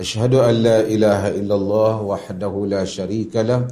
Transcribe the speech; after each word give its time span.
أشهد 0.00 0.32
أن 0.34 0.54
لا 0.64 0.80
إله 0.80 1.44
إلا 1.44 1.54
الله 1.60 1.94
وحده 2.00 2.54
لا 2.72 2.88
شريك 2.88 3.36
له 3.36 3.68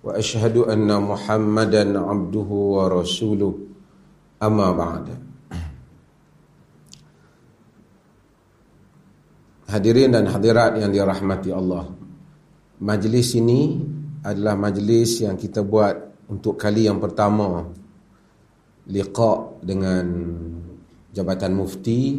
وأشهد 0.00 0.56
أن 0.56 0.88
محمدا 0.88 1.84
عبده 2.00 2.50
ورسوله. 2.76 3.52
أما 4.40 4.68
بعد. 4.72 5.06
Hadirin 9.70 10.16
dan 10.16 10.26
hadirat 10.26 10.80
yang 10.80 10.90
dirahmati 10.90 11.52
Allah. 11.52 11.86
Majlis 12.80 13.38
ini 13.38 13.78
adalah 14.24 14.56
majlis 14.56 15.22
yang 15.22 15.36
kita 15.36 15.60
buat 15.60 16.26
untuk 16.32 16.56
kali 16.56 16.88
yang 16.88 16.98
pertama. 16.98 17.68
Liqa' 18.88 19.60
dengan 19.60 20.08
Jabatan 21.12 21.52
Mufti. 21.52 22.18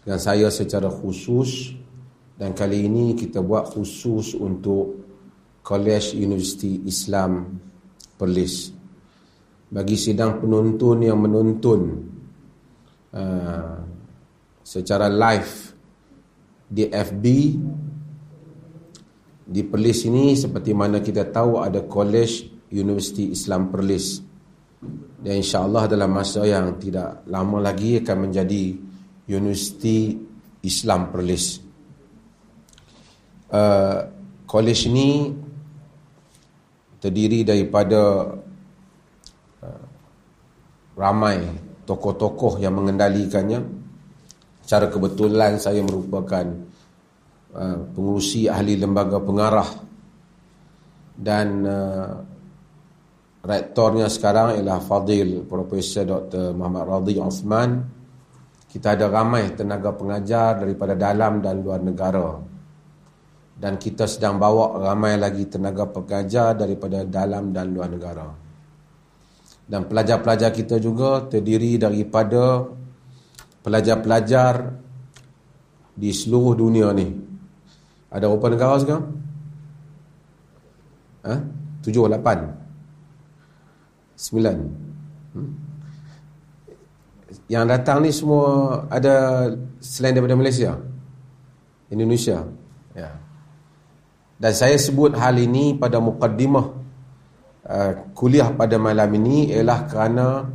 Dan 0.00 0.16
saya 0.16 0.48
secara 0.48 0.88
khusus 0.88 1.79
dan 2.40 2.56
kali 2.56 2.88
ini 2.88 3.12
kita 3.12 3.44
buat 3.44 3.76
khusus 3.76 4.32
untuk 4.32 5.04
College 5.60 6.16
University 6.16 6.80
Islam 6.88 7.60
Perlis. 8.16 8.72
Bagi 9.68 9.92
sidang 10.00 10.40
penonton 10.40 11.04
yang 11.04 11.20
menonton 11.20 11.80
uh, 13.12 13.76
secara 14.64 15.12
live 15.12 15.52
di 16.64 16.88
FB 16.88 17.24
di 19.44 19.60
Perlis 19.60 20.08
ini 20.08 20.32
seperti 20.32 20.72
mana 20.72 21.04
kita 21.04 21.28
tahu 21.28 21.60
ada 21.60 21.84
College 21.84 22.72
University 22.72 23.36
Islam 23.36 23.68
Perlis. 23.68 24.24
Dan 25.20 25.44
insya-Allah 25.44 25.92
dalam 25.92 26.08
masa 26.08 26.48
yang 26.48 26.80
tidak 26.80 27.20
lama 27.28 27.60
lagi 27.60 28.00
akan 28.00 28.32
menjadi 28.32 28.64
University 29.28 30.16
Islam 30.64 31.12
Perlis 31.12 31.69
uh, 33.50 33.98
college 34.46 34.90
ini 34.90 35.30
terdiri 37.00 37.46
daripada 37.46 38.34
uh, 39.64 39.84
ramai 40.98 41.38
tokoh-tokoh 41.86 42.60
yang 42.62 42.76
mengendalikannya 42.76 43.60
secara 44.62 44.86
kebetulan 44.86 45.58
saya 45.58 45.82
merupakan 45.82 46.46
uh, 47.56 47.78
pengurusi 47.90 48.46
ahli 48.46 48.78
lembaga 48.78 49.18
pengarah 49.18 49.70
dan 51.16 51.46
uh, 51.66 52.14
rektornya 53.40 54.06
sekarang 54.12 54.60
ialah 54.60 54.78
Fadil 54.84 55.48
Profesor 55.48 56.04
Dr. 56.04 56.52
Muhammad 56.52 56.84
Radhi 56.86 57.16
Osman 57.18 57.70
kita 58.70 58.94
ada 58.94 59.10
ramai 59.10 59.50
tenaga 59.56 59.90
pengajar 59.90 60.62
daripada 60.62 60.94
dalam 60.94 61.42
dan 61.42 61.58
luar 61.64 61.82
negara 61.82 62.49
dan 63.60 63.76
kita 63.76 64.08
sedang 64.08 64.40
bawa 64.40 64.80
ramai 64.80 65.20
lagi 65.20 65.44
tenaga 65.44 65.84
pengajar 65.84 66.56
daripada 66.56 67.04
dalam 67.04 67.52
dan 67.52 67.68
luar 67.76 67.92
negara. 67.92 68.24
Dan 69.68 69.84
pelajar-pelajar 69.84 70.48
kita 70.48 70.80
juga 70.80 71.28
terdiri 71.28 71.76
daripada 71.76 72.64
pelajar-pelajar 73.60 74.80
di 75.92 76.08
seluruh 76.08 76.56
dunia 76.56 76.88
ni. 76.96 77.12
Ada 78.08 78.32
berapa 78.32 78.48
negara 78.48 78.80
sekarang? 78.80 79.06
Ha? 81.28 81.34
Tujuh, 81.84 82.08
lapan? 82.08 82.48
Sembilan? 84.16 84.56
Hmm? 85.36 85.52
Yang 87.46 87.64
datang 87.76 87.98
ni 88.02 88.10
semua 88.10 88.82
ada 88.88 89.46
selain 89.84 90.16
daripada 90.16 90.34
Malaysia? 90.34 90.80
Indonesia? 91.92 92.48
Ya. 92.96 93.04
Yeah. 93.04 93.29
Dan 94.40 94.52
saya 94.56 94.80
sebut 94.80 95.12
hal 95.20 95.36
ini 95.36 95.76
pada 95.76 96.00
mukaddimah 96.00 96.66
uh, 97.68 97.92
kuliah 98.16 98.48
pada 98.56 98.80
malam 98.80 99.12
ini 99.20 99.52
ialah 99.52 99.84
kerana 99.84 100.48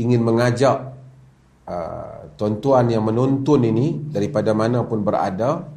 ingin 0.00 0.24
mengajak 0.24 0.96
uh, 1.68 2.32
tuan-tuan 2.40 2.88
yang 2.88 3.04
menonton 3.04 3.60
ini 3.68 4.08
daripada 4.08 4.56
mana 4.56 4.88
pun 4.88 5.04
berada 5.04 5.68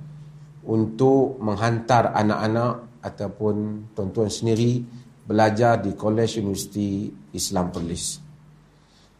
untuk 0.64 1.36
menghantar 1.44 2.16
anak-anak 2.16 3.04
ataupun 3.04 3.56
tuan-tuan 3.92 4.32
sendiri 4.32 4.80
belajar 5.28 5.84
di 5.84 5.92
College 6.00 6.40
Universiti 6.40 7.12
Islam 7.36 7.76
Perlis. 7.76 8.24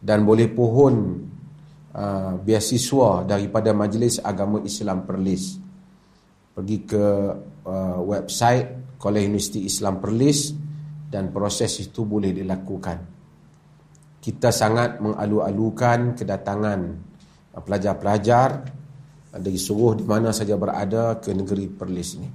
Dan 0.00 0.24
boleh 0.24 0.48
pohon 0.48 0.94
uh, 1.92 2.32
beasiswa 2.40 3.28
daripada 3.28 3.76
Majlis 3.76 4.24
Agama 4.24 4.64
Islam 4.64 5.04
Perlis 5.04 5.60
pergi 6.56 6.78
ke 6.88 7.04
uh, 7.64 8.00
website 8.04 8.98
Kolej 9.00 9.28
Universiti 9.28 9.64
Islam 9.64 10.00
Perlis 10.00 10.52
dan 11.08 11.32
proses 11.32 11.80
itu 11.80 12.04
boleh 12.08 12.32
dilakukan. 12.32 12.98
Kita 14.24 14.48
sangat 14.48 15.04
mengalu-alukan 15.04 16.16
kedatangan 16.16 16.80
uh, 17.52 17.60
pelajar-pelajar 17.60 18.48
uh, 19.32 19.40
dari 19.40 19.58
seluruh 19.60 20.00
di 20.00 20.04
mana 20.08 20.32
saja 20.32 20.56
berada 20.56 21.20
ke 21.20 21.36
negeri 21.36 21.68
Perlis 21.68 22.10
ini. 22.16 22.28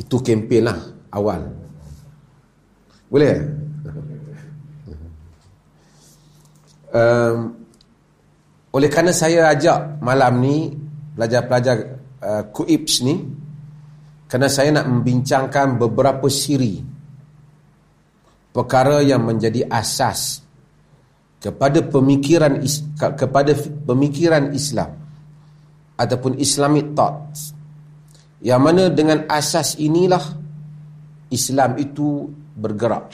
Itu 0.00 0.24
kempen 0.24 0.64
lah 0.64 0.80
awal. 1.12 1.40
Boleh? 3.10 3.34
um, 6.96 7.36
oleh 8.70 8.86
kerana 8.86 9.10
saya 9.10 9.50
ajak 9.50 9.98
malam 9.98 10.38
ni 10.38 10.70
pelajar-pelajar 11.18 11.99
uh, 12.24 12.42
KUIPS 12.52 12.94
ni 13.04 13.16
kerana 14.30 14.46
saya 14.46 14.70
nak 14.70 14.86
membincangkan 14.86 15.74
beberapa 15.80 16.30
siri 16.30 16.78
perkara 18.54 19.02
yang 19.02 19.26
menjadi 19.26 19.66
asas 19.66 20.42
kepada 21.40 21.80
pemikiran 21.82 22.60
kepada 23.16 23.56
pemikiran 23.88 24.52
Islam 24.52 24.92
ataupun 25.96 26.36
Islamic 26.38 26.92
thoughts. 26.94 27.56
Yang 28.40 28.60
mana 28.60 28.82
dengan 28.88 29.28
asas 29.28 29.76
inilah 29.76 30.22
Islam 31.28 31.76
itu 31.76 32.28
bergerak. 32.56 33.12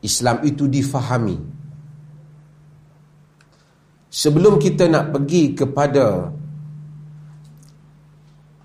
Islam 0.00 0.44
itu 0.44 0.68
difahami. 0.68 1.36
Sebelum 4.10 4.58
kita 4.60 4.90
nak 4.90 5.12
pergi 5.14 5.54
kepada 5.54 6.34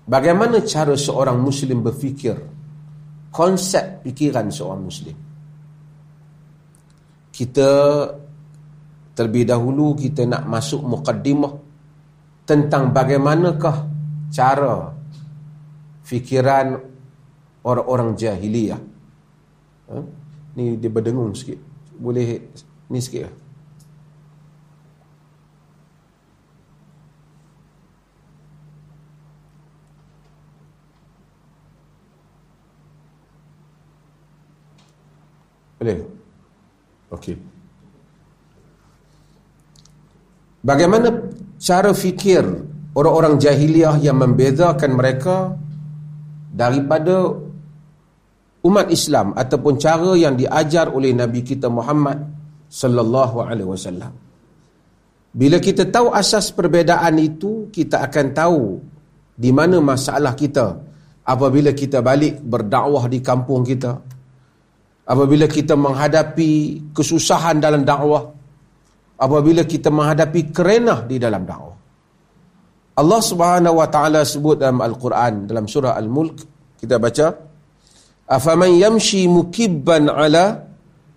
bagaimana 0.06 0.62
cara 0.62 0.94
seorang 0.94 1.36
muslim 1.42 1.82
berfikir? 1.82 2.38
Konsep 3.28 4.06
fikiran 4.06 4.48
seorang 4.48 4.82
muslim. 4.82 5.16
Kita 7.28 7.70
terlebih 9.12 9.44
dahulu 9.44 9.92
kita 9.92 10.24
nak 10.24 10.48
masuk 10.48 10.80
mukaddimah 10.80 11.52
tentang 12.48 12.94
bagaimanakah 12.96 13.76
cara 14.32 14.94
fikiran 16.00 16.80
orang-orang 17.66 18.16
jahiliyah. 18.16 18.80
Ha? 19.92 19.96
ni 20.56 20.80
dia 20.80 20.88
berdengung 20.88 21.36
sikit. 21.36 21.60
Boleh 22.00 22.48
ni 22.88 22.98
sikit 23.04 23.28
lah 23.28 23.45
Boleh? 35.76 35.98
Okey. 37.12 37.36
Bagaimana 40.66 41.08
cara 41.62 41.94
fikir 41.94 42.42
orang-orang 42.96 43.38
jahiliah 43.38 43.94
yang 44.02 44.18
membezakan 44.18 44.98
mereka 44.98 45.54
daripada 46.50 47.36
umat 48.66 48.90
Islam 48.90 49.36
ataupun 49.36 49.78
cara 49.78 50.16
yang 50.18 50.34
diajar 50.34 50.90
oleh 50.90 51.14
Nabi 51.14 51.46
kita 51.46 51.70
Muhammad 51.70 52.18
sallallahu 52.66 53.36
alaihi 53.46 53.68
wasallam. 53.68 54.10
Bila 55.36 55.60
kita 55.60 55.86
tahu 55.86 56.10
asas 56.10 56.48
perbezaan 56.50 57.20
itu, 57.20 57.68
kita 57.68 58.00
akan 58.08 58.26
tahu 58.32 58.62
di 59.36 59.52
mana 59.52 59.78
masalah 59.84 60.32
kita 60.32 60.80
apabila 61.22 61.76
kita 61.76 62.00
balik 62.00 62.40
berdakwah 62.40 63.04
di 63.06 63.20
kampung 63.20 63.60
kita 63.60 64.00
apabila 65.06 65.46
kita 65.46 65.78
menghadapi 65.78 66.82
kesusahan 66.90 67.62
dalam 67.62 67.86
dakwah 67.86 68.26
apabila 69.16 69.62
kita 69.62 69.88
menghadapi 69.88 70.50
kerenah 70.50 71.06
di 71.06 71.16
dalam 71.16 71.46
dakwah. 71.46 71.78
Allah 72.96 73.20
Subhanahu 73.20 73.76
wa 73.78 73.88
taala 73.92 74.24
sebut 74.24 74.56
dalam 74.56 74.80
al-Quran 74.80 75.46
dalam 75.46 75.68
surah 75.68 75.94
Al-Mulk 76.00 76.36
kita 76.80 76.96
baca 76.96 77.28
afaman 78.24 78.72
yamshi 78.72 79.28
mukibban 79.28 80.08
ala 80.08 80.64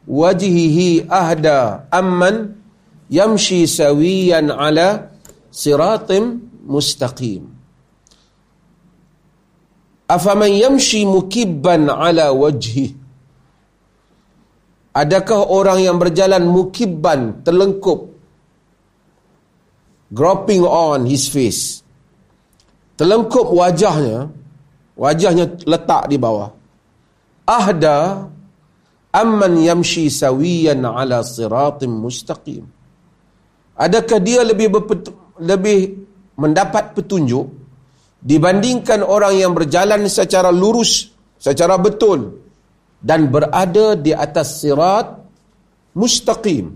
wajhihi 0.04 1.08
ahda 1.08 1.88
amman 1.88 2.60
yamshi 3.08 3.64
sawiyan 3.64 4.52
ala 4.52 5.08
siratim 5.50 6.52
mustaqim. 6.68 7.48
Afaman 10.10 10.52
yamshi 10.52 11.08
mukibban 11.08 11.88
ala 11.88 12.36
wajhi 12.36 12.99
adakah 14.96 15.50
orang 15.50 15.80
yang 15.84 15.98
berjalan 15.98 16.46
mukibban 16.48 17.42
terlengkup? 17.46 18.10
Groping 20.10 20.66
on 20.66 21.06
his 21.06 21.30
face. 21.30 21.86
Terlengkup 22.98 23.48
wajahnya 23.54 24.28
wajahnya 25.00 25.46
letak 25.64 26.12
di 26.12 26.18
bawah. 26.20 26.52
Ahda 27.48 28.28
amman 29.16 29.54
yamshi 29.62 30.12
sawiyan 30.12 30.84
ala 30.84 31.24
siratim 31.24 32.04
mustaqim. 32.04 32.66
Adakah 33.80 34.20
dia 34.20 34.44
lebih 34.44 34.68
lebih 35.40 35.80
mendapat 36.36 36.92
petunjuk 36.98 37.48
dibandingkan 38.20 39.00
orang 39.00 39.40
yang 39.40 39.56
berjalan 39.56 40.04
secara 40.12 40.52
lurus 40.52 41.08
secara 41.40 41.80
betul 41.80 42.49
dan 43.00 43.32
berada 43.32 43.96
di 43.96 44.12
atas 44.12 44.64
sirat 44.64 45.16
mustaqim. 45.96 46.72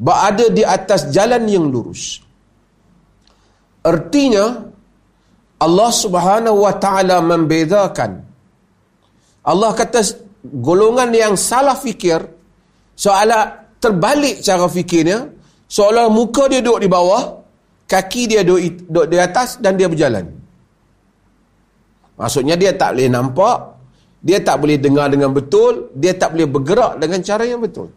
Berada 0.00 0.48
di 0.48 0.64
atas 0.64 1.12
jalan 1.12 1.44
yang 1.44 1.68
lurus. 1.68 2.24
Artinya 3.84 4.64
Allah 5.60 5.90
Subhanahu 5.92 6.64
wa 6.64 6.72
taala 6.80 7.20
membedakan 7.20 8.24
Allah 9.44 9.72
kata 9.72 10.00
golongan 10.44 11.12
yang 11.12 11.34
salah 11.36 11.76
fikir 11.76 12.20
soalan 12.96 13.76
terbalik 13.80 14.44
cara 14.44 14.68
fikirnya 14.68 15.32
seolah 15.68 16.12
muka 16.12 16.48
dia 16.48 16.60
duduk 16.60 16.80
di 16.84 16.88
bawah 16.88 17.40
kaki 17.88 18.22
dia 18.28 18.40
duduk, 18.44 18.88
duduk 18.88 19.06
di 19.08 19.16
atas 19.16 19.56
dan 19.60 19.76
dia 19.76 19.88
berjalan. 19.88 20.28
Maksudnya 22.20 22.56
dia 22.60 22.76
tak 22.76 22.96
boleh 22.96 23.08
nampak 23.08 23.79
dia 24.20 24.38
tak 24.44 24.60
boleh 24.60 24.76
dengar 24.76 25.08
dengan 25.08 25.32
betul 25.32 25.92
dia 25.96 26.12
tak 26.12 26.36
boleh 26.36 26.48
bergerak 26.48 27.00
dengan 27.00 27.20
cara 27.24 27.44
yang 27.48 27.60
betul 27.60 27.88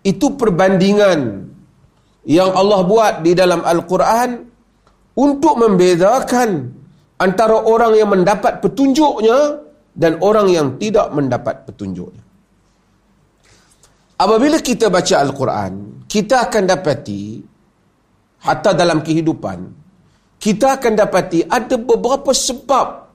itu 0.00 0.26
perbandingan 0.36 1.50
yang 2.24 2.50
Allah 2.52 2.80
buat 2.84 3.14
di 3.24 3.32
dalam 3.36 3.64
Al-Quran 3.64 4.48
untuk 5.16 5.54
membezakan 5.60 6.72
antara 7.20 7.56
orang 7.60 7.96
yang 7.96 8.08
mendapat 8.08 8.64
petunjuknya 8.64 9.60
dan 9.92 10.16
orang 10.24 10.48
yang 10.48 10.80
tidak 10.80 11.12
mendapat 11.12 11.68
petunjuknya. 11.68 12.24
Apabila 14.20 14.60
kita 14.60 14.92
baca 14.92 15.14
Al-Quran, 15.20 16.04
kita 16.04 16.48
akan 16.48 16.62
dapati, 16.68 17.40
hatta 18.44 18.76
dalam 18.76 19.00
kehidupan, 19.00 19.58
kita 20.40 20.80
akan 20.80 20.92
dapati 20.96 21.44
ada 21.44 21.76
beberapa 21.76 22.32
sebab 22.32 23.09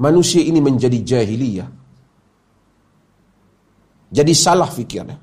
manusia 0.00 0.40
ini 0.40 0.64
menjadi 0.64 0.98
jahiliyah. 1.04 1.68
Jadi 4.10 4.32
salah 4.34 4.66
fikirnya. 4.66 5.14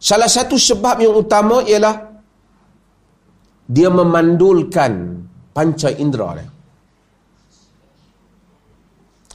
Salah 0.00 0.30
satu 0.30 0.56
sebab 0.56 0.96
yang 1.04 1.12
utama 1.12 1.60
ialah 1.60 2.08
dia 3.68 3.92
memandulkan 3.92 5.20
panca 5.52 5.92
indera 5.92 6.40
dia. 6.40 6.48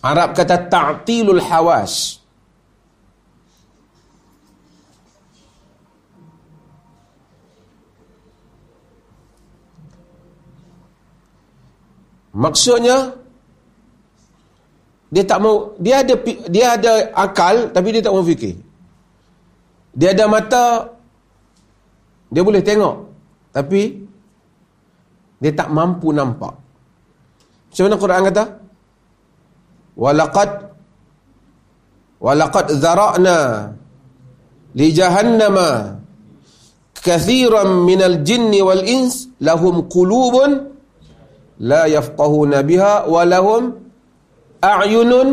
Arab 0.01 0.33
kata 0.33 0.65
ta'tilul 0.65 1.41
hawas. 1.41 2.17
Maksudnya 12.35 13.24
dia 15.15 15.23
tak 15.23 15.39
mau 15.39 15.71
dia 15.79 16.03
ada 16.03 16.19
dia 16.51 16.75
ada 16.75 17.07
akal 17.15 17.71
tapi 17.71 17.95
dia 17.95 18.03
tak 18.03 18.11
mau 18.11 18.19
fikir. 18.27 18.59
Dia 19.95 20.11
ada 20.11 20.27
mata 20.27 20.91
dia 22.27 22.43
boleh 22.43 22.59
tengok. 22.59 23.07
Tapi 23.55 23.81
dia 25.39 25.51
tak 25.55 25.71
mampu 25.71 26.11
nampak. 26.11 26.51
Macam 27.71 27.83
mana 27.87 27.95
Quran 27.95 28.21
kata? 28.27 28.43
Walaqad 29.95 30.51
walaqad 32.19 32.67
zara'na 32.75 33.71
li 34.75 34.91
jahannama 34.91 35.95
kathiran 36.99 37.87
minal 37.87 38.19
jinni 38.27 38.59
wal 38.59 38.83
ins 38.83 39.31
lahum 39.39 39.87
qulubun 39.87 40.75
la 41.63 41.87
yafqahuna 41.87 42.67
biha 42.67 43.07
wa 43.07 43.23
lahum 43.23 43.84
a'yunun 44.61 45.29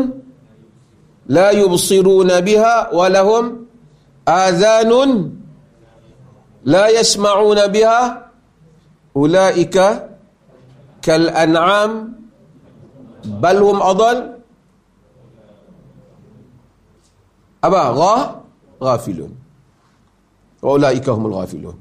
la 1.29 1.51
yubsiruna 1.55 2.41
biha 2.43 2.91
wa 2.91 3.05
lahum 3.07 3.67
adhanun 4.27 5.11
la 6.67 6.83
yasma'una 6.91 7.67
biha 7.71 7.99
ulaika 9.15 10.15
kal 11.03 11.27
an'am 11.31 11.91
bal 13.43 13.57
hum 13.59 13.77
adall 13.79 14.19
apa 17.63 17.81
gha 17.99 18.15
ghafilun 18.83 19.31
wa 20.63 20.69
ulaika 20.75 21.11
humul 21.15 21.35
ghafilun 21.39 21.77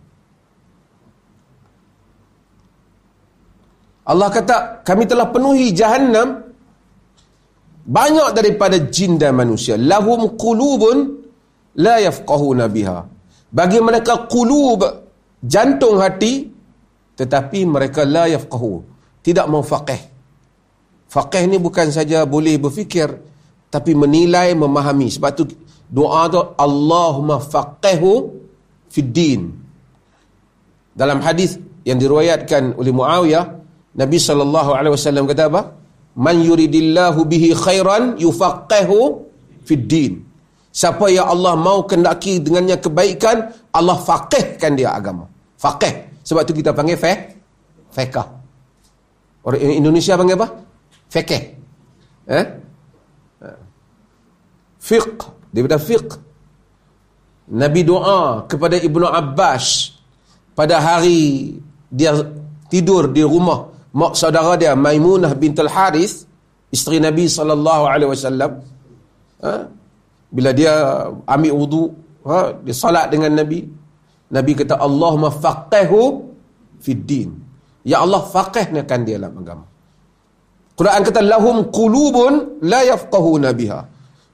Allah 4.03 4.29
kata 4.35 4.83
kami 4.83 5.07
telah 5.07 5.31
penuhi 5.31 5.71
jahannam 5.71 6.42
banyak 7.83 8.29
daripada 8.35 8.79
jin 8.79 9.19
dan 9.19 9.35
manusia. 9.35 9.75
Lahum 9.75 10.39
qulubun 10.39 11.19
la 11.79 11.99
yafqahuna 11.99 12.71
biha. 12.71 12.99
Bagi 13.53 13.79
mereka 13.83 14.31
qulub 14.31 14.81
jantung 15.43 15.99
hati 15.99 16.49
tetapi 17.19 17.67
mereka 17.67 18.07
la 18.07 18.31
yafqahu. 18.31 18.73
Tidak 19.23 19.47
mau 19.47 19.63
faqih. 19.63 20.01
Faqih 21.11 21.43
ni 21.47 21.61
bukan 21.61 21.93
saja 21.93 22.25
boleh 22.25 22.57
berfikir 22.57 23.13
tapi 23.69 23.93
menilai 23.93 24.57
memahami. 24.57 25.13
Sebab 25.13 25.31
tu 25.37 25.45
doa 25.93 26.27
tu 26.33 26.41
Allahumma 26.57 27.37
faqihu 27.39 28.33
fid 28.89 29.11
din 29.13 29.43
dalam 30.93 31.25
hadis 31.25 31.57
yang 31.83 31.97
diriwayatkan 31.97 32.77
oleh 32.77 32.93
Muawiyah 32.93 33.45
Nabi 33.97 34.17
sallallahu 34.21 34.71
alaihi 34.73 34.95
wasallam 34.97 35.25
kata 35.29 35.49
apa 35.49 35.63
man 36.17 36.37
yuridillahu 36.41 37.25
bihi 37.25 37.57
khairan 37.57 38.17
yufaqihu 38.21 39.25
fid 39.65 39.85
din. 39.89 40.13
Siapa 40.73 41.13
yang 41.13 41.29
Allah 41.29 41.53
mau 41.53 41.85
kendaki 41.85 42.41
dengannya 42.41 42.81
kebaikan 42.81 43.53
Allah 43.77 43.97
faqihkan 44.01 44.73
dia 44.73 44.97
agama. 44.97 45.29
Faqih. 45.61 46.13
Sebab 46.23 46.43
tu 46.47 46.55
kita 46.55 46.71
panggil 46.73 46.97
fiqh 46.97 47.35
fiqh 47.93 48.17
orang 49.45 49.61
Indonesia 49.61 50.15
panggil 50.17 50.39
apa? 50.39 50.49
Fiqh 51.13 51.33
eh? 52.31 52.47
Fiqh. 54.83 55.23
Daripada 55.53 55.79
fiqh. 55.79 56.13
Nabi 57.53 57.81
doa 57.85 58.47
kepada 58.49 58.81
Ibnu 58.81 59.05
Abbas 59.05 59.93
pada 60.57 60.81
hari 60.81 61.59
dia 61.93 62.17
tidur 62.73 63.11
di 63.11 63.21
rumah 63.21 63.69
mak 64.01 64.13
saudara 64.21 64.53
dia 64.61 64.73
Maimunah 64.85 65.33
bintul 65.43 65.69
Haris 65.69 66.25
isteri 66.77 66.99
Nabi 67.09 67.25
sallallahu 67.29 67.85
alaihi 67.93 68.11
wasallam 68.15 68.53
ha? 69.45 69.53
bila 70.33 70.51
dia 70.57 70.73
ambil 71.35 71.53
wudu 71.61 71.85
ha? 72.29 72.57
dia 72.65 72.75
salat 72.75 73.13
dengan 73.13 73.33
Nabi 73.41 73.61
Nabi 74.33 74.53
kata 74.57 74.81
Allahumma 74.81 75.29
faqihhu 75.29 76.01
fid 76.81 77.03
din 77.05 77.31
ya 77.85 78.01
Allah 78.05 78.25
faqihkan 78.25 79.01
dia 79.05 79.21
dalam 79.21 79.37
agama 79.45 79.65
Quran 80.73 81.01
kata 81.05 81.21
lahum 81.21 81.57
qulubun 81.69 82.65
la 82.73 82.81
yafqahuna 82.89 83.53
biha 83.53 83.81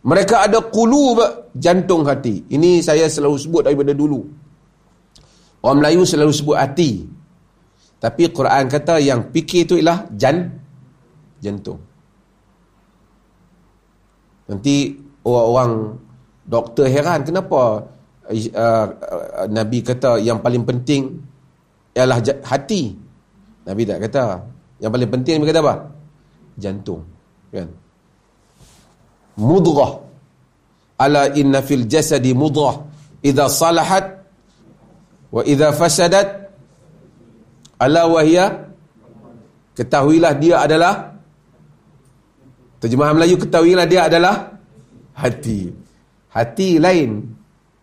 mereka 0.07 0.47
ada 0.47 0.63
qulub 0.63 1.19
jantung 1.65 2.07
hati 2.07 2.47
ini 2.55 2.79
saya 2.79 3.11
selalu 3.11 3.37
sebut 3.43 3.63
daripada 3.67 3.91
dulu 3.91 4.23
Orang 5.59 5.83
Melayu 5.83 6.07
selalu 6.07 6.31
sebut 6.31 6.57
hati. 6.57 7.03
Tapi 7.99 8.31
Quran 8.31 8.71
kata 8.71 9.03
yang 9.03 9.35
fikir 9.35 9.67
itu 9.67 9.75
ialah 9.83 10.07
jan, 10.15 10.47
jantung. 11.43 11.83
Nanti 14.47 14.95
orang-orang 15.27 15.99
doktor 16.47 16.87
heran 16.87 17.27
kenapa 17.27 17.85
uh, 18.31 18.35
uh, 18.55 18.87
Nabi 19.51 19.83
kata 19.83 20.23
yang 20.23 20.39
paling 20.39 20.63
penting 20.63 21.19
ialah 21.93 22.23
hati. 22.47 22.95
Nabi 23.67 23.83
tak 23.83 23.99
kata. 24.09 24.25
Yang 24.79 24.91
paling 24.95 25.11
penting 25.11 25.35
Nabi 25.43 25.49
kata 25.51 25.63
apa? 25.67 25.75
Jantung. 26.55 27.03
Kan? 27.51 27.69
Mudrah. 29.37 30.07
Ala 31.03 31.35
inna 31.35 31.61
fil 31.67 31.85
jasadi 31.91 32.31
mudrah. 32.31 32.79
Iza 33.27 33.51
salahat 33.51 34.19
Wa 35.29 35.45
idza 35.45 35.73
fasadat 35.77 36.29
ala 37.79 38.11
wahya 38.11 38.75
ketahuilah 39.79 40.35
dia 40.35 40.67
adalah 40.67 41.15
terjemahan 42.83 43.15
Melayu 43.15 43.39
ketahuilah 43.39 43.87
dia 43.87 44.11
adalah 44.11 44.59
hati. 45.15 45.71
Hati 46.31 46.79
lain. 46.79 47.27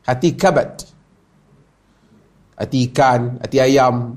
Hati 0.08 0.36
kabat. 0.36 0.88
Hati 2.56 2.78
ikan, 2.92 3.40
hati 3.44 3.58
ayam. 3.60 4.16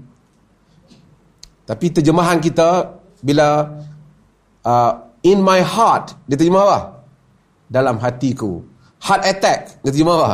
Tapi 1.66 1.86
terjemahan 1.90 2.38
kita 2.38 2.94
bila 3.18 3.66
uh, 4.62 4.92
in 5.26 5.42
my 5.42 5.58
heart, 5.58 6.14
dia 6.30 6.38
terjemah 6.38 6.62
apa? 6.62 6.80
Dalam 7.66 7.98
hatiku. 7.98 8.62
Heart 9.02 9.22
attack, 9.26 9.60
dia 9.82 9.90
terjemah 9.90 10.14
apa? 10.22 10.32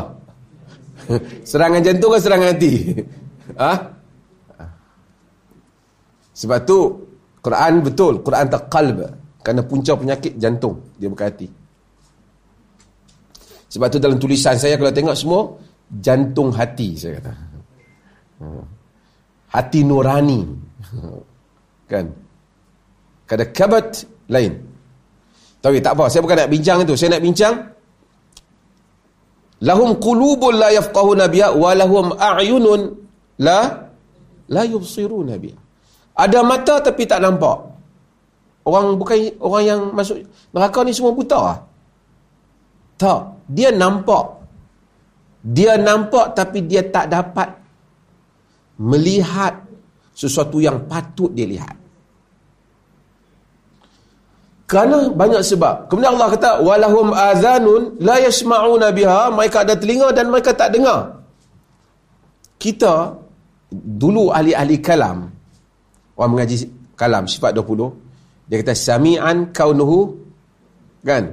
serangan 1.49 1.81
jantung 1.81 2.13
ke 2.13 2.19
serangan 2.21 2.49
hati? 2.53 2.73
ha? 3.61 3.94
Sebab 6.35 6.59
tu 6.67 6.79
Quran 7.39 7.81
betul, 7.81 8.21
Quran 8.27 8.47
tak 8.51 8.67
qalb. 8.67 8.99
Kerana 9.45 9.61
punca 9.63 9.93
penyakit 9.93 10.41
jantung, 10.41 10.81
dia 10.97 11.07
bukan 11.07 11.29
hati. 11.29 11.49
Sebab 13.69 13.87
tu 13.93 13.99
dalam 14.01 14.17
tulisan 14.17 14.57
saya 14.57 14.75
kalau 14.81 14.95
tengok 14.95 15.17
semua 15.19 15.41
jantung 16.01 16.49
hati 16.51 16.97
saya 16.97 17.21
kata. 17.21 17.33
Ha. 18.41 18.47
Hati 19.55 19.81
nurani. 19.85 20.41
Kan? 21.93 22.07
Kada 23.29 23.45
kabat 23.53 24.09
lain. 24.33 24.53
Tapi 25.61 25.81
tak 25.81 25.97
apa, 25.97 26.09
saya 26.09 26.21
bukan 26.25 26.45
nak 26.45 26.51
bincang 26.53 26.79
itu. 26.85 26.95
Saya 26.97 27.17
nak 27.17 27.25
bincang 27.25 27.55
lahum 29.65 29.97
qulubun 29.97 30.61
la 30.61 30.73
yafqahuna 30.77 31.25
biha 31.29 31.57
wa 31.57 31.71
lahum 31.73 32.07
a'yunun 32.17 32.81
la 33.41 33.59
la 34.53 34.63
yubsiruna 34.69 35.41
biha 35.41 35.64
ada 36.15 36.39
mata 36.47 36.79
tapi 36.79 37.03
tak 37.05 37.21
nampak. 37.23 37.59
Orang 38.65 38.97
bukan 38.97 39.19
orang 39.45 39.65
yang 39.67 39.81
masuk 39.93 40.25
neraka 40.55 40.81
ni 40.87 40.95
semua 40.95 41.13
buta. 41.13 41.39
Ah 41.39 41.59
tak 43.05 43.21
dia 43.51 43.71
nampak. 43.75 44.41
Dia 45.45 45.77
nampak 45.77 46.33
tapi 46.33 46.65
dia 46.65 46.81
tak 46.89 47.13
dapat 47.13 47.53
melihat 48.81 49.61
sesuatu 50.17 50.57
yang 50.63 50.89
patut 50.89 51.29
dia 51.37 51.45
lihat. 51.45 51.75
Kerana 54.65 55.13
banyak 55.13 55.45
sebab. 55.45 55.93
Kemudian 55.93 56.17
Allah 56.17 56.33
kata 56.33 56.51
walahum 56.65 57.13
azanun 57.13 58.01
la 58.01 58.17
yasma'una 58.25 58.89
biha, 58.97 59.29
mereka 59.29 59.61
ada 59.61 59.77
telinga 59.77 60.09
dan 60.17 60.33
mereka 60.33 60.57
tak 60.57 60.73
dengar. 60.73 61.21
Kita 62.57 63.13
dulu 63.69 64.33
ahli-ahli 64.33 64.81
kalam 64.81 65.29
orang 66.15 66.31
mengaji 66.39 66.67
kalam 66.95 67.27
sifat 67.27 67.55
20 67.59 68.05
dia 68.49 68.61
kata 68.61 68.75
sami'an 68.77 69.49
kaunuhu 69.57 70.13
kan? 71.01 71.33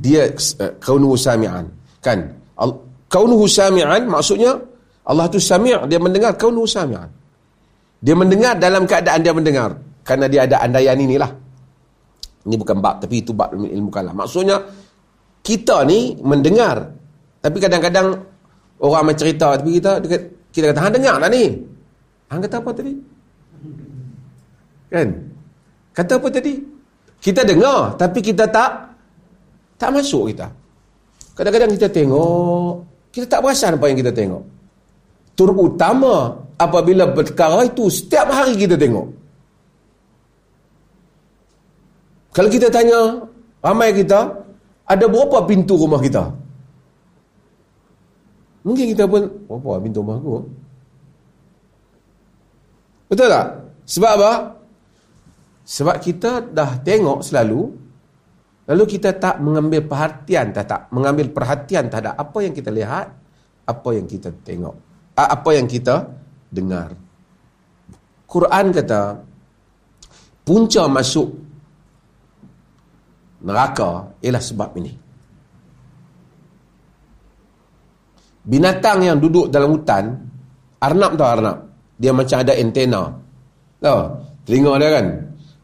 Dia 0.00 0.32
uh, 0.32 0.72
kaunuhu 0.80 1.16
sami'an. 1.16 1.68
Kan? 2.00 2.32
Kaunuhu 3.10 3.44
sami'an 3.44 4.08
maksudnya 4.08 4.56
Allah 5.04 5.26
tu 5.28 5.36
sami' 5.36 5.76
dia 5.90 6.00
mendengar 6.00 6.32
kaunuhu 6.40 6.64
sami'an. 6.64 7.08
Dia 8.00 8.16
mendengar 8.16 8.56
dalam 8.56 8.88
keadaan 8.88 9.20
dia 9.20 9.34
mendengar. 9.36 9.76
Kerana 10.00 10.26
dia 10.32 10.48
ada 10.48 10.64
andaian 10.64 10.96
inilah. 10.96 11.28
Ini 12.48 12.56
bukan 12.56 12.80
bab 12.80 13.04
tapi 13.04 13.20
itu 13.20 13.36
bab 13.36 13.52
ilmu 13.52 13.92
kalam. 13.92 14.16
Maksudnya 14.16 14.56
kita 15.44 15.84
ni 15.84 16.16
mendengar. 16.24 16.88
Tapi 17.44 17.56
kadang-kadang 17.60 18.16
orang 18.80 19.12
main 19.12 19.16
cerita 19.16 19.60
tapi 19.60 19.76
kita 19.76 20.00
kita 20.48 20.72
kata 20.72 20.80
hang 20.80 20.94
dengar 20.96 21.20
lah 21.20 21.28
ni. 21.28 21.52
Hang 22.32 22.40
kata 22.40 22.64
apa 22.64 22.72
tadi? 22.72 23.19
Kan? 24.90 25.08
Kata 25.94 26.18
apa 26.18 26.28
tadi? 26.32 26.58
Kita 27.20 27.44
dengar 27.44 27.94
tapi 28.00 28.18
kita 28.24 28.48
tak 28.48 28.96
tak 29.76 29.90
masuk 29.92 30.32
kita. 30.32 30.48
Kadang-kadang 31.36 31.72
kita 31.76 31.88
tengok 31.88 32.90
kita 33.10 33.26
tak 33.26 33.40
perasan 33.42 33.74
apa 33.76 33.86
yang 33.90 33.98
kita 33.98 34.12
tengok. 34.14 34.42
Terutama 35.34 36.36
apabila 36.60 37.10
perkara 37.10 37.66
itu 37.66 37.90
setiap 37.90 38.30
hari 38.30 38.54
kita 38.54 38.78
tengok. 38.78 39.08
Kalau 42.30 42.46
kita 42.46 42.70
tanya 42.70 43.26
ramai 43.58 43.90
kita, 43.90 44.30
ada 44.86 45.04
berapa 45.10 45.42
pintu 45.50 45.74
rumah 45.74 45.98
kita? 45.98 46.30
Mungkin 48.62 48.94
kita 48.94 49.08
pun, 49.10 49.26
berapa 49.50 49.82
pintu 49.82 49.98
rumah 50.04 50.16
aku? 50.20 50.46
Betul 53.10 53.26
tak? 53.26 53.46
Sebab 53.90 54.12
apa? 54.22 54.32
Sebab 55.66 55.96
kita 55.98 56.46
dah 56.46 56.78
tengok 56.78 57.26
selalu, 57.26 57.74
lalu 58.70 58.84
kita 58.86 59.18
tak 59.18 59.42
mengambil 59.42 59.82
perhatian, 59.82 60.54
tak, 60.54 60.66
tak 60.70 60.80
mengambil 60.94 61.26
perhatian 61.34 61.90
terhadap 61.90 62.14
apa 62.14 62.38
yang 62.38 62.54
kita 62.54 62.70
lihat, 62.70 63.10
apa 63.66 63.88
yang 63.94 64.06
kita 64.06 64.30
tengok, 64.46 64.74
apa 65.18 65.50
yang 65.54 65.66
kita 65.66 66.06
dengar. 66.50 66.94
Quran 68.30 68.66
kata, 68.70 69.26
punca 70.46 70.82
masuk 70.86 71.34
neraka 73.42 74.10
ialah 74.22 74.42
sebab 74.42 74.70
ini. 74.78 74.94
Binatang 78.46 79.06
yang 79.06 79.18
duduk 79.18 79.50
dalam 79.50 79.74
hutan, 79.74 80.18
arnab 80.82 81.14
tahu 81.14 81.28
arnab? 81.30 81.69
Dia 82.00 82.16
macam 82.16 82.40
ada 82.40 82.56
antena. 82.56 83.12
Tahu? 83.84 84.00
Telinga 84.48 84.72
dia 84.80 84.88
kan? 84.96 85.06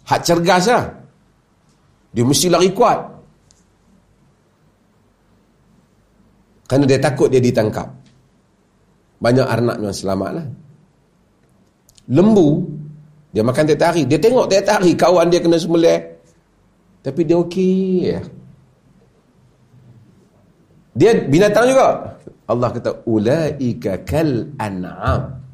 Hak 0.04 0.20
cergas 0.20 0.68
lah. 0.68 0.84
Dia 2.12 2.24
mesti 2.28 2.46
lari 2.52 2.70
kuat. 2.76 3.00
Kerana 6.68 6.84
dia 6.84 7.00
takut 7.00 7.32
dia 7.32 7.40
ditangkap. 7.40 7.88
Banyak 9.16 9.46
arnab 9.48 9.80
yang 9.80 9.96
selamat 9.96 10.30
lah. 10.36 10.46
Lembu, 12.12 12.68
dia 13.32 13.40
makan 13.40 13.64
tiap 13.64 13.96
hari. 13.96 14.04
Dia 14.04 14.20
tengok 14.20 14.46
tiap 14.52 14.68
hari 14.68 14.92
kawan 14.92 15.32
dia 15.32 15.40
kena 15.40 15.56
semelih. 15.56 16.00
Tapi 17.00 17.20
dia 17.24 17.36
okey. 17.40 18.12
Dia 20.96 21.10
binatang 21.28 21.70
juga. 21.70 22.18
Allah 22.46 22.68
kata 22.70 22.90
ulaika 23.08 24.04
kal 24.04 24.52
an'am. 24.60 25.45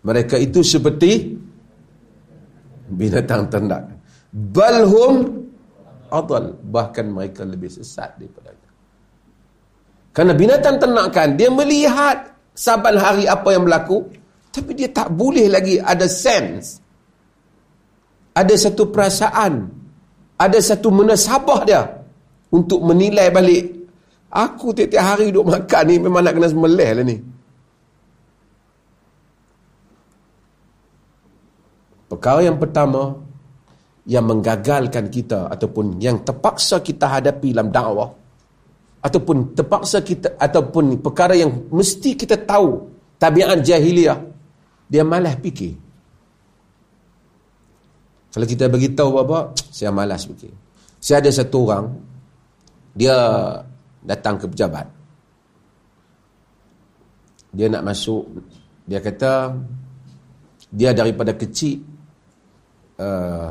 Mereka 0.00 0.36
itu 0.40 0.64
seperti 0.64 1.36
binatang 2.88 3.52
ternak. 3.52 3.88
Balhum 4.32 5.44
adal. 6.08 6.56
Bahkan 6.56 7.06
mereka 7.10 7.44
lebih 7.44 7.68
sesat 7.68 8.16
daripada 8.16 8.54
itu. 8.54 8.68
Kerana 10.10 10.32
binatang 10.34 10.76
ternakan, 10.80 11.28
dia 11.38 11.50
melihat 11.52 12.34
saban 12.56 12.98
hari 12.98 13.30
apa 13.30 13.54
yang 13.54 13.62
berlaku, 13.68 14.10
tapi 14.50 14.74
dia 14.74 14.90
tak 14.90 15.12
boleh 15.14 15.46
lagi 15.46 15.78
ada 15.78 16.08
sense. 16.10 16.82
Ada 18.34 18.54
satu 18.70 18.88
perasaan 18.90 19.80
ada 20.40 20.58
satu 20.58 20.88
menasabah 20.88 21.60
dia 21.68 21.84
untuk 22.48 22.80
menilai 22.80 23.28
balik 23.28 23.64
aku 24.32 24.72
tiap-tiap 24.72 25.04
hari 25.04 25.28
duduk 25.28 25.52
makan 25.52 25.82
ni 25.84 25.96
memang 26.00 26.24
nak 26.24 26.32
kena 26.32 26.48
semelih 26.48 26.90
lah 26.96 27.04
ni 27.04 27.16
perkara 32.10 32.42
yang 32.42 32.58
pertama 32.58 33.14
yang 34.10 34.26
menggagalkan 34.26 35.06
kita 35.06 35.46
ataupun 35.46 36.02
yang 36.02 36.18
terpaksa 36.26 36.82
kita 36.82 37.06
hadapi 37.06 37.54
dalam 37.54 37.70
dakwah 37.70 38.10
ataupun 39.00 39.54
terpaksa 39.54 40.02
kita 40.02 40.34
ataupun 40.34 40.98
perkara 40.98 41.38
yang 41.38 41.70
mesti 41.70 42.18
kita 42.18 42.42
tahu 42.42 42.90
tabiat 43.16 43.62
jahiliah 43.62 44.18
dia 44.90 45.06
malas 45.06 45.38
fikir 45.38 45.78
kalau 48.30 48.46
kita 48.46 48.70
beritahu 48.70 49.18
apa, 49.26 49.50
saya 49.74 49.90
malas 49.90 50.22
fikir. 50.22 50.54
Saya 51.02 51.18
ada 51.18 51.30
satu 51.34 51.66
orang, 51.66 51.90
dia 52.94 53.16
datang 54.06 54.38
ke 54.38 54.46
pejabat. 54.46 54.86
dia 57.50 57.66
nak 57.66 57.82
masuk 57.82 58.30
dia 58.86 59.02
kata 59.02 59.50
dia 60.70 60.94
daripada 60.94 61.34
kecil 61.34 61.82
uh, 63.00 63.48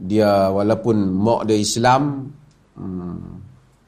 dia 0.00 0.48
walaupun 0.48 0.96
mak 1.12 1.50
dia 1.50 1.58
Islam 1.60 2.30
hmm, 2.78 3.20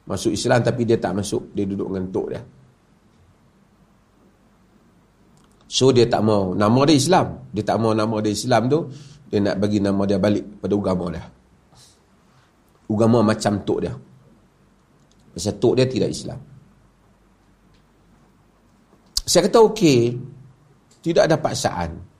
masuk 0.05 0.35
Islam 0.35 0.61
tapi 0.61 0.85
dia 0.85 0.99
tak 0.99 1.15
masuk 1.17 1.55
dia 1.55 1.63
duduk 1.65 1.89
dengan 1.89 2.05
tok 2.11 2.27
dia. 2.35 2.41
So 5.73 5.89
dia 5.89 6.05
tak 6.05 6.21
mau 6.21 6.53
nama 6.53 6.79
dia 6.85 6.93
Islam. 6.93 7.49
Dia 7.49 7.63
tak 7.65 7.81
mau 7.81 7.97
nama 7.97 8.15
dia 8.21 8.29
Islam 8.29 8.69
tu 8.69 8.79
dia 9.25 9.41
nak 9.41 9.57
bagi 9.57 9.81
nama 9.81 10.05
dia 10.05 10.21
balik 10.21 10.61
pada 10.61 10.77
agama 10.77 11.05
dia. 11.09 11.25
Agama 12.93 13.25
macam 13.25 13.53
tok 13.65 13.79
dia. 13.81 13.93
Pasal 15.33 15.57
tok 15.57 15.73
dia 15.81 15.89
tidak 15.89 16.13
Islam. 16.13 16.39
Saya 19.25 19.49
kata 19.49 19.65
okey 19.73 20.13
tidak 21.01 21.25
ada 21.25 21.41
paksaan 21.41 22.12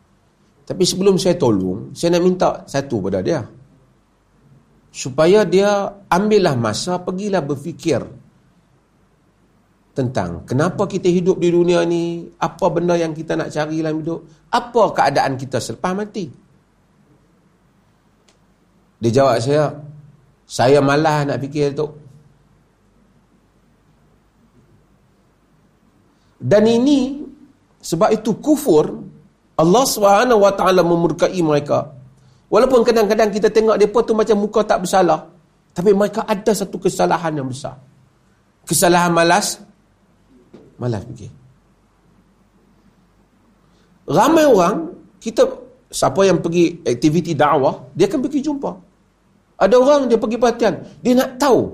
tapi 0.64 0.84
sebelum 0.88 1.20
saya 1.20 1.36
tolong 1.36 1.92
saya 1.92 2.16
nak 2.16 2.24
minta 2.24 2.50
satu 2.64 3.04
pada 3.04 3.20
dia. 3.20 3.44
Supaya 4.94 5.44
dia 5.44 5.90
ambillah 6.08 6.56
masa 6.56 7.02
pergilah 7.02 7.42
berfikir 7.42 8.00
tentang 9.94 10.46
kenapa 10.46 10.90
kita 10.90 11.10
hidup 11.10 11.38
di 11.38 11.50
dunia 11.54 11.86
ni 11.86 12.26
apa 12.42 12.66
benda 12.70 12.98
yang 12.98 13.14
kita 13.14 13.38
nak 13.38 13.54
cari 13.54 13.82
dalam 13.82 14.02
hidup 14.02 14.26
apa 14.54 14.84
keadaan 14.96 15.34
kita 15.36 15.58
selepas 15.60 15.92
mati. 15.98 16.26
Dia 19.04 19.12
jawab 19.12 19.36
saya 19.44 19.64
saya 20.48 20.80
malah 20.80 21.28
nak 21.28 21.42
fikir 21.44 21.76
tu. 21.76 21.90
Dan 26.40 26.64
ini 26.70 27.24
sebab 27.84 28.14
itu 28.16 28.38
kufur 28.40 29.13
Allah 29.54 29.84
SWT 29.86 30.62
memurkai 30.82 31.38
mereka 31.46 31.94
Walaupun 32.54 32.86
kadang-kadang 32.86 33.34
kita 33.34 33.50
tengok 33.50 33.82
mereka 33.82 34.00
tu 34.06 34.14
macam 34.14 34.38
muka 34.46 34.62
tak 34.62 34.86
bersalah. 34.86 35.26
Tapi 35.74 35.90
mereka 35.90 36.22
ada 36.22 36.54
satu 36.54 36.78
kesalahan 36.78 37.34
yang 37.34 37.50
besar. 37.50 37.82
Kesalahan 38.70 39.10
malas. 39.10 39.58
Malas 40.78 41.02
fikir. 41.02 41.34
Ramai 44.06 44.46
orang, 44.46 44.94
kita, 45.18 45.50
siapa 45.90 46.22
yang 46.30 46.46
pergi 46.46 46.78
aktiviti 46.86 47.34
dakwah, 47.34 47.90
dia 47.98 48.06
akan 48.06 48.22
pergi 48.22 48.46
jumpa. 48.46 48.72
Ada 49.58 49.74
orang 49.74 50.06
dia 50.06 50.22
pergi 50.22 50.38
perhatian. 50.38 50.74
Dia 51.02 51.14
nak 51.18 51.42
tahu. 51.42 51.74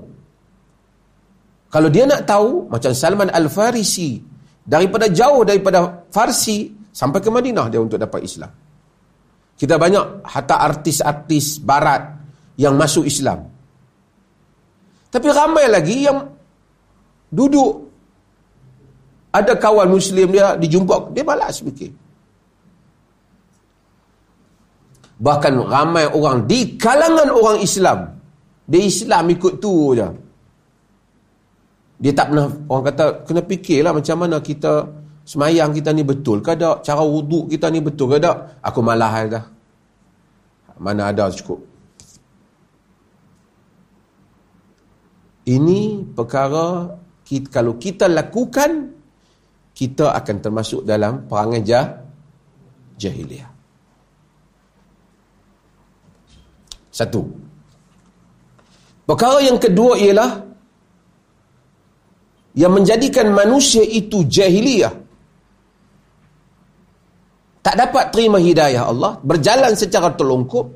Kalau 1.68 1.88
dia 1.92 2.08
nak 2.08 2.24
tahu, 2.24 2.72
macam 2.72 2.96
Salman 2.96 3.28
Al-Farisi, 3.28 4.16
daripada 4.64 5.12
jauh 5.12 5.44
daripada 5.44 6.08
Farsi, 6.08 6.72
sampai 6.90 7.22
ke 7.22 7.30
Madinah 7.30 7.66
dia 7.70 7.80
untuk 7.80 7.98
dapat 7.98 8.26
Islam. 8.26 8.50
Kita 9.54 9.76
banyak 9.76 10.24
hatta 10.24 10.56
artis-artis 10.56 11.60
barat 11.60 12.02
yang 12.56 12.74
masuk 12.76 13.04
Islam. 13.04 13.44
Tapi 15.10 15.26
ramai 15.32 15.66
lagi 15.66 16.06
yang 16.06 16.22
duduk 17.30 17.90
ada 19.30 19.54
kawan 19.54 19.90
muslim 19.90 20.30
dia 20.34 20.58
dijumpa 20.58 21.14
dia 21.14 21.22
balas 21.22 21.62
fikir. 21.62 21.92
Bahkan 25.20 25.52
ramai 25.68 26.08
orang 26.08 26.48
di 26.48 26.80
kalangan 26.80 27.28
orang 27.28 27.58
Islam 27.60 28.20
dia 28.70 28.82
Islam 28.86 29.24
ikut 29.34 29.54
tu 29.58 29.98
je. 29.98 30.08
Dia 32.00 32.12
tak 32.16 32.32
pernah 32.32 32.48
orang 32.70 32.84
kata 32.88 33.04
kena 33.28 33.42
fikirlah 33.44 33.92
macam 33.92 34.16
mana 34.24 34.40
kita 34.40 34.88
semayang 35.24 35.70
kita 35.70 35.90
ni 35.94 36.02
betul 36.02 36.42
ke 36.42 36.56
tak? 36.58 36.82
Cara 36.84 37.02
wuduk 37.04 37.50
kita 37.52 37.70
ni 37.70 37.80
betul 37.80 38.10
ke 38.12 38.18
tak? 38.18 38.60
Aku 38.64 38.80
malah 38.82 39.14
dah. 39.26 39.44
Mana 40.80 41.12
ada 41.12 41.28
cukup. 41.28 41.60
Ini 45.44 46.04
perkara 46.14 46.94
kita, 47.24 47.46
kalau 47.50 47.76
kita 47.76 48.06
lakukan 48.08 48.92
kita 49.76 50.12
akan 50.12 50.36
termasuk 50.44 50.84
dalam 50.84 51.24
perangai 51.24 51.64
jah, 51.64 52.04
jahiliah. 53.00 53.48
Satu. 56.92 57.24
Perkara 59.08 59.40
yang 59.40 59.56
kedua 59.56 59.96
ialah 59.96 60.30
yang 62.54 62.72
menjadikan 62.76 63.32
manusia 63.32 63.80
itu 63.80 64.26
jahiliah 64.26 64.99
tak 67.60 67.74
dapat 67.76 68.08
terima 68.08 68.40
hidayah 68.40 68.88
Allah, 68.88 69.20
berjalan 69.20 69.76
secara 69.76 70.12
telungkup, 70.16 70.72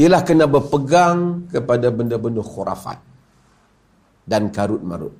ialah 0.00 0.24
kena 0.24 0.48
berpegang 0.48 1.44
kepada 1.52 1.92
benda-benda 1.92 2.40
khurafat 2.40 2.96
dan 4.24 4.48
karut-marut. 4.48 5.12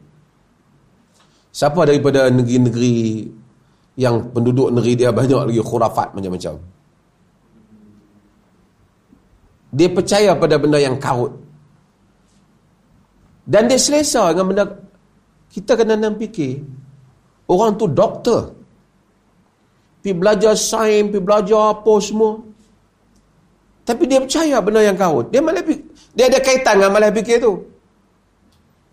Siapa 1.53 1.85
daripada 1.85 2.33
negeri-negeri 2.33 3.29
yang 4.01 4.33
penduduk 4.33 4.73
negeri 4.73 4.97
dia 4.97 5.13
banyak 5.13 5.53
lagi 5.53 5.61
khurafat 5.61 6.17
macam-macam. 6.17 6.55
Dia 9.73 9.89
percaya 9.93 10.31
pada 10.37 10.57
benda 10.57 10.81
yang 10.81 10.97
karut. 10.97 11.33
Dan 13.45 13.69
dia 13.69 13.77
selesa 13.77 14.33
dengan 14.33 14.47
benda 14.49 14.65
kita 15.53 15.77
kena 15.77 16.01
nak 16.01 16.17
fikir 16.17 16.65
orang 17.53 17.77
tu 17.77 17.85
doktor 17.91 18.62
pergi 20.03 20.19
belajar 20.19 20.59
sains, 20.59 21.15
pergi 21.15 21.23
belajar 21.23 21.79
apa 21.79 21.95
semua. 22.03 22.43
Tapi 23.87 24.03
dia 24.11 24.19
percaya 24.19 24.59
benda 24.59 24.83
yang 24.83 24.99
kau. 24.99 25.23
Dia 25.31 25.39
malah 25.39 25.63
dia 26.13 26.27
ada 26.27 26.39
kaitan 26.43 26.83
dengan 26.83 26.91
malah 26.91 27.15
fikir 27.15 27.39
tu. 27.39 27.63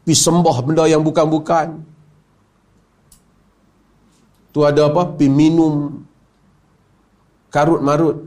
Pergi 0.06 0.16
sembah 0.16 0.58
benda 0.62 0.86
yang 0.86 1.02
bukan-bukan. 1.02 1.82
Tu 4.54 4.60
ada 4.62 4.90
apa? 4.90 5.14
Pergi 5.14 5.30
minum 5.30 6.06
karut-marut. 7.54 8.18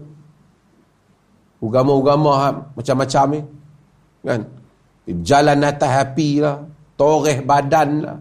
Ugama-ugama 1.62 2.32
ha, 2.42 2.48
macam-macam 2.74 3.24
ni. 3.38 3.40
Kan? 4.26 4.40
Jalan 5.22 5.66
atas 5.66 5.92
api 6.02 6.30
lah. 6.42 6.58
Toreh 6.98 7.42
badan 7.42 7.88
lah. 8.02 8.18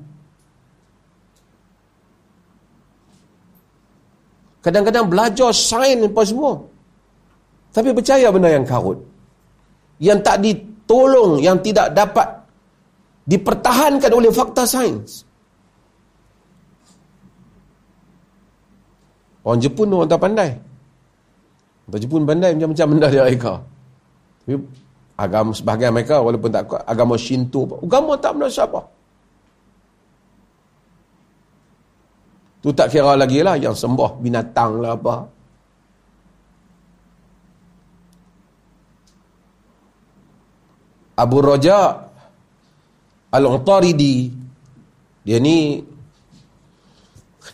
Kadang-kadang 4.62 5.10
belajar 5.10 5.50
sains 5.50 6.06
apa 6.06 6.22
semua. 6.22 6.54
Tapi 7.74 7.90
percaya 7.98 8.30
benda 8.30 8.50
yang 8.52 8.66
karut. 8.68 9.00
Yang 9.98 10.20
tak 10.22 10.38
ditolong, 10.46 11.42
yang 11.42 11.58
tidak 11.66 11.94
dapat 11.98 12.28
dipertahankan 13.26 14.12
oleh 14.14 14.30
fakta 14.30 14.66
sains. 14.66 15.26
Orang 19.42 19.62
Jepun 19.62 19.90
orang 19.90 20.10
tak 20.10 20.22
pandai. 20.22 20.52
Orang 21.90 22.02
Jepun 22.02 22.24
pandai 22.30 22.54
macam-macam 22.54 22.88
benda 22.94 23.08
dia 23.10 23.24
mereka. 23.26 23.54
Tapi 24.46 24.56
agama 25.18 25.50
sebahagian 25.54 25.92
mereka 25.94 26.16
walaupun 26.22 26.50
tak 26.54 26.70
agama 26.86 27.18
Shinto, 27.18 27.66
agama 27.82 28.14
tak 28.18 28.38
pernah 28.38 28.52
Tu 32.62 32.70
tak 32.78 32.94
kira 32.94 33.18
lagi 33.18 33.42
lah 33.42 33.58
yang 33.58 33.74
sembah 33.74 34.22
binatang 34.22 34.78
lah 34.78 34.94
apa. 34.94 35.16
Abu 41.22 41.38
Raja 41.42 41.80
Al-Utaridi 43.34 44.30
dia 45.22 45.38
ni 45.38 45.78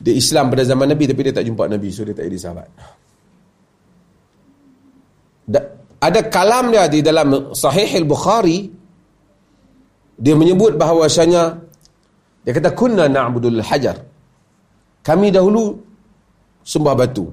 dia 0.04 0.14
Islam 0.14 0.52
pada 0.52 0.64
zaman 0.64 0.88
Nabi 0.92 1.04
tapi 1.10 1.22
dia 1.28 1.34
tak 1.36 1.46
jumpa 1.48 1.68
Nabi 1.68 1.88
so 1.92 2.04
dia 2.08 2.16
tak 2.16 2.28
jadi 2.28 2.40
sahabat. 2.40 2.68
Da, 5.48 5.60
ada 6.04 6.20
kalam 6.28 6.76
dia 6.76 6.84
di 6.92 7.00
dalam 7.00 7.56
Sahih 7.56 8.04
Al-Bukhari 8.04 8.60
dia 10.20 10.36
menyebut 10.36 10.76
bahawasanya 10.76 11.44
dia 12.44 12.52
kata 12.52 12.72
kunna 12.76 13.08
na'budul 13.08 13.64
hajar 13.64 14.00
kami 15.08 15.32
dahulu 15.32 15.72
sembah 16.68 16.96
batu. 17.00 17.32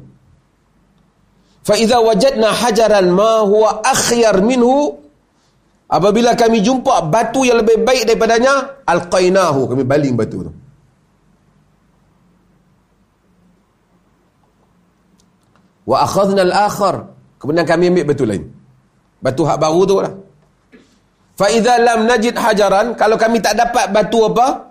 Fa 1.66 1.74
idza 1.74 1.98
wajadna 1.98 2.54
hajaran 2.54 3.10
ma 3.10 3.42
huwa 3.42 3.82
akhyar 3.82 4.38
minhu 4.38 4.94
apabila 5.90 6.38
kami 6.38 6.62
jumpa 6.62 7.10
batu 7.10 7.42
yang 7.42 7.58
lebih 7.66 7.82
baik 7.82 8.06
daripadanya 8.06 8.84
alqainahu 8.86 9.66
kami 9.66 9.82
baling 9.82 10.14
batu 10.14 10.46
tu. 10.46 10.52
Wa 15.84 16.06
akhadna 16.06 16.46
al-akhar 16.48 17.10
kemudian 17.42 17.66
kami 17.66 17.90
ambil 17.90 18.06
batu 18.14 18.24
lain. 18.24 18.44
Batu 19.24 19.42
hak 19.48 19.58
baru 19.58 19.82
tu 19.88 19.96
lah. 19.98 20.14
Fa 21.34 21.50
idza 21.50 21.74
lam 21.82 22.06
najid 22.06 22.38
hajaran 22.38 22.94
kalau 22.94 23.18
kami 23.18 23.42
tak 23.42 23.58
dapat 23.58 23.90
batu 23.90 24.30
apa? 24.30 24.70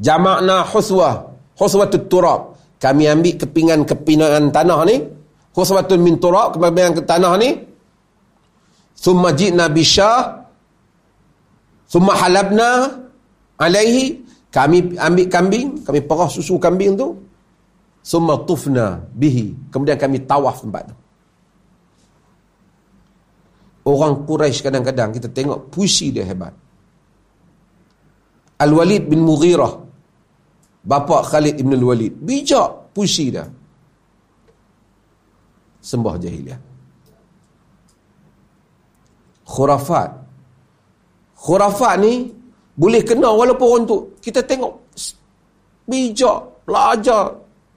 Jama'na 0.00 0.64
huswa 0.64 1.29
Khuswatut 1.60 2.08
turab. 2.08 2.56
Kami 2.80 3.04
ambil 3.04 3.36
kepingan-kepingan 3.36 4.48
tanah 4.48 4.80
ni. 4.88 4.96
Khuswatun 5.52 6.00
min 6.00 6.16
turab, 6.16 6.56
kepingan 6.56 6.96
ke 6.96 7.02
tanah 7.04 7.36
ni. 7.36 7.52
Thumma 8.96 9.36
ji'na 9.36 9.68
bisyah. 9.68 10.40
Thumma 11.92 12.16
halabna 12.16 12.88
alaihi. 13.60 14.24
Kami 14.48 14.96
ambil 14.96 15.26
kambing, 15.28 15.66
kami 15.84 16.00
perah 16.00 16.32
susu 16.32 16.56
kambing 16.56 16.96
tu. 16.96 17.12
Thumma 18.00 18.40
tufna 18.48 18.96
bihi. 19.12 19.52
Kemudian 19.68 20.00
kami 20.00 20.24
tawaf 20.24 20.64
tempat 20.64 20.88
tu. 20.88 20.96
Orang 23.84 24.24
Quraisy 24.24 24.64
kadang-kadang 24.64 25.12
kita 25.12 25.28
tengok 25.28 25.68
puisi 25.68 26.08
dia 26.08 26.24
hebat. 26.24 26.56
Al-Walid 28.60 29.08
bin 29.08 29.24
Mughirah 29.24 29.89
Bapa 30.80 31.20
Khalid 31.24 31.60
Ibn 31.60 31.72
Al-Walid. 31.76 32.12
Bijak 32.24 32.94
puisi 32.96 33.28
dah. 33.28 33.48
Sembah 35.80 36.16
jahiliah. 36.16 36.60
Khurafat. 39.44 40.10
Khurafat 41.36 41.94
ni 42.00 42.28
boleh 42.76 43.02
kena 43.04 43.28
walaupun 43.32 43.66
orang 43.68 43.84
tu. 43.88 43.98
Kita 44.24 44.40
tengok 44.44 44.72
bijak, 45.84 46.38
belajar, 46.64 47.34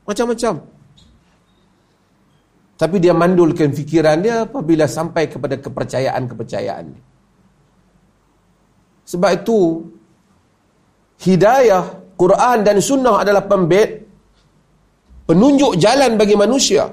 macam-macam. 0.07 0.53
Tapi 2.73 2.95
dia 2.99 3.13
mandulkan 3.15 3.71
fikiran 3.71 4.19
dia 4.19 4.43
apabila 4.43 4.83
sampai 4.83 5.31
kepada 5.31 5.55
kepercayaan-kepercayaan 5.55 6.91
Sebab 9.07 9.31
itu, 9.39 9.59
hidayah 11.23 12.02
Quran 12.13 12.57
dan 12.61 12.77
Sunnah 12.77 13.25
adalah 13.25 13.43
pembet 13.45 14.05
penunjuk 15.25 15.79
jalan 15.81 16.19
bagi 16.19 16.35
manusia 16.37 16.87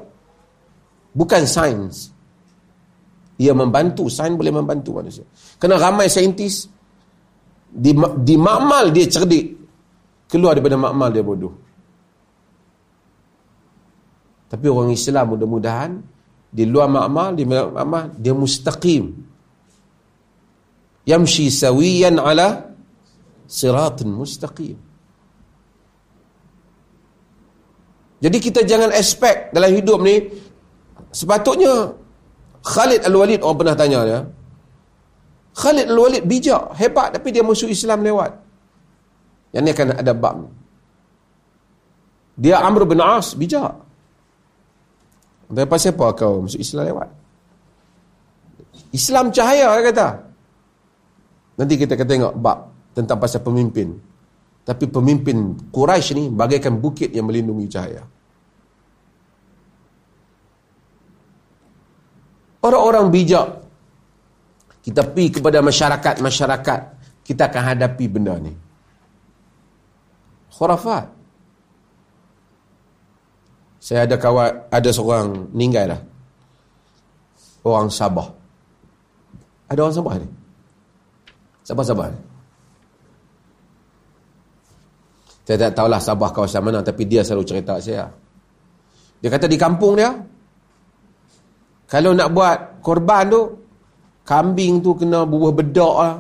bukan 1.12 1.42
sains. 1.44 2.14
Ia 3.40 3.56
membantu 3.56 4.08
sains 4.12 4.36
boleh 4.36 4.52
membantu 4.52 5.00
manusia. 5.00 5.24
Kerana 5.56 5.80
ramai 5.80 6.12
saintis 6.12 6.68
di, 7.68 7.96
di 7.96 8.36
makmal 8.36 8.92
dia 8.92 9.08
cerdik 9.08 9.46
keluar 10.28 10.56
daripada 10.56 10.76
makmal 10.76 11.08
dia 11.08 11.24
bodoh. 11.24 11.54
Tapi 14.50 14.66
orang 14.66 14.92
Islam 14.92 15.36
mudah-mudahan 15.36 15.90
di 16.50 16.64
luar 16.66 16.90
makmal 16.90 17.38
di 17.38 17.44
makmal 17.46 18.12
dia 18.18 18.34
mustaqim. 18.34 19.04
Yamshi 21.08 21.48
sawiyan 21.48 22.20
ala 22.20 22.76
siratin 23.48 24.12
mustaqim 24.12 24.89
Jadi 28.20 28.36
kita 28.36 28.60
jangan 28.68 28.92
expect 28.92 29.56
dalam 29.56 29.72
hidup 29.72 29.98
ni 30.04 30.28
sepatutnya 31.08 31.96
Khalid 32.60 33.08
Al-Walid 33.08 33.40
orang 33.40 33.58
pernah 33.64 33.76
tanya 33.76 34.00
dia. 34.04 34.20
Khalid 35.56 35.88
Al-Walid 35.88 36.24
bijak, 36.28 36.76
hebat 36.76 37.16
tapi 37.16 37.32
dia 37.32 37.40
musuh 37.40 37.66
Islam 37.66 38.04
lewat. 38.04 38.36
Yang 39.56 39.62
ni 39.64 39.70
akan 39.72 39.88
ada 40.04 40.12
bab. 40.12 40.36
Dia 42.36 42.60
Amr 42.60 42.84
bin 42.84 43.00
As 43.00 43.32
bijak. 43.32 43.72
Pasal 45.50 45.96
apa 45.96 46.06
kau 46.14 46.44
musuh 46.44 46.60
Islam 46.60 46.84
lewat? 46.92 47.08
Islam 48.92 49.32
cahaya 49.32 49.80
dia 49.80 49.82
kata. 49.90 50.08
Nanti 51.56 51.74
kita 51.80 51.96
akan 51.96 52.06
tengok 52.06 52.34
bab 52.36 52.68
tentang 52.92 53.16
pasal 53.16 53.40
pemimpin. 53.40 54.09
Tapi 54.60 54.84
pemimpin 54.86 55.56
Quraisy 55.72 56.10
ni 56.14 56.24
bagaikan 56.28 56.78
bukit 56.78 57.10
yang 57.10 57.26
melindungi 57.26 57.66
cahaya. 57.66 58.04
Orang-orang 62.60 63.08
bijak 63.08 63.46
kita 64.84 65.00
pergi 65.04 65.40
kepada 65.40 65.64
masyarakat-masyarakat 65.64 66.80
kita 67.24 67.42
akan 67.48 67.62
hadapi 67.72 68.04
benda 68.04 68.36
ni. 68.36 68.52
Khurafat. 70.52 71.08
Saya 73.80 74.04
ada 74.04 74.20
kawan, 74.20 74.68
ada 74.68 74.90
seorang 74.92 75.48
meninggal 75.56 75.96
dah. 75.96 76.00
Orang 77.64 77.88
Sabah. 77.88 78.28
Ada 79.72 79.80
orang 79.88 79.96
Sabah 79.96 80.14
ni? 80.20 80.28
Sabah-Sabah 81.64 82.06
ni? 82.12 82.29
Saya 85.50 85.66
tak 85.66 85.82
tahulah 85.82 85.98
Sabah 85.98 86.30
kawasan 86.30 86.62
mana 86.62 86.78
tapi 86.78 87.10
dia 87.10 87.26
selalu 87.26 87.42
cerita 87.42 87.74
saya. 87.82 88.06
Dia 89.18 89.34
kata 89.34 89.50
di 89.50 89.58
kampung 89.58 89.98
dia 89.98 90.14
kalau 91.90 92.14
nak 92.14 92.30
buat 92.30 92.78
korban 92.78 93.26
tu 93.26 93.58
kambing 94.22 94.78
tu 94.78 94.94
kena 94.94 95.26
buah 95.26 95.50
bedak 95.50 95.94
lah. 95.98 96.14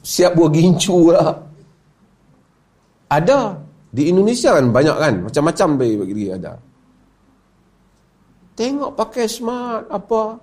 Siap 0.00 0.32
buah 0.32 0.48
gincu 0.48 1.12
lah. 1.12 1.36
Ada 3.12 3.52
di 3.92 4.08
Indonesia 4.08 4.56
kan 4.56 4.72
banyak 4.72 4.96
kan 4.96 5.14
macam-macam 5.28 5.68
bagi 5.76 6.32
ada. 6.32 6.56
Tengok 8.56 8.96
pakai 8.96 9.28
smart 9.28 9.84
apa. 9.92 10.40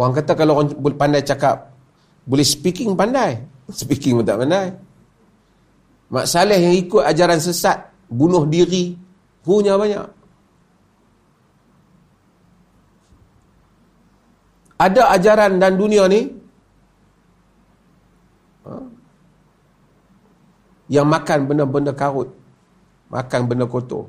Orang 0.00 0.16
kata 0.16 0.32
kalau 0.32 0.64
orang 0.64 0.72
pandai 0.96 1.20
cakap 1.20 1.76
boleh 2.24 2.40
speaking 2.40 2.96
pandai. 2.96 3.36
Speaking 3.70 4.20
pun 4.20 4.26
tak 4.26 4.38
pandai. 4.42 4.74
Mak 6.10 6.26
Saleh 6.26 6.58
yang 6.58 6.74
ikut 6.74 7.06
ajaran 7.06 7.38
sesat, 7.38 7.86
bunuh 8.10 8.42
diri, 8.50 8.98
punya 9.46 9.78
banyak. 9.78 10.06
Ada 14.80 15.12
ajaran 15.14 15.60
dan 15.60 15.76
dunia 15.76 16.08
ni 16.08 16.24
ha, 18.64 18.80
yang 20.88 21.06
makan 21.06 21.46
benda-benda 21.46 21.92
karut, 21.92 22.32
makan 23.12 23.40
benda 23.44 23.68
kotor. 23.68 24.08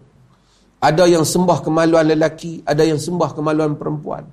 Ada 0.82 1.06
yang 1.06 1.22
sembah 1.22 1.62
kemaluan 1.62 2.10
lelaki, 2.10 2.66
ada 2.66 2.82
yang 2.82 2.98
sembah 2.98 3.36
kemaluan 3.38 3.78
perempuan. 3.78 4.26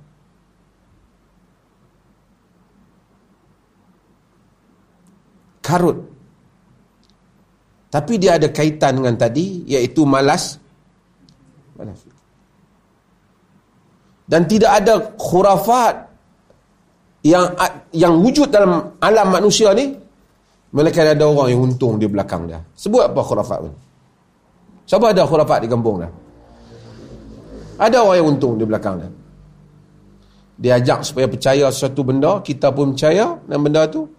Karut. 5.69 5.97
Tapi 7.89 8.13
dia 8.21 8.37
ada 8.41 8.49
kaitan 8.49 9.01
dengan 9.01 9.13
tadi 9.17 9.65
iaitu 9.69 10.01
malas. 10.05 10.57
Malas. 11.77 12.01
Dan 14.29 14.45
tidak 14.45 14.71
ada 14.81 14.93
khurafat 15.17 15.95
yang 17.25 17.49
yang 17.93 18.13
wujud 18.21 18.49
dalam 18.53 18.93
alam 19.01 19.27
manusia 19.33 19.73
ni 19.73 19.89
melainkan 20.69 21.17
ada 21.17 21.25
orang 21.25 21.49
yang 21.49 21.61
untung 21.65 21.97
di 21.97 22.05
belakang 22.05 22.45
dia. 22.45 22.61
Sebut 22.77 23.09
apa 23.09 23.21
khurafat 23.25 23.59
ni? 23.65 23.71
Siapa 24.85 25.09
ada 25.09 25.25
khurafat 25.25 25.65
di 25.65 25.67
kampung 25.69 26.05
dia? 26.05 26.09
Ada 27.81 28.05
orang 28.05 28.17
yang 28.21 28.27
untung 28.37 28.53
di 28.61 28.65
belakang 28.69 29.01
dia. 29.01 29.09
Dia 30.59 30.71
ajak 30.77 31.07
supaya 31.07 31.25
percaya 31.25 31.65
sesuatu 31.73 32.03
benda, 32.05 32.43
kita 32.43 32.69
pun 32.69 32.93
percaya 32.93 33.33
dengan 33.47 33.61
benda 33.65 33.81
tu 33.89 34.18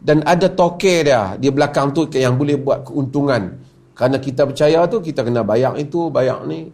dan 0.00 0.24
ada 0.24 0.48
toke 0.48 1.04
dia 1.04 1.36
di 1.36 1.52
belakang 1.52 1.92
tu 1.92 2.08
yang 2.16 2.40
boleh 2.40 2.56
buat 2.56 2.88
keuntungan. 2.88 3.60
Kerana 3.92 4.16
kita 4.16 4.48
percaya 4.48 4.88
tu 4.88 5.04
kita 5.04 5.20
kena 5.20 5.44
bayar 5.44 5.76
itu 5.76 6.08
bayar 6.08 6.48
ni. 6.48 6.72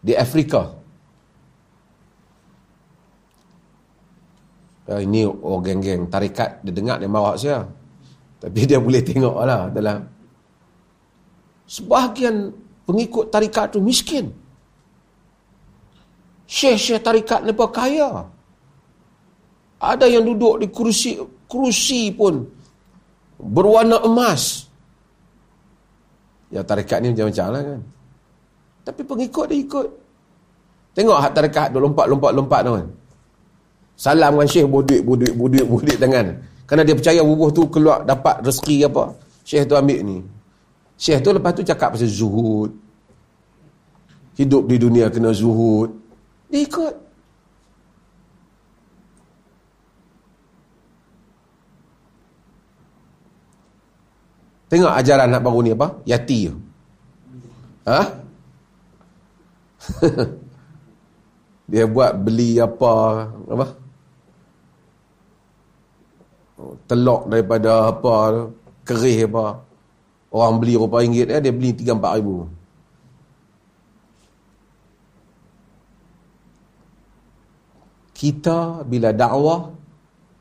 Di 0.00 0.14
Afrika. 0.14 0.78
Uh, 4.90 5.02
ini 5.02 5.22
oh 5.26 5.58
geng-geng 5.62 6.10
tarikat 6.10 6.62
dia 6.66 6.74
dengar 6.74 6.98
dia 6.98 7.06
marah 7.06 7.38
saya 7.38 7.62
tapi 8.42 8.66
dia 8.66 8.82
boleh 8.82 8.98
tengok 9.06 9.36
lah 9.46 9.70
dalam 9.70 10.02
sebahagian 11.70 12.50
pengikut 12.88 13.30
tarikat 13.30 13.70
tu 13.70 13.78
miskin. 13.78 14.34
Syekh-syekh 16.50 16.98
tarikat 17.06 17.46
ni 17.46 17.54
kaya 17.54 18.26
ada 19.80 20.04
yang 20.04 20.28
duduk 20.28 20.60
di 20.60 20.66
kerusi 20.68 21.16
kerusi 21.48 22.12
pun 22.12 22.44
berwarna 23.40 24.04
emas. 24.04 24.68
Ya 26.52 26.60
tarikat 26.60 27.00
ni 27.00 27.16
macam-macam 27.16 27.46
lah 27.48 27.62
kan. 27.64 27.80
Tapi 28.84 29.02
pengikut 29.08 29.44
dia 29.48 29.58
ikut. 29.58 29.88
Tengok 30.92 31.16
hak 31.16 31.32
tarikat 31.32 31.66
dia 31.72 31.80
lompat-lompat-lompat 31.80 32.60
tu 32.66 32.72
kan. 32.76 32.86
Salam 33.96 34.32
kan 34.36 34.48
syekh 34.48 34.68
budik 34.68 35.00
budik 35.04 35.32
budik 35.32 35.64
budik 35.64 35.96
tangan. 35.96 36.36
Kerana 36.68 36.82
dia 36.86 36.94
percaya 36.94 37.20
bubuh 37.24 37.50
tu 37.50 37.66
keluar 37.72 38.04
dapat 38.04 38.44
rezeki 38.44 38.86
apa. 38.86 39.16
Syekh 39.48 39.64
tu 39.64 39.74
ambil 39.74 40.00
ni. 40.04 40.18
Syekh 41.00 41.24
tu 41.24 41.32
lepas 41.32 41.52
tu 41.56 41.64
cakap 41.64 41.96
pasal 41.96 42.10
zuhud. 42.10 42.70
Hidup 44.36 44.68
di 44.68 44.76
dunia 44.76 45.08
kena 45.08 45.32
zuhud. 45.32 45.90
Dia 46.52 46.60
ikut. 46.66 46.94
Tengok 54.70 54.94
ajaran 54.94 55.34
nak 55.34 55.42
baru 55.42 55.66
ni 55.66 55.74
apa? 55.74 55.98
Yati. 56.06 56.46
Ha? 57.90 58.00
Dia 61.70 61.90
buat 61.90 62.14
beli 62.22 62.62
apa? 62.62 62.94
Apa? 63.50 63.66
Telok 66.86 67.26
daripada 67.26 67.90
apa? 67.90 68.46
Kerih 68.86 69.26
apa? 69.26 69.58
Orang 70.30 70.62
beli 70.62 70.78
berapa 70.78 71.02
ringgit 71.02 71.26
eh, 71.26 71.42
dia 71.42 71.50
beli 71.50 71.74
3-4 71.74 72.18
ribu. 72.22 72.46
Kita 78.14 78.86
bila 78.86 79.10
dakwah, 79.10 79.74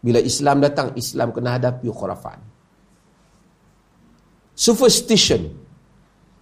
bila 0.04 0.20
Islam 0.22 0.62
datang, 0.62 0.94
Islam 0.94 1.34
kena 1.34 1.58
hadapi 1.58 1.89
khurafat. 1.89 2.48
Superstition. 4.60 5.48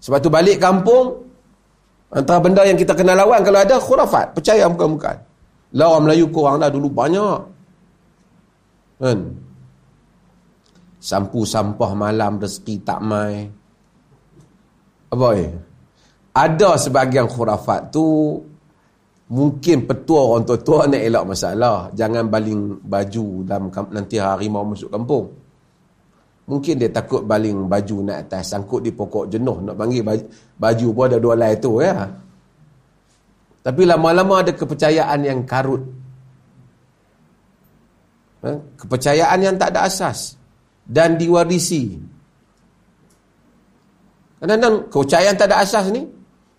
Sebab 0.01 0.17
tu 0.17 0.33
balik 0.33 0.57
kampung, 0.57 1.21
antara 2.09 2.41
benda 2.41 2.65
yang 2.65 2.73
kita 2.73 2.97
kena 2.97 3.13
lawan 3.13 3.45
kalau 3.45 3.61
ada 3.61 3.77
khurafat. 3.77 4.33
Percaya 4.33 4.65
bukan-bukan. 4.65 5.21
Lah 5.77 5.93
orang 5.93 6.09
Melayu 6.09 6.33
korang 6.33 6.57
dah 6.57 6.73
dulu 6.73 6.89
banyak. 6.89 7.39
Kan? 8.97 9.19
Sampu 10.97 11.45
sampah 11.45 11.93
malam 11.93 12.41
rezeki 12.41 12.75
tak 12.81 12.99
mai. 13.05 13.45
Apa 15.13 15.27
eh? 15.37 15.53
Ada 16.33 16.81
sebahagian 16.81 17.29
khurafat 17.29 17.93
tu 17.93 18.41
mungkin 19.29 19.85
petua 19.85 20.33
orang 20.33 20.45
tua-tua 20.47 20.89
nak 20.89 21.01
elak 21.05 21.25
masalah. 21.27 21.93
Jangan 21.93 22.25
baling 22.33 22.81
baju 22.81 23.45
dalam 23.45 23.69
nanti 23.93 24.17
hari 24.17 24.49
mau 24.49 24.65
masuk 24.65 24.89
kampung. 24.89 25.46
Mungkin 26.47 26.79
dia 26.79 26.87
takut 26.87 27.27
baling 27.27 27.67
baju 27.67 28.07
nak 28.07 28.17
atas 28.23 28.55
sangkut 28.55 28.79
di 28.79 28.95
pokok 28.95 29.27
jenuh 29.27 29.67
nak 29.67 29.75
panggil 29.75 29.99
baju, 29.99 30.25
baju 30.55 30.87
pun 30.95 31.03
ada 31.11 31.17
dua 31.19 31.35
lai 31.35 31.59
tu 31.59 31.83
ya. 31.83 32.07
Tapi 33.67 33.83
lama-lama 33.83 34.39
ada 34.39 34.55
kepercayaan 34.55 35.27
yang 35.27 35.43
karut. 35.43 35.83
Ha? 38.47 38.51
Kepercayaan 38.79 39.39
yang 39.43 39.55
tak 39.59 39.75
ada 39.75 39.91
asas 39.91 40.39
dan 40.87 41.19
diwarisi. 41.19 41.99
Kadang-kadang 44.39 44.87
kepercayaan 44.87 45.35
tak 45.35 45.51
ada 45.51 45.67
asas 45.67 45.91
ni 45.91 46.07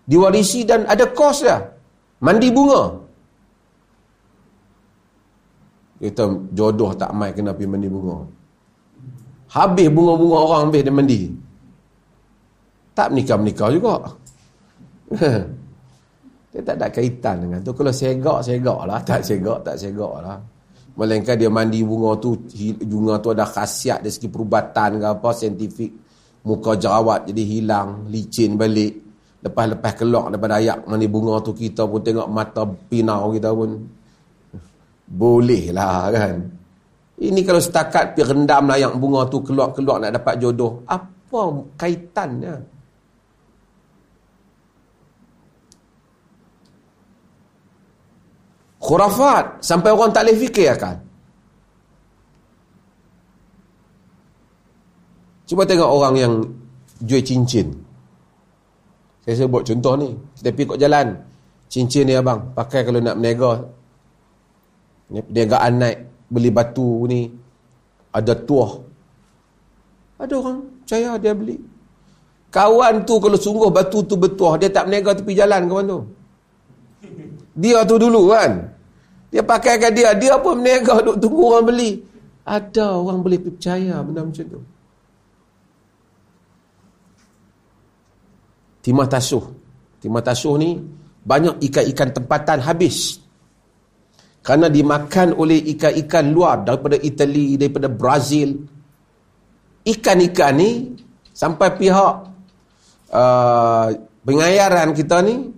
diwarisi 0.05 0.69
dan 0.69 0.85
ada 0.85 1.09
kos 1.09 1.49
dia. 1.49 1.65
Mandi 2.21 2.53
bunga. 2.53 2.93
Kita 5.97 6.29
jodoh 6.53 6.93
tak 6.93 7.09
mai 7.17 7.33
kena 7.33 7.57
pergi 7.57 7.73
mandi 7.73 7.89
bunga. 7.89 8.38
Habis 9.59 9.89
bunga-bunga 9.91 10.39
orang 10.39 10.61
habis 10.71 10.83
dia 10.87 10.95
mandi. 10.95 11.21
Tak 12.95 13.09
menikah-menikah 13.11 13.69
juga. 13.75 13.95
dia 16.55 16.61
tak 16.63 16.75
ada 16.79 16.87
kaitan 16.95 17.37
dengan 17.43 17.59
tu. 17.67 17.75
Kalau 17.75 17.91
segak, 17.91 18.39
segak 18.47 18.81
lah. 18.87 19.03
Tak 19.03 19.27
segak, 19.27 19.67
tak 19.67 19.75
segak 19.75 20.15
lah. 20.23 20.39
Melainkan 20.99 21.39
dia 21.39 21.51
mandi 21.51 21.83
bunga 21.83 22.19
tu, 22.19 22.35
bunga 22.87 23.19
tu 23.23 23.31
ada 23.31 23.47
khasiat 23.47 24.03
dari 24.03 24.15
segi 24.15 24.31
perubatan 24.31 24.99
ke 24.99 25.07
apa, 25.07 25.31
saintifik. 25.35 25.93
Muka 26.47 26.79
jerawat 26.79 27.27
jadi 27.27 27.43
hilang, 27.43 28.07
licin 28.11 28.55
balik. 28.55 28.95
Lepas-lepas 29.43 29.95
keluar 29.95 30.31
daripada 30.31 30.59
ayak 30.59 30.87
mandi 30.87 31.07
bunga 31.07 31.39
tu 31.43 31.55
kita 31.55 31.87
pun 31.87 32.03
tengok 32.03 32.27
mata 32.27 32.67
pinau 32.67 33.31
kita 33.31 33.55
pun 33.55 33.71
boleh 35.07 35.71
lah 35.71 36.11
kan. 36.11 36.58
Ini 37.19 37.43
kalau 37.43 37.59
setakat 37.59 38.15
pergi 38.15 38.31
rendam 38.31 38.71
yang 38.79 38.95
bunga 38.95 39.27
tu 39.27 39.43
keluar-keluar 39.43 39.99
nak 39.99 40.23
dapat 40.23 40.39
jodoh. 40.39 40.87
Apa 40.87 41.43
kaitannya? 41.75 42.55
Khurafat. 48.79 49.59
Sampai 49.59 49.91
orang 49.91 50.15
tak 50.15 50.31
boleh 50.31 50.39
fikir 50.39 50.71
akan. 50.79 50.97
Cuba 55.51 55.67
tengok 55.67 55.91
orang 55.91 56.15
yang 56.15 56.35
jual 57.03 57.25
cincin. 57.27 57.67
Saya 59.27 59.43
sebut 59.43 59.67
contoh 59.67 59.99
ni. 59.99 60.15
Kita 60.39 60.55
pergi 60.55 60.71
kot 60.71 60.79
jalan. 60.79 61.07
Cincin 61.67 62.07
ni 62.07 62.15
abang. 62.15 62.55
Pakai 62.55 62.87
kalau 62.87 63.03
nak 63.03 63.19
berniaga. 63.19 63.67
Perniagaan 65.11 65.75
naik. 65.83 65.99
Beli 66.29 66.51
batu 66.53 67.05
ni. 67.09 67.29
Ada 68.13 68.33
tuah. 68.45 68.73
Ada 70.21 70.35
orang 70.37 70.59
percaya 70.83 71.11
dia 71.21 71.33
beli. 71.33 71.57
Kawan 72.49 73.05
tu 73.05 73.21
kalau 73.21 73.37
sungguh 73.37 73.69
batu 73.69 74.01
tu 74.05 74.17
bertuah. 74.17 74.57
Dia 74.57 74.73
tak 74.73 74.89
berniaga 74.89 75.17
tepi 75.17 75.33
jalan 75.37 75.69
kawan 75.69 75.85
tu. 75.89 76.01
Dia 77.59 77.85
tu 77.85 77.97
dulu 78.01 78.33
kan. 78.33 78.53
Dia 79.29 79.45
pakai 79.45 79.77
pakaikan 79.77 79.93
dia. 79.93 80.11
Dia 80.17 80.35
pun 80.41 80.61
berniaga 80.61 81.05
duk 81.05 81.17
tunggu 81.21 81.43
orang 81.53 81.67
beli. 81.69 81.91
Ada 82.49 82.97
orang 82.97 83.21
boleh 83.21 83.41
percaya 83.41 84.01
benda 84.01 84.25
macam 84.25 84.47
tu. 84.49 84.61
timah 88.89 89.05
tasuh. 89.05 89.45
Timah 90.01 90.25
tasuh 90.25 90.57
ni 90.57 90.81
banyak 91.29 91.61
ikan-ikan 91.69 92.09
tempatan 92.09 92.65
habis. 92.65 93.21
Kerana 94.43 94.73
dimakan 94.73 95.37
oleh 95.37 95.61
ikan-ikan 95.77 96.33
luar 96.33 96.65
daripada 96.65 96.97
Itali, 96.97 97.61
daripada 97.61 97.91
Brazil. 97.93 98.57
Ikan-ikan 99.85 100.53
ni 100.57 100.71
sampai 101.33 101.69
pihak 101.77 102.15
uh, 103.13 103.87
pengayaran 104.25 104.97
kita 104.97 105.21
ni 105.25 105.53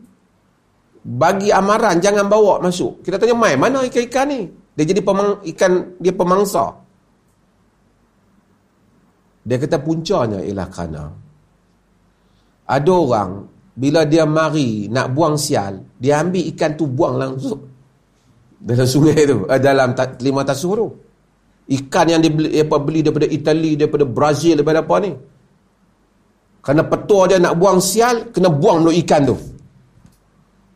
bagi 1.00 1.54
amaran 1.54 2.02
jangan 2.02 2.26
bawa 2.26 2.58
masuk. 2.60 3.00
Kita 3.06 3.16
tanya 3.16 3.38
mai 3.38 3.54
mana 3.54 3.86
ikan-ikan 3.86 4.26
ni? 4.26 4.40
Dia 4.74 4.84
jadi 4.86 5.02
pemang, 5.02 5.42
ikan 5.54 5.72
dia 6.00 6.14
pemangsa. 6.14 6.64
Dia 9.40 9.56
kata 9.56 9.80
puncanya 9.80 10.44
ialah 10.44 10.68
kerana 10.68 11.04
ada 12.70 12.92
orang 12.94 13.30
bila 13.74 14.06
dia 14.06 14.22
mari 14.22 14.86
nak 14.86 15.10
buang 15.10 15.34
sial, 15.34 15.82
dia 15.98 16.22
ambil 16.22 16.44
ikan 16.54 16.70
tu 16.78 16.86
buang 16.86 17.18
langsung 17.18 17.69
dalam 18.60 18.84
sungai 18.84 19.24
tu, 19.24 19.48
eh, 19.48 19.60
dalam 19.60 19.96
lima 20.20 20.44
tasuh 20.44 20.72
tu. 20.76 20.86
Ikan 21.70 22.06
yang 22.12 22.20
dia 22.20 22.32
beli, 22.34 22.50
apa, 22.60 22.76
beli 22.82 23.00
daripada 23.00 23.26
Itali, 23.30 23.72
daripada 23.78 24.04
Brazil, 24.04 24.60
daripada 24.60 24.84
apa 24.84 24.96
ni. 25.00 25.12
Kerana 26.60 26.82
petua 26.84 27.22
dia 27.30 27.38
nak 27.40 27.56
buang 27.56 27.80
sial, 27.80 28.28
kena 28.34 28.52
buang 28.52 28.84
dulu 28.84 28.92
ikan 29.00 29.22
tu. 29.24 29.36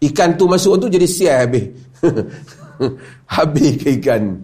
Ikan 0.00 0.38
tu 0.38 0.48
masuk 0.48 0.80
tu 0.80 0.86
jadi 0.88 1.04
sial 1.04 1.36
habis. 1.44 1.66
habis 3.36 3.72
ke 3.76 4.00
ikan. 4.00 4.38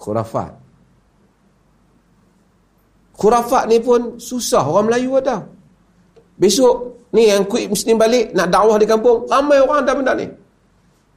Khurafat. 0.00 0.50
Khurafat 3.14 3.64
ni 3.70 3.78
pun 3.78 4.18
susah 4.18 4.66
orang 4.66 4.90
Melayu 4.90 5.14
ada. 5.20 5.46
Besok 6.34 7.06
ni 7.14 7.30
yang 7.30 7.46
kuih 7.46 7.70
muslim 7.70 8.00
balik 8.00 8.34
nak 8.34 8.50
dakwah 8.50 8.80
di 8.80 8.88
kampung, 8.88 9.28
ramai 9.30 9.62
orang 9.62 9.86
ada 9.86 9.92
benda 9.94 10.12
ni. 10.18 10.26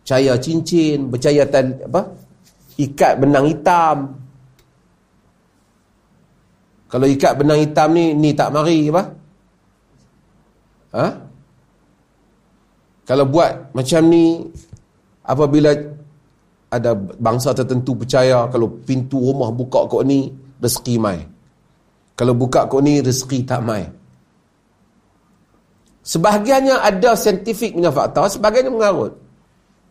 Percaya 0.05 0.37
cincin, 0.37 1.09
percaya 1.09 1.49
tan, 1.49 1.81
apa? 1.81 2.05
Ikat 2.77 3.25
benang 3.25 3.49
hitam. 3.49 4.13
Kalau 6.85 7.09
ikat 7.09 7.41
benang 7.41 7.57
hitam 7.57 7.89
ni 7.89 8.13
ni 8.13 8.29
tak 8.37 8.53
mari 8.53 8.85
apa? 8.93 9.03
Ha? 10.93 11.07
Kalau 13.09 13.25
buat 13.25 13.73
macam 13.73 14.05
ni 14.05 14.45
apabila 15.25 15.73
ada 16.69 16.93
bangsa 17.17 17.57
tertentu 17.57 17.97
percaya 17.97 18.45
kalau 18.53 18.77
pintu 18.85 19.17
rumah 19.17 19.49
buka 19.49 19.89
kok 19.89 20.05
ni 20.05 20.29
rezeki 20.61 21.01
mai. 21.01 21.17
Kalau 22.13 22.37
buka 22.37 22.69
kok 22.69 22.85
ni 22.85 23.01
rezeki 23.01 23.41
tak 23.41 23.65
mai. 23.65 23.89
Sebahagiannya 26.05 26.77
ada 26.77 27.17
saintifik 27.17 27.73
punya 27.73 27.89
fakta, 27.89 28.29
sebahagiannya 28.29 28.69
mengarut. 28.69 29.24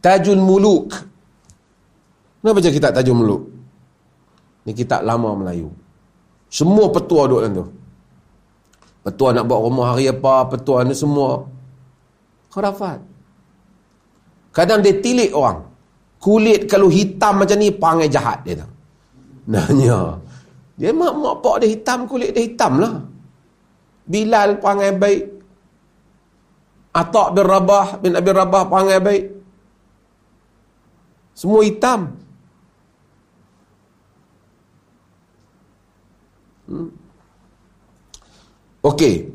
Tajul 0.04 0.36
Muluk. 0.36 0.92
Kenapa 2.44 2.60
baca 2.60 2.68
kitab 2.68 2.92
Tajul 2.92 3.16
Muluk? 3.16 3.42
Ini 4.68 4.72
kitab 4.76 5.00
lama 5.00 5.32
Melayu. 5.32 5.72
Semua 6.52 6.92
petua 6.92 7.24
duduk 7.24 7.40
dalam 7.40 7.56
tu. 7.56 7.66
Petua 9.00 9.32
nak 9.32 9.48
buat 9.48 9.60
rumah 9.64 9.96
hari 9.96 10.12
apa, 10.12 10.44
petua 10.52 10.84
ni 10.84 10.92
semua. 10.92 11.48
Khurafat. 12.52 13.00
Kadang 14.52 14.84
dia 14.84 15.00
tilik 15.00 15.32
orang. 15.32 15.64
Kulit 16.20 16.68
kalau 16.68 16.88
hitam 16.92 17.40
macam 17.40 17.56
ni, 17.56 17.68
pangai 17.72 18.08
jahat 18.12 18.44
dia 18.44 18.60
tu. 18.60 18.68
Nanya. 19.48 20.20
Dia 20.76 20.92
mak 20.92 21.12
mak 21.16 21.34
pak 21.44 21.56
dia 21.64 21.68
hitam, 21.72 22.08
kulit 22.08 22.32
dia 22.36 22.44
hitam 22.44 22.80
lah. 22.80 23.00
Bilal 24.04 24.60
pangai 24.60 24.92
baik, 25.00 25.22
Atak 26.92 27.28
bin 27.34 27.44
Rabah 27.44 27.86
bin 28.04 28.12
Abi 28.14 28.30
Rabah 28.30 28.62
perangai 28.68 29.00
baik. 29.00 29.24
Semua 31.34 31.66
hitam. 31.66 32.14
Hmm. 36.70 36.88
Okey. 38.86 39.34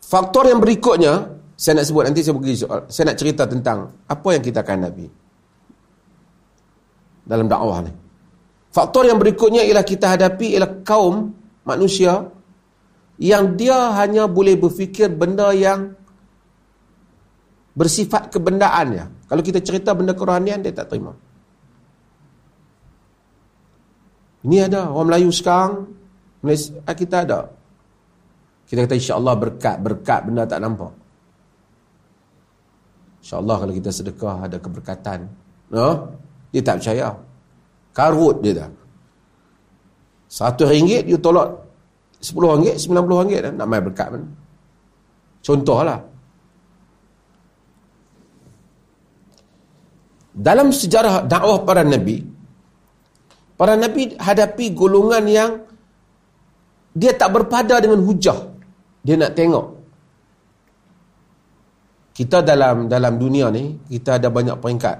Faktor 0.00 0.48
yang 0.48 0.60
berikutnya, 0.62 1.34
saya 1.58 1.80
nak 1.80 1.86
sebut 1.88 2.02
nanti 2.06 2.20
saya 2.22 2.36
pergi 2.38 2.54
soal. 2.56 2.80
Saya 2.86 3.04
nak 3.12 3.18
cerita 3.18 3.42
tentang 3.44 3.90
apa 4.06 4.28
yang 4.32 4.42
kita 4.44 4.62
akan 4.62 4.78
Nabi. 4.88 5.06
Dalam 7.26 7.46
dakwah 7.50 7.80
ni. 7.84 7.92
Faktor 8.72 9.04
yang 9.04 9.20
berikutnya 9.20 9.62
ialah 9.68 9.84
kita 9.84 10.16
hadapi 10.16 10.56
ialah 10.56 10.80
kaum 10.80 11.36
manusia 11.62 12.24
yang 13.20 13.54
dia 13.54 13.92
hanya 14.00 14.24
boleh 14.24 14.56
berfikir 14.56 15.12
benda 15.12 15.52
yang 15.52 15.92
bersifat 17.76 18.32
kebendaan 18.32 18.86
ya. 18.96 19.04
Kalau 19.28 19.42
kita 19.44 19.60
cerita 19.60 19.92
benda 19.92 20.16
kerohanian 20.16 20.60
dia 20.64 20.72
tak 20.72 20.92
terima. 20.92 21.12
Ini 24.42 24.66
ada 24.66 24.90
orang 24.90 25.14
Melayu 25.14 25.30
sekarang, 25.30 25.86
Malaysia, 26.42 26.74
ah, 26.82 26.96
kita 26.98 27.16
ada. 27.22 27.40
Kita 28.66 28.82
kata 28.82 28.98
insya-Allah 28.98 29.34
berkat-berkat 29.38 30.20
benda 30.26 30.42
tak 30.48 30.58
nampak. 30.58 30.90
Insya-Allah 33.22 33.56
kalau 33.62 33.74
kita 33.76 33.90
sedekah 33.94 34.36
ada 34.50 34.58
keberkatan. 34.58 35.30
No? 35.70 36.10
Dia 36.50 36.62
tak 36.64 36.82
percaya. 36.82 37.14
Karut 37.94 38.42
dia 38.42 38.64
dah. 38.64 38.70
Satu 40.26 40.64
ringgit 40.64 41.04
you 41.06 41.20
tolak 41.20 41.52
sepuluh 42.18 42.56
ringgit, 42.56 42.80
sembilan 42.80 43.02
puluh 43.04 43.18
ringgit 43.22 43.40
nak 43.52 43.66
main 43.68 43.84
berkat 43.84 44.08
mana. 44.10 44.26
Contohlah. 45.44 46.00
Dalam 50.32 50.72
sejarah 50.72 51.28
dakwah 51.28 51.60
para 51.60 51.84
Nabi, 51.84 52.24
Para 53.62 53.78
Nabi 53.78 54.18
hadapi 54.18 54.74
golongan 54.74 55.22
yang 55.30 55.50
dia 56.98 57.14
tak 57.14 57.30
berpada 57.30 57.78
dengan 57.78 58.02
hujah. 58.02 58.50
Dia 59.06 59.14
nak 59.14 59.38
tengok. 59.38 59.66
Kita 62.10 62.42
dalam 62.42 62.90
dalam 62.90 63.22
dunia 63.22 63.54
ni, 63.54 63.78
kita 63.86 64.18
ada 64.18 64.34
banyak 64.34 64.58
peringkat. 64.58 64.96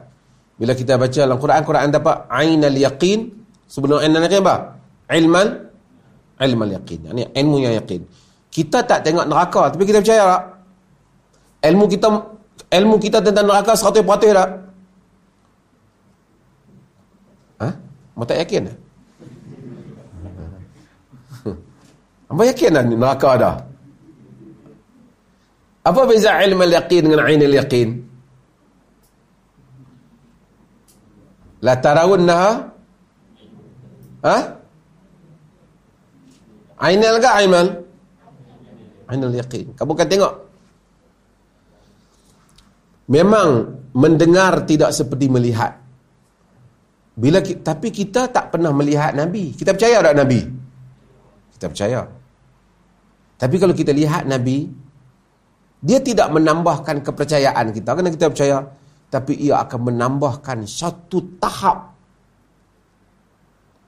Bila 0.63 0.79
kita 0.79 0.95
baca 0.95 1.19
dalam 1.27 1.43
Quran, 1.43 1.61
Quran 1.67 1.91
dapat 1.91 2.17
ainal 2.31 2.79
yaqin. 2.79 3.35
Sebelum 3.67 3.99
ainal 3.99 4.31
yaqin 4.31 4.47
apa? 4.47 4.79
Ilman. 5.11 5.49
Ilmal 6.39 6.71
yaqin. 6.79 7.11
Ini 7.11 7.35
ilmu 7.35 7.57
yang 7.67 7.75
yakin. 7.83 8.07
Kita 8.47 8.87
tak 8.87 9.03
tengok 9.03 9.27
neraka, 9.27 9.75
tapi 9.75 9.91
kita 9.91 10.07
percaya 10.07 10.39
tak? 10.39 10.43
Ilmu 11.67 11.85
kita 11.91 12.09
ilmu 12.79 12.95
kita 13.03 13.27
tentang 13.27 13.51
neraka 13.51 13.75
100% 13.75 14.07
tak? 14.39 14.51
Mau 18.13 18.25
tak 18.29 18.45
yakin? 18.45 18.69
Apa 22.33 22.43
yakin 22.49 22.71
lah 22.73 22.85
neraka 22.85 23.29
ada? 23.37 23.53
Apa 25.83 26.01
beza 26.07 26.39
ilmu 26.47 26.63
al-yaqin 26.63 27.03
dengan 27.11 27.27
ain 27.27 27.43
al-yaqin? 27.43 27.89
La 31.63 31.75
tarawunnaha? 31.77 32.51
Ha? 34.23 34.39
Ainal 36.83 37.19
ke 37.19 37.29
aimal? 37.31 37.67
Ainal 39.11 39.35
yaqin. 39.35 39.75
Kamu 39.75 39.93
kan 39.99 40.07
tengok. 40.07 40.35
Memang 43.11 43.67
mendengar 43.93 44.63
tidak 44.65 44.95
seperti 44.95 45.27
melihat. 45.27 45.82
Bila 47.13 47.45
tapi 47.45 47.93
kita 47.93 48.33
tak 48.33 48.57
pernah 48.57 48.73
melihat 48.73 49.13
Nabi. 49.13 49.53
Kita 49.53 49.77
percaya 49.77 50.01
tak 50.01 50.17
Nabi? 50.17 50.41
Kita 51.53 51.67
percaya. 51.69 52.01
Tapi 53.37 53.57
kalau 53.59 53.75
kita 53.77 53.93
lihat 53.93 54.25
Nabi, 54.25 54.71
dia 55.83 55.99
tidak 55.99 56.31
menambahkan 56.31 57.03
kepercayaan 57.03 57.75
kita 57.75 57.91
kerana 57.93 58.11
kita 58.15 58.31
percaya, 58.31 58.65
tapi 59.11 59.35
ia 59.35 59.61
akan 59.67 59.81
menambahkan 59.93 60.63
satu 60.65 61.37
tahap 61.43 61.93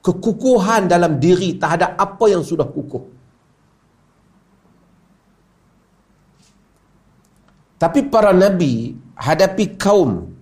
kekukuhan 0.03 0.85
dalam 0.91 1.17
diri 1.17 1.57
terhadap 1.57 1.97
apa 1.97 2.25
yang 2.29 2.43
sudah 2.45 2.67
kukuh. 2.67 3.15
Tapi 7.79 7.99
para 8.11 8.31
nabi 8.35 8.93
hadapi 9.17 9.79
kaum 9.79 10.34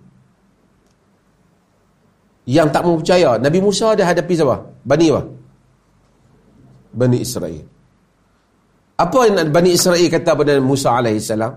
yang 2.44 2.68
tak 2.68 2.84
mau 2.84 3.00
percaya. 3.00 3.40
Nabi 3.40 3.58
Musa 3.64 3.96
dia 3.96 4.04
hadapi 4.04 4.32
siapa? 4.36 4.56
Bani 4.84 5.06
apa? 5.12 5.22
Bani 6.94 7.18
Israel. 7.18 7.64
Apa 8.94 9.18
yang 9.26 9.50
Bani 9.50 9.70
Israel 9.74 10.06
kata 10.06 10.30
pada 10.38 10.52
Musa 10.62 10.88
alaihissalam? 10.94 11.52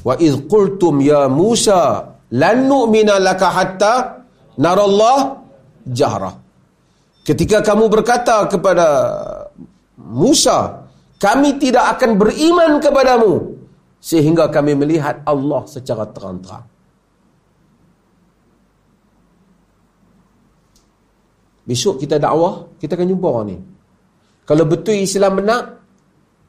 Wa 0.00 0.14
iz 0.16 0.32
qultum 0.48 1.04
ya 1.04 1.28
Musa 1.28 2.08
lan 2.32 2.56
nu'mina 2.64 3.20
laka 3.20 3.48
hatta 3.52 3.94
narallah 4.56 5.44
jahra. 5.84 6.32
Ketika 7.20 7.60
kamu 7.60 7.92
berkata 7.92 8.48
kepada 8.48 8.86
Musa, 10.00 10.88
kami 11.20 11.60
tidak 11.60 12.00
akan 12.00 12.16
beriman 12.16 12.80
kepadamu 12.80 13.60
sehingga 14.00 14.48
kami 14.48 14.72
melihat 14.72 15.20
Allah 15.28 15.68
secara 15.68 16.08
terang-terang. 16.08 16.64
Besok 21.70 22.02
kita 22.02 22.18
dakwah, 22.18 22.66
kita 22.82 22.98
akan 22.98 23.14
jumpa 23.14 23.26
orang 23.30 23.46
ni. 23.54 23.56
Kalau 24.42 24.66
betul 24.66 24.98
Islam 24.98 25.38
benar, 25.38 25.78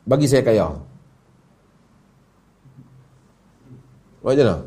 bagi 0.01 0.25
saya 0.25 0.41
kaya. 0.41 0.65
Macam 4.25 4.33
mana? 4.33 4.57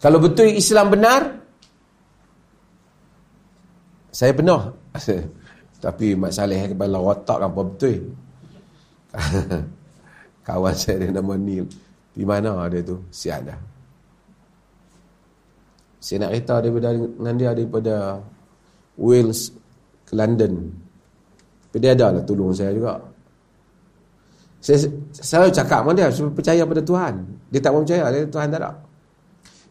Kalau 0.00 0.16
betul 0.16 0.48
Islam 0.48 0.88
benar, 0.88 1.44
saya 4.08 4.32
penuh. 4.32 4.62
Tapi 5.84 6.16
Mak 6.16 6.32
Saleh 6.32 6.72
kepala 6.72 7.04
watak 7.04 7.36
apa 7.36 7.60
betul. 7.60 8.16
Kawan 10.48 10.72
saya 10.72 11.04
dia 11.04 11.12
nama 11.12 11.36
Nil. 11.36 11.68
Di 12.16 12.24
mana 12.24 12.64
dia 12.72 12.80
tu? 12.80 12.96
Siap 13.12 13.40
dah. 13.44 13.60
Saya 16.00 16.24
nak 16.24 16.30
kereta 16.32 16.54
daripada 16.64 16.88
dengan 16.96 17.34
dia 17.36 17.50
daripada 17.52 17.94
Wales 18.96 19.52
ke 20.08 20.12
London. 20.16 20.52
Tapi 21.68 21.76
dia 21.78 21.92
ada 21.92 22.18
lah 22.18 22.22
tolong 22.24 22.50
saya 22.56 22.72
juga. 22.72 22.98
Saya 24.60 24.76
selalu 25.14 25.52
cakap 25.54 25.80
dengan 25.84 25.94
dia 25.96 26.08
supaya 26.12 26.32
percaya 26.36 26.62
pada 26.64 26.82
Tuhan. 26.82 27.14
Dia 27.52 27.60
tak 27.60 27.72
percaya, 27.72 28.04
dia 28.12 28.28
Tuhan 28.28 28.48
tak 28.48 28.60
ada. 28.60 28.70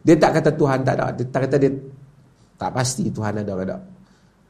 Dia 0.00 0.14
tak 0.16 0.30
kata 0.40 0.50
Tuhan 0.56 0.78
tak 0.80 0.94
ada, 0.96 1.06
dia 1.12 1.24
tak 1.28 1.40
kata 1.44 1.56
dia 1.60 1.70
tak 2.56 2.70
pasti 2.72 3.04
Tuhan 3.12 3.32
ada 3.36 3.52
ke 3.52 3.64
tak. 3.68 3.80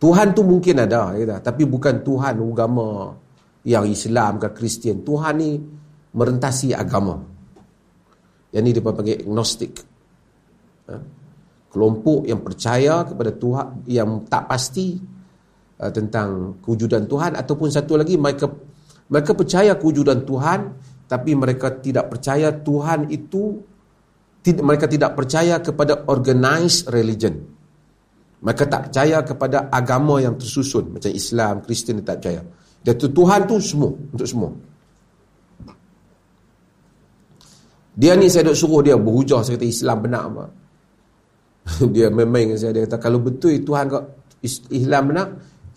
Tuhan 0.01 0.27
tu 0.33 0.43
mungkin 0.47 0.75
ada, 0.81 1.13
kata. 1.13 1.37
tapi 1.45 1.63
bukan 1.69 2.01
Tuhan 2.01 2.35
agama 2.41 3.13
yang 3.67 3.85
Islam 3.85 4.41
ke 4.41 4.49
Kristian. 4.57 5.05
Tuhan 5.05 5.35
ni 5.37 5.61
merentasi 6.17 6.73
agama. 6.73 7.21
Yang 8.51 8.63
ni 8.65 8.71
dia 8.73 8.83
panggil 8.83 9.19
agnostik. 9.23 9.73
Ha? 10.89 11.20
Kelompok 11.71 12.27
yang 12.27 12.43
percaya 12.43 13.07
kepada 13.07 13.31
Tuhan 13.31 13.67
yang 13.87 14.27
tak 14.27 14.51
pasti 14.51 14.99
uh, 15.79 15.91
tentang 15.95 16.59
kewujudan 16.59 17.07
Tuhan 17.07 17.39
ataupun 17.39 17.71
satu 17.71 17.95
lagi 17.95 18.19
mereka 18.19 18.51
mereka 19.11 19.33
percaya 19.39 19.79
kewujudan 19.79 20.27
Tuhan 20.27 20.61
tapi 21.07 21.31
mereka 21.35 21.79
tidak 21.79 22.11
percaya 22.11 22.51
Tuhan 22.51 23.11
itu 23.11 23.59
tidak, 24.41 24.63
mereka 24.65 24.87
tidak 24.87 25.11
percaya 25.19 25.59
kepada 25.61 26.07
organized 26.09 26.89
religion. 26.89 27.35
Mereka 28.41 28.65
tak 28.73 28.89
percaya 28.89 29.21
kepada 29.21 29.69
agama 29.69 30.17
yang 30.17 30.39
tersusun. 30.41 30.97
Macam 30.97 31.13
Islam, 31.13 31.61
Kristian 31.61 32.01
tak 32.01 32.25
percaya. 32.25 32.41
Dan 32.81 32.97
Tuhan 32.97 33.41
tu 33.45 33.61
semua 33.61 33.93
untuk 33.93 34.25
semua. 34.25 34.51
Dia 38.01 38.17
ni 38.17 38.33
saya 38.33 38.49
duk 38.49 38.57
suruh 38.57 38.81
dia 38.81 38.97
berhujah 38.97 39.45
saya 39.45 39.61
kata 39.61 39.67
Islam 39.69 39.97
benar 40.01 40.25
apa 40.25 40.45
dia 41.95 42.09
memang 42.11 42.53
dengan 42.53 42.59
saya. 42.59 42.73
Dia 42.77 42.85
kata 42.87 42.99
kalau 42.99 43.19
betul 43.23 43.59
Tuhan 43.61 43.85
kau 43.91 44.03
Islam 44.73 45.03
benar 45.13 45.27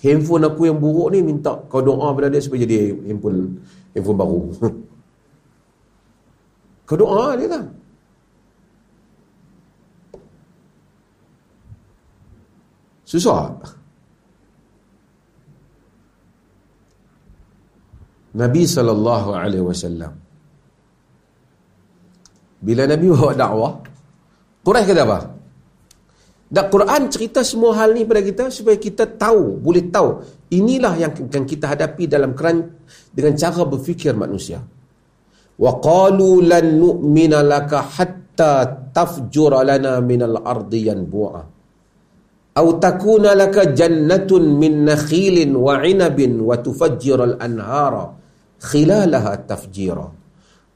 handphone 0.03 0.43
aku 0.47 0.67
yang 0.67 0.79
buruk 0.79 1.11
ni 1.11 1.19
minta 1.23 1.55
kau 1.71 1.79
doa 1.79 2.11
pada 2.15 2.27
dia 2.31 2.43
supaya 2.43 2.63
jadi 2.63 2.95
handphone 3.07 3.59
handphone 3.95 4.17
baru. 4.19 4.39
Kau 6.83 6.99
doa 6.99 7.39
dia 7.39 7.47
kan 7.47 7.63
susah? 13.07 13.55
Nabi 18.33 18.65
sallallahu 18.65 19.29
alaihi 19.31 19.63
wasallam 19.63 20.11
bila 22.63 22.83
Nabi 22.89 23.05
bawa 23.13 23.33
dakwah 23.37 23.73
Quraisy 24.65 24.89
kata 24.89 25.03
apa 25.05 25.19
Dan 26.53 26.69
Quran 26.69 27.09
cerita 27.09 27.41
semua 27.41 27.73
hal 27.81 27.97
ni 27.97 28.05
pada 28.05 28.21
kita 28.21 28.53
supaya 28.53 28.77
kita 28.77 29.09
tahu, 29.17 29.57
boleh 29.57 29.89
tahu. 29.89 30.21
Inilah 30.53 30.93
yang 31.01 31.09
akan 31.09 31.49
kita 31.49 31.65
hadapi 31.65 32.05
dalam 32.05 32.37
keran 32.37 32.77
dengan 33.09 33.33
cara 33.33 33.65
berfikir 33.65 34.13
manusia. 34.13 34.61
Wa 35.57 35.81
qalu 35.81 36.45
lan 36.45 36.77
nu'mina 36.77 37.41
laka 37.41 37.81
hatta 37.97 38.69
tafjura 38.93 39.65
lana 39.65 39.97
minal 39.97 40.45
ardi 40.45 40.93
yanbu'a. 40.93 41.41
Aw 42.53 42.67
takuna 42.77 43.33
laka 43.33 43.73
jannatun 43.73 44.53
min 44.53 44.85
nakhilin 44.85 45.57
wa 45.57 45.81
'inabin 45.81 46.37
wa 46.37 46.53
tufajjira 46.61 47.33
al-anhara 47.33 48.13
khilalaha 48.61 49.41
tafjira. 49.49 50.05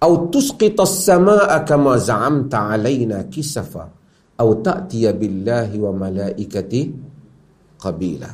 Aw 0.02 0.14
tusqita 0.34 0.90
as-samaa'a 0.90 1.62
kama 1.70 2.02
za'amta 2.02 2.74
'alaina 2.74 3.30
kisafa 3.30 3.97
atau 4.38 4.62
ta'tiya 4.62 5.18
billahi 5.18 5.76
wa 5.82 5.92
malaikati 5.98 6.82
qabila. 7.82 8.32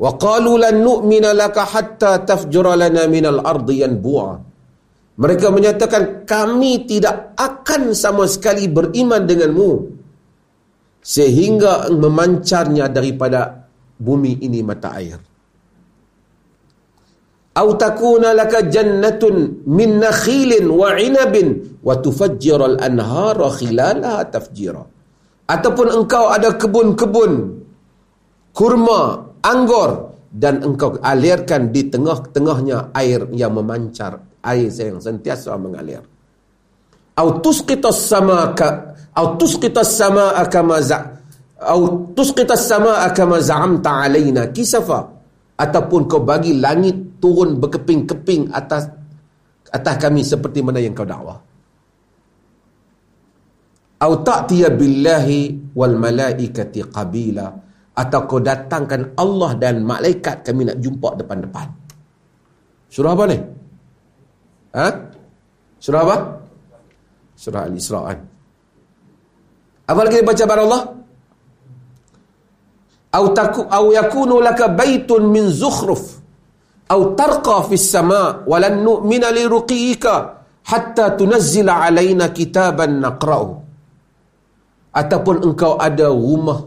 Wa 0.00 0.10
qalu 0.16 0.52
lan 0.54 0.78
nu'mina 0.78 1.34
laka 1.34 1.66
hatta 1.66 2.22
tafjura 2.22 2.78
lana 2.78 3.10
minal 3.10 3.42
ardi 3.42 3.82
yanbu'a. 3.82 4.30
Mereka 5.20 5.52
menyatakan 5.52 6.24
kami 6.24 6.88
tidak 6.88 7.36
akan 7.36 7.92
sama 7.92 8.24
sekali 8.24 8.70
beriman 8.70 9.28
denganmu 9.28 9.72
sehingga 11.04 11.92
memancarnya 11.92 12.88
daripada 12.88 13.68
bumi 14.00 14.40
ini 14.40 14.64
mata 14.64 14.96
air 14.96 15.29
laka 17.66 18.66
jannatun 18.74 19.66
min 19.66 20.00
nakhilin 20.00 20.66
wa 20.70 20.94
'inabin 20.96 21.78
wa 21.84 21.94
tufajjira 21.98 22.76
al-anhara 22.76 23.48
khilalaha 23.58 24.22
tafjira. 24.30 24.84
Ataupun 25.50 25.88
engkau 25.90 26.30
ada 26.30 26.54
kebun-kebun 26.54 27.32
kurma 28.54 29.30
anggur 29.42 30.14
dan 30.30 30.62
engkau 30.62 30.94
alirkan 31.02 31.74
di 31.74 31.90
tengah-tengahnya 31.90 32.94
air 32.94 33.26
yang 33.34 33.50
memancar 33.58 34.22
air 34.46 34.70
yang 34.70 35.02
sentiasa 35.02 35.58
mengalir. 35.58 36.06
Au 37.18 37.42
tusqitas 37.42 38.06
samaka 38.06 38.90
au 39.14 39.36
tusqitas 39.36 39.98
samaa 39.98 40.44
kama 40.46 40.78
za 40.80 40.98
au 41.60 42.08
tusqitas 42.16 42.62
samaa 42.70 43.10
kama 43.10 43.42
za'amta 43.42 43.90
alaina 44.06 44.46
kisafa 44.54 45.19
ataupun 45.60 46.08
kau 46.08 46.24
bagi 46.24 46.56
langit 46.56 47.20
turun 47.20 47.60
berkeping-keping 47.60 48.48
atas 48.48 48.88
atas 49.68 49.94
kami 50.00 50.24
seperti 50.24 50.64
mana 50.64 50.80
yang 50.80 50.96
kau 50.96 51.04
dakwah. 51.04 51.36
Au 54.00 54.12
ta'tiya 54.24 54.72
billahi 54.72 55.70
wal 55.76 56.00
malaikati 56.00 56.80
qabila 56.88 57.46
atau 57.92 58.20
kau 58.24 58.40
datangkan 58.40 59.12
Allah 59.20 59.52
dan 59.60 59.84
malaikat 59.84 60.40
kami 60.40 60.64
nak 60.64 60.80
jumpa 60.80 61.20
depan-depan. 61.20 61.68
Surah 62.88 63.12
apa 63.12 63.24
ni? 63.28 63.38
Ha? 64.72 64.88
Surah 65.76 66.00
apa? 66.08 66.16
Surah 67.36 67.68
Al-Isra' 67.68 68.04
kan? 68.08 68.18
Apa 69.92 70.00
lagi 70.06 70.24
baca 70.24 70.44
bar 70.48 70.60
Allah? 70.64 70.82
Au 73.10 73.34
taku 73.34 73.66
au 73.66 73.90
yakunu 73.90 74.38
laka 74.38 74.70
baitun 74.70 75.26
min 75.26 75.50
zukhruf. 75.50 76.22
Au 76.90 77.14
tarqa 77.14 77.66
fis 77.66 77.90
sama 77.90 78.42
walan 78.46 78.82
nu'mina 78.82 79.30
li 79.30 79.46
ruqiyika 79.46 80.14
hatta 80.66 81.14
tunazzila 81.18 81.86
alaina 81.86 82.30
kitaban 82.30 83.02
naqra'u. 83.02 83.48
Ataupun 84.90 85.36
engkau 85.46 85.78
ada 85.78 86.10
rumah 86.10 86.66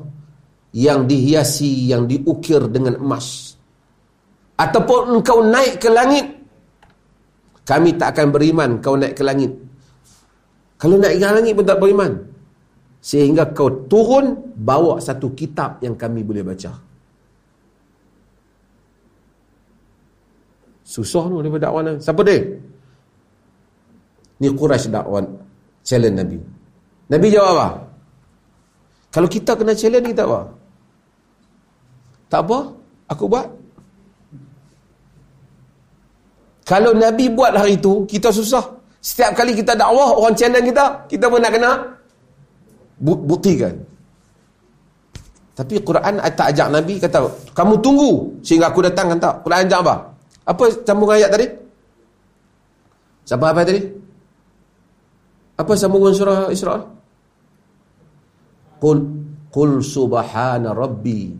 yang 0.71 1.07
dihiasi 1.07 1.91
yang 1.91 2.07
diukir 2.07 2.67
dengan 2.71 2.95
emas. 2.99 3.55
Ataupun 4.55 5.19
engkau 5.19 5.43
naik 5.43 5.83
ke 5.83 5.91
langit 5.91 6.43
kami 7.63 7.95
tak 7.95 8.15
akan 8.15 8.27
beriman 8.35 8.71
kau 8.83 8.99
naik 8.99 9.15
ke 9.15 9.23
langit. 9.23 9.51
Kalau 10.75 10.99
naik 10.99 11.15
ke 11.15 11.23
langit 11.23 11.53
pun 11.55 11.65
tak 11.67 11.79
beriman 11.79 12.11
sehingga 13.03 13.51
kau 13.51 13.67
turun 13.91 14.55
bawa 14.55 14.95
satu 15.03 15.35
kitab 15.35 15.83
yang 15.83 15.99
kami 15.99 16.23
boleh 16.23 16.39
baca 16.39 16.71
Susah 20.93 21.25
tu 21.25 21.41
daripada 21.41 21.73
dakwah 21.73 21.81
Nabi. 21.81 21.99
Siapa 22.05 22.21
dia? 22.21 22.37
Ni 24.45 24.47
Quraisy 24.53 24.93
dakwah 24.93 25.25
challenge 25.81 26.17
Nabi. 26.21 26.37
Nabi 27.09 27.27
jawab 27.33 27.49
apa? 27.57 27.67
Kalau 29.09 29.25
kita 29.25 29.57
kena 29.57 29.73
challenge 29.73 30.13
kita 30.13 30.21
apa? 30.29 30.53
Tak 32.29 32.41
apa, 32.45 32.57
aku 33.09 33.25
buat. 33.25 33.47
Kalau 36.69 36.93
Nabi 36.93 37.25
buat 37.33 37.57
hari 37.57 37.81
itu, 37.81 38.05
kita 38.05 38.29
susah. 38.29 38.61
Setiap 39.01 39.33
kali 39.33 39.57
kita 39.57 39.73
dakwah, 39.73 40.13
orang 40.13 40.37
challenge 40.37 40.69
kita, 40.69 40.85
kita 41.09 41.25
pun 41.25 41.41
nak 41.41 41.51
kena 41.57 41.71
buktikan. 43.03 43.75
Tapi 45.53 45.77
Quran 45.85 46.17
tak 46.33 46.49
ajak 46.55 46.67
Nabi, 46.73 46.97
kata, 46.97 47.29
kamu 47.53 47.77
tunggu 47.83 48.41
sehingga 48.41 48.73
aku 48.73 48.81
datang, 48.81 49.13
kan 49.13 49.19
tak? 49.21 49.35
Quran 49.45 49.69
ajak 49.69 49.79
apa? 49.85 49.95
Apa 50.49 50.63
sambungan 50.81 51.19
ayat 51.21 51.29
tadi? 51.29 51.47
Siapa 53.23 53.45
apa 53.53 53.61
tadi? 53.61 53.81
Apa 55.53 55.71
sambungan 55.77 56.11
surah 56.17 56.49
Isra? 56.49 56.81
Qul 58.81 58.97
qul 59.53 59.79
subhana 59.79 60.73
rabbi 60.73 61.31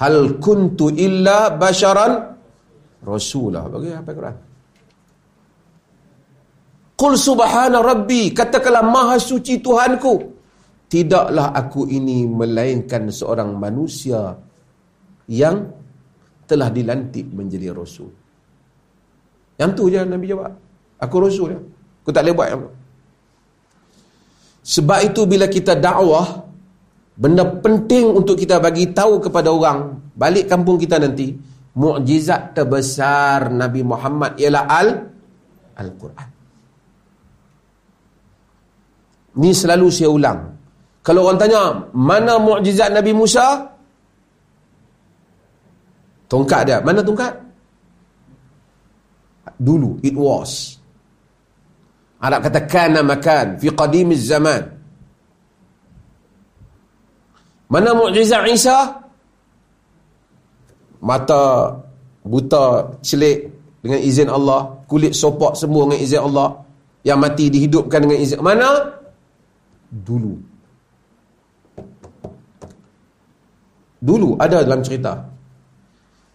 hal 0.00 0.40
kuntu 0.40 0.88
illa 0.96 1.52
basharan 1.54 2.34
rasulah. 3.04 3.68
Bagi 3.68 3.92
apa 3.92 4.10
Quran? 4.16 4.36
Qul 7.00 7.16
subhana 7.16 7.80
rabbi 7.80 8.28
katakanlah 8.36 8.84
maha 8.84 9.16
suci 9.16 9.56
Tuhanku. 9.64 10.14
Tidaklah 10.92 11.56
aku 11.56 11.88
ini 11.88 12.28
melainkan 12.28 13.08
seorang 13.08 13.56
manusia 13.56 14.36
yang 15.32 15.64
telah 16.44 16.68
dilantik 16.68 17.24
menjadi 17.32 17.72
rasul. 17.72 18.10
Yang 19.56 19.70
tu 19.78 19.82
je 19.88 20.00
Nabi 20.04 20.26
jawab. 20.28 20.52
Aku 21.00 21.16
rasul 21.24 21.56
ya. 21.56 21.60
Aku 22.04 22.10
tak 22.12 22.26
boleh 22.26 22.34
buat 22.36 22.48
yang 22.52 22.62
Sebab 24.60 24.98
itu 25.08 25.24
bila 25.24 25.46
kita 25.48 25.72
dakwah, 25.78 26.44
benda 27.16 27.48
penting 27.48 28.12
untuk 28.12 28.36
kita 28.36 28.60
bagi 28.60 28.92
tahu 28.92 29.24
kepada 29.24 29.48
orang 29.48 29.96
balik 30.12 30.52
kampung 30.52 30.76
kita 30.76 31.00
nanti, 31.00 31.32
mukjizat 31.80 32.52
terbesar 32.52 33.48
Nabi 33.48 33.80
Muhammad 33.80 34.36
ialah 34.36 34.64
al 34.68 34.88
Al-Quran. 35.80 36.29
Ni 39.40 39.56
selalu 39.56 39.88
saya 39.88 40.12
ulang. 40.12 40.40
Kalau 41.00 41.24
orang 41.24 41.40
tanya, 41.40 41.80
mana 41.96 42.36
mukjizat 42.36 42.92
Nabi 42.92 43.16
Musa? 43.16 43.64
Tongkat 46.30 46.62
dia. 46.62 46.78
Mana 46.84 47.02
tongkat? 47.02 47.34
Dulu. 49.58 49.98
It 50.06 50.14
was. 50.14 50.78
Arab 52.22 52.46
kata 52.46 52.60
kana 52.70 53.00
makan. 53.02 53.58
Fi 53.58 53.68
qadim 53.74 54.14
zaman. 54.14 54.62
Mana 57.66 57.90
mu'jizat 57.96 58.46
Isa? 58.46 58.78
Mata 61.00 61.74
buta 62.22 62.94
celik 63.02 63.48
dengan 63.82 64.00
izin 64.04 64.28
Allah. 64.30 64.84
Kulit 64.86 65.16
sopak 65.16 65.58
semua 65.58 65.88
dengan 65.88 65.98
izin 65.98 66.20
Allah. 66.30 66.48
Yang 67.02 67.18
mati 67.18 67.44
dihidupkan 67.48 68.04
dengan 68.04 68.18
izin. 68.20 68.38
Mana? 68.44 68.99
Dulu. 69.90 70.32
Dulu 74.00 74.38
ada 74.40 74.64
dalam 74.64 74.80
cerita. 74.80 75.18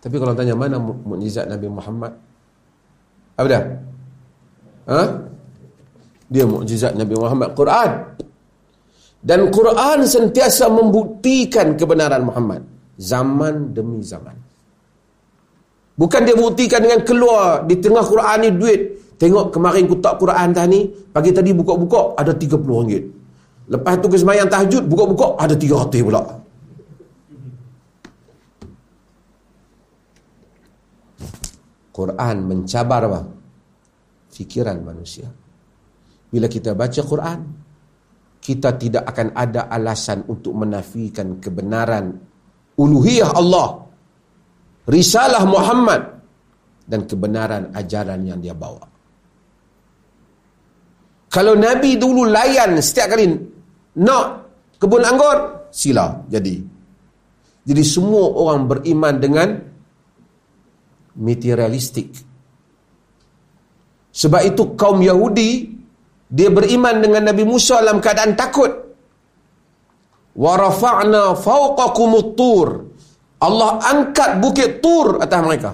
Tapi 0.03 0.15
kalau 0.21 0.37
tanya 0.37 0.53
mana 0.53 0.77
mukjizat 0.77 1.49
Nabi 1.49 1.65
Muhammad? 1.65 2.13
Apa 3.39 3.47
dia? 3.49 3.61
Ha? 4.85 5.01
Dia 6.29 6.45
mukjizat 6.45 6.93
Nabi 6.93 7.15
Muhammad 7.17 7.57
Quran. 7.57 7.91
Dan 9.25 9.49
Quran 9.49 10.05
sentiasa 10.05 10.69
membuktikan 10.69 11.73
kebenaran 11.73 12.21
Muhammad 12.21 12.61
zaman 13.01 13.73
demi 13.73 14.05
zaman. 14.05 14.37
Bukan 15.97 16.21
dia 16.27 16.37
buktikan 16.37 16.85
dengan 16.85 17.01
keluar 17.01 17.65
di 17.65 17.81
tengah 17.81 18.05
Quran 18.05 18.37
ni 18.45 18.49
duit. 18.53 18.81
Tengok 19.15 19.55
kemarin 19.55 19.87
kutak 19.87 20.19
Quran 20.19 20.51
tadi, 20.51 20.91
pagi 21.09 21.31
tadi 21.31 21.55
buka-buka 21.55 22.19
ada 22.19 22.35
30 22.35 22.61
ringgit. 22.61 23.03
Lepas 23.65 23.97
tu 23.97 24.07
ke 24.11 24.17
semayang 24.21 24.45
tahajud, 24.45 24.85
buka-buka 24.85 25.41
ada 25.41 25.57
300 25.57 26.05
pula. 26.05 26.21
Quran 31.95 32.35
mencabar 32.45 33.01
apa? 33.07 33.21
Fikiran 34.29 34.83
manusia. 34.83 35.31
Bila 36.27 36.51
kita 36.51 36.75
baca 36.75 37.01
Quran, 37.01 37.39
kita 38.43 38.75
tidak 38.75 39.07
akan 39.09 39.31
ada 39.31 39.71
alasan 39.71 40.27
untuk 40.27 40.53
menafikan 40.53 41.39
kebenaran 41.39 42.11
uluhiyah 42.75 43.31
Allah, 43.33 43.87
risalah 44.85 45.47
Muhammad 45.47 46.01
dan 46.85 47.07
kebenaran 47.09 47.71
ajaran 47.73 48.21
yang 48.27 48.43
dia 48.43 48.53
bawa. 48.53 48.83
Kalau 51.31 51.55
Nabi 51.57 51.97
dulu 51.97 52.27
layan 52.27 52.77
setiap 52.83 53.15
kali 53.15 53.54
nak 53.99 54.25
kebun 54.79 55.03
anggur, 55.03 55.69
sila 55.71 56.23
jadi. 56.27 56.55
Jadi 57.65 57.83
semua 57.83 58.29
orang 58.29 58.69
beriman 58.69 59.15
dengan 59.17 59.49
materialistik. 61.17 62.13
Sebab 64.15 64.41
itu 64.45 64.63
kaum 64.77 65.01
Yahudi 65.01 65.75
dia 66.29 66.49
beriman 66.53 67.01
dengan 67.01 67.31
Nabi 67.31 67.43
Musa 67.43 67.81
dalam 67.81 67.99
keadaan 67.99 68.37
takut. 68.37 68.71
Wa 70.35 70.53
rafa'na 70.59 71.33
fawqakumut 71.35 72.29
tur. 72.35 72.69
Allah 73.39 73.77
angkat 73.83 74.39
bukit 74.39 74.79
Tur 74.79 75.19
atas 75.19 75.39
mereka. 75.43 75.71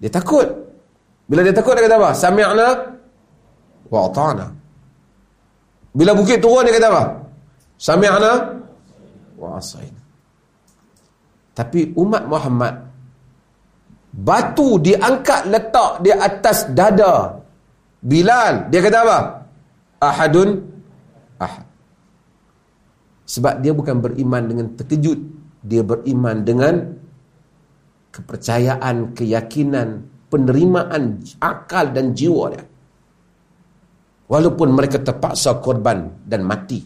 Dia 0.00 0.10
takut. 0.10 0.48
Bila 1.28 1.44
dia 1.44 1.54
takut 1.54 1.76
dia 1.76 1.86
kata 1.86 1.96
apa? 2.00 2.10
Sami'na 2.16 2.68
wa 3.92 3.98
ata'na. 4.08 4.46
Bila 5.90 6.14
bukit 6.14 6.38
turun 6.38 6.62
dia 6.66 6.74
kata 6.78 6.88
apa? 6.88 7.04
Sami'na 7.80 8.32
wa 9.40 9.56
asayna. 9.58 10.00
Tapi 11.56 11.92
umat 11.98 12.24
Muhammad 12.30 12.74
batu 14.10 14.78
diangkat 14.82 15.46
letak 15.46 16.02
di 16.02 16.10
atas 16.10 16.66
dada 16.74 17.38
Bilal 18.00 18.72
dia 18.72 18.80
kata 18.80 18.98
apa 19.04 19.18
ahadun 20.00 20.56
ahad 21.36 21.68
sebab 23.28 23.60
dia 23.60 23.76
bukan 23.76 24.00
beriman 24.00 24.42
dengan 24.48 24.66
terkejut 24.74 25.20
dia 25.62 25.84
beriman 25.84 26.40
dengan 26.42 26.74
kepercayaan 28.10 29.12
keyakinan 29.12 30.08
penerimaan 30.32 31.20
akal 31.44 31.92
dan 31.92 32.16
jiwa 32.16 32.56
dia 32.56 32.64
walaupun 34.30 34.70
mereka 34.70 35.02
terpaksa 35.02 35.58
korban 35.58 36.22
dan 36.22 36.46
mati. 36.46 36.78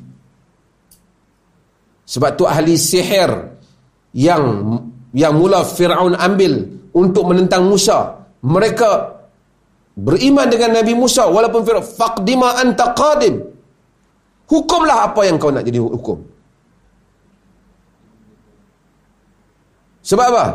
Sebab 2.09 2.31
tu 2.41 2.49
ahli 2.49 2.81
sihir 2.81 3.31
yang 4.17 4.45
yang 5.13 5.37
mula 5.37 5.61
Firaun 5.69 6.17
ambil 6.17 6.65
untuk 6.97 7.29
menentang 7.29 7.69
Musa 7.69 8.25
mereka 8.41 9.21
beriman 9.95 10.49
dengan 10.49 10.81
Nabi 10.81 10.97
Musa 10.97 11.29
walaupun 11.29 11.61
Firaun 11.69 11.85
faqdima 11.85 12.65
anta 12.65 12.97
qadim. 12.97 13.45
Hukumlah 14.49 15.13
apa 15.13 15.21
yang 15.25 15.37
kau 15.41 15.53
nak 15.53 15.65
jadi 15.65 15.81
hukum. 15.81 16.21
Sebab 20.05 20.27
apa? 20.37 20.47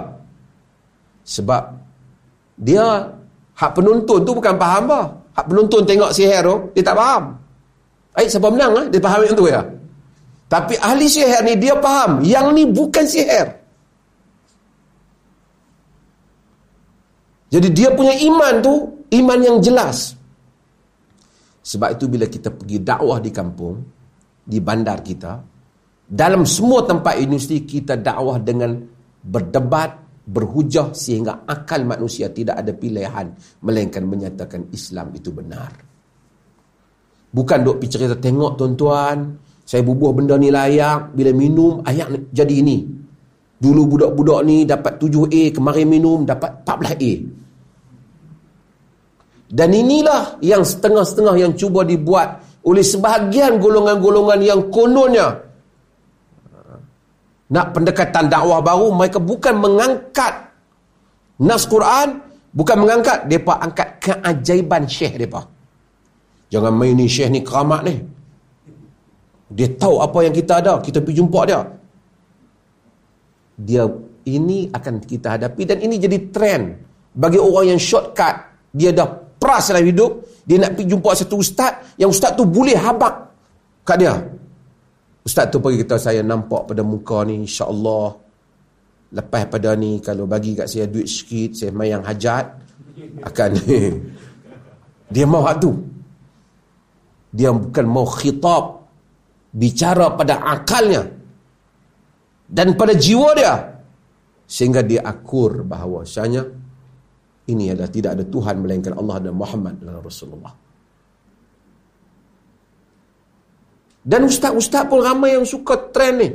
Sebab 1.26 1.64
dia 2.62 2.86
hak 3.58 3.72
penonton 3.74 4.22
tu 4.22 4.32
bukan 4.38 4.54
faham 4.62 4.86
apa 4.86 5.19
penonton 5.48 5.86
tengok 5.86 6.12
sihir 6.12 6.44
tu 6.44 6.56
dia 6.76 6.84
tak 6.84 6.98
faham. 6.98 7.24
Eh 8.18 8.28
siapa 8.28 8.48
menang 8.52 8.72
ah 8.76 8.86
dia 8.90 9.00
faham 9.00 9.22
yang 9.24 9.38
tu 9.38 9.46
ya? 9.48 9.62
Tapi 10.50 10.74
ahli 10.82 11.06
sihir 11.06 11.46
ni 11.46 11.54
dia 11.56 11.78
faham. 11.78 12.20
Yang 12.26 12.46
ni 12.58 12.64
bukan 12.68 13.06
sihir 13.06 13.48
jadi 17.50 17.68
dia 17.74 17.90
punya 17.98 18.14
iman 18.30 18.62
tu 18.62 19.00
Iman 19.10 19.42
yang 19.42 19.58
jelas. 19.58 20.14
Sebab 21.66 21.98
itu 21.98 22.06
bila 22.06 22.30
kita 22.30 22.54
pergi 22.54 22.78
dakwah 22.82 23.18
di 23.18 23.34
kampung, 23.34 23.82
di 24.46 24.62
bandar 24.62 25.02
kita, 25.02 25.42
dalam 26.06 26.46
semua 26.46 26.86
tempat 26.86 27.18
universiti 27.18 27.66
kita 27.66 27.98
dakwah 27.98 28.38
dengan 28.38 28.78
berdebat, 29.22 29.98
berhujah 30.30 30.94
sehingga 30.94 31.44
akal 31.50 31.82
manusia 31.90 32.30
tidak 32.30 32.62
ada 32.62 32.70
pilihan 32.78 33.34
melainkan 33.66 34.06
menyatakan 34.06 34.70
Islam 34.70 35.10
itu 35.18 35.34
benar. 35.34 35.74
Bukan 37.30 37.60
duk 37.66 37.82
pergi 37.82 37.94
cerita 37.94 38.18
tengok 38.18 38.58
tuan-tuan, 38.58 39.38
saya 39.66 39.82
bubuh 39.86 40.14
benda 40.14 40.38
ni 40.38 40.50
layak, 40.50 41.14
bila 41.14 41.30
minum 41.34 41.82
ayak 41.86 42.30
jadi 42.34 42.54
ini. 42.62 42.78
Dulu 43.60 43.82
budak-budak 43.86 44.42
ni 44.48 44.64
dapat 44.66 44.98
7A, 44.98 45.54
kemarin 45.54 45.88
minum 45.90 46.26
dapat 46.26 46.64
14A. 46.66 47.14
Dan 49.50 49.70
inilah 49.74 50.38
yang 50.46 50.62
setengah-setengah 50.62 51.36
yang 51.42 51.54
cuba 51.58 51.82
dibuat 51.82 52.42
oleh 52.66 52.86
sebahagian 52.86 53.58
golongan-golongan 53.58 54.40
yang 54.46 54.62
kononnya 54.70 55.49
nak 57.50 57.68
pendekatan 57.76 58.26
dakwah 58.34 58.62
baru 58.62 58.88
mereka 58.94 59.18
bukan 59.18 59.56
mengangkat 59.58 60.34
nas 61.42 61.66
Quran 61.66 62.22
bukan 62.54 62.78
mengangkat. 62.82 63.26
Depa 63.32 63.54
angkat 63.66 63.88
keajaiban 64.04 64.84
syekh 64.86 65.16
depa 65.22 65.42
jangan 66.54 66.74
main 66.74 66.94
ni 66.98 67.06
syekh 67.06 67.30
ni 67.34 67.40
keramat 67.46 67.82
ni. 67.90 67.96
Dia 69.50 69.66
tahu 69.82 69.98
apa 70.06 70.18
yang 70.26 70.34
kita 70.34 70.62
ada. 70.62 70.78
Kita 70.78 71.02
pergi 71.02 71.18
jumpa 71.22 71.42
dia. 71.50 71.62
Dia 73.58 73.84
ini 74.30 74.70
akan 74.70 75.02
kita 75.02 75.28
hadapi 75.38 75.64
dan 75.66 75.78
ini 75.82 75.98
jadi 75.98 76.18
trend. 76.30 76.66
Bagi 77.18 77.42
orang 77.42 77.74
yang 77.74 77.82
shortcut 77.82 78.36
dia 78.70 78.94
dah 78.94 79.10
pras 79.42 79.74
dalam 79.74 79.88
hidup 79.88 80.12
dia 80.46 80.62
nak 80.62 80.78
pergi 80.78 80.94
jumpa 80.94 81.10
satu 81.16 81.36
ustaz 81.42 81.96
yang 81.98 82.12
ustaz 82.14 82.36
tu 82.38 82.46
boleh 82.46 82.78
habak 82.78 83.34
kat 83.88 83.98
dia 83.98 84.14
ustaz 85.26 85.48
tu 85.52 85.60
pergi 85.60 85.84
kata 85.84 85.98
saya 86.00 86.22
nampak 86.24 86.70
pada 86.70 86.82
muka 86.84 87.24
ni 87.28 87.44
insyaAllah 87.44 88.08
lepas 89.10 89.44
pada 89.50 89.74
ni 89.74 89.98
kalau 90.00 90.30
bagi 90.30 90.54
kat 90.54 90.68
saya 90.70 90.86
duit 90.86 91.10
sikit 91.10 91.58
saya 91.58 91.72
mayang 91.74 92.06
hajat 92.06 92.46
akan 93.26 93.52
dia 95.14 95.26
mau 95.26 95.42
hak 95.46 95.56
tu 95.62 95.72
dia 97.34 97.50
bukan 97.54 97.86
mau 97.86 98.06
khitab 98.06 98.64
bicara 99.54 100.14
pada 100.14 100.42
akalnya 100.46 101.06
dan 102.50 102.74
pada 102.74 102.94
jiwa 102.98 103.30
dia 103.38 103.54
sehingga 104.50 104.82
dia 104.82 105.06
akur 105.06 105.62
bahawasanya 105.62 106.42
ini 107.50 107.74
adalah 107.74 107.90
tidak 107.90 108.12
ada 108.18 108.24
Tuhan 108.26 108.56
melainkan 108.62 108.94
Allah 108.94 109.18
dan 109.26 109.34
Muhammad 109.34 109.82
dan 109.82 109.98
Rasulullah. 110.02 110.54
Dan 114.00 114.26
ustaz-ustaz 114.26 114.88
pun 114.88 115.04
ramai 115.04 115.36
yang 115.36 115.44
suka 115.44 115.92
trend 115.92 116.16
ni. 116.20 116.30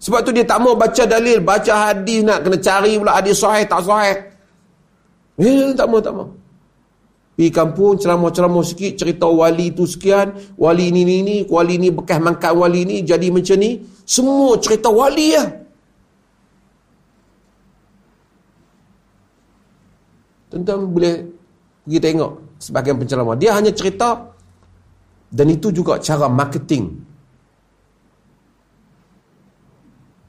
Sebab 0.00 0.20
tu 0.22 0.30
dia 0.30 0.44
tak 0.44 0.60
mau 0.60 0.76
baca 0.76 1.02
dalil, 1.08 1.40
baca 1.40 1.90
hadis 1.90 2.20
nak 2.22 2.44
kena 2.44 2.58
cari 2.60 2.94
pula 3.00 3.16
hadis 3.16 3.40
sahih 3.40 3.64
tak 3.64 3.82
sahih. 3.82 4.16
Eh, 5.40 5.72
tak 5.76 5.86
mau, 5.88 6.00
tak 6.00 6.14
mau. 6.14 6.28
Pergi 7.36 7.52
kampung, 7.52 8.00
ceramah-ceramah 8.00 8.64
sikit, 8.64 8.96
cerita 8.96 9.28
wali 9.28 9.68
tu 9.68 9.84
sekian, 9.84 10.32
wali 10.56 10.88
ni 10.88 11.04
ni 11.04 11.20
ni, 11.20 11.36
wali 11.44 11.76
ni 11.76 11.92
bekas 11.92 12.16
mangkat 12.16 12.48
wali 12.56 12.88
ni, 12.88 13.04
jadi 13.04 13.28
macam 13.28 13.60
ni. 13.60 13.84
Semua 14.08 14.56
cerita 14.56 14.88
wali 14.88 15.36
lah. 15.36 15.48
Tuan-tuan 20.48 20.88
boleh 20.88 21.14
pergi 21.84 21.98
tengok 22.00 22.32
sebagian 22.56 22.96
penceramah. 22.96 23.36
Dia 23.36 23.52
hanya 23.52 23.74
cerita 23.76 24.35
dan 25.32 25.46
itu 25.50 25.74
juga 25.74 25.98
cara 25.98 26.30
marketing. 26.30 26.94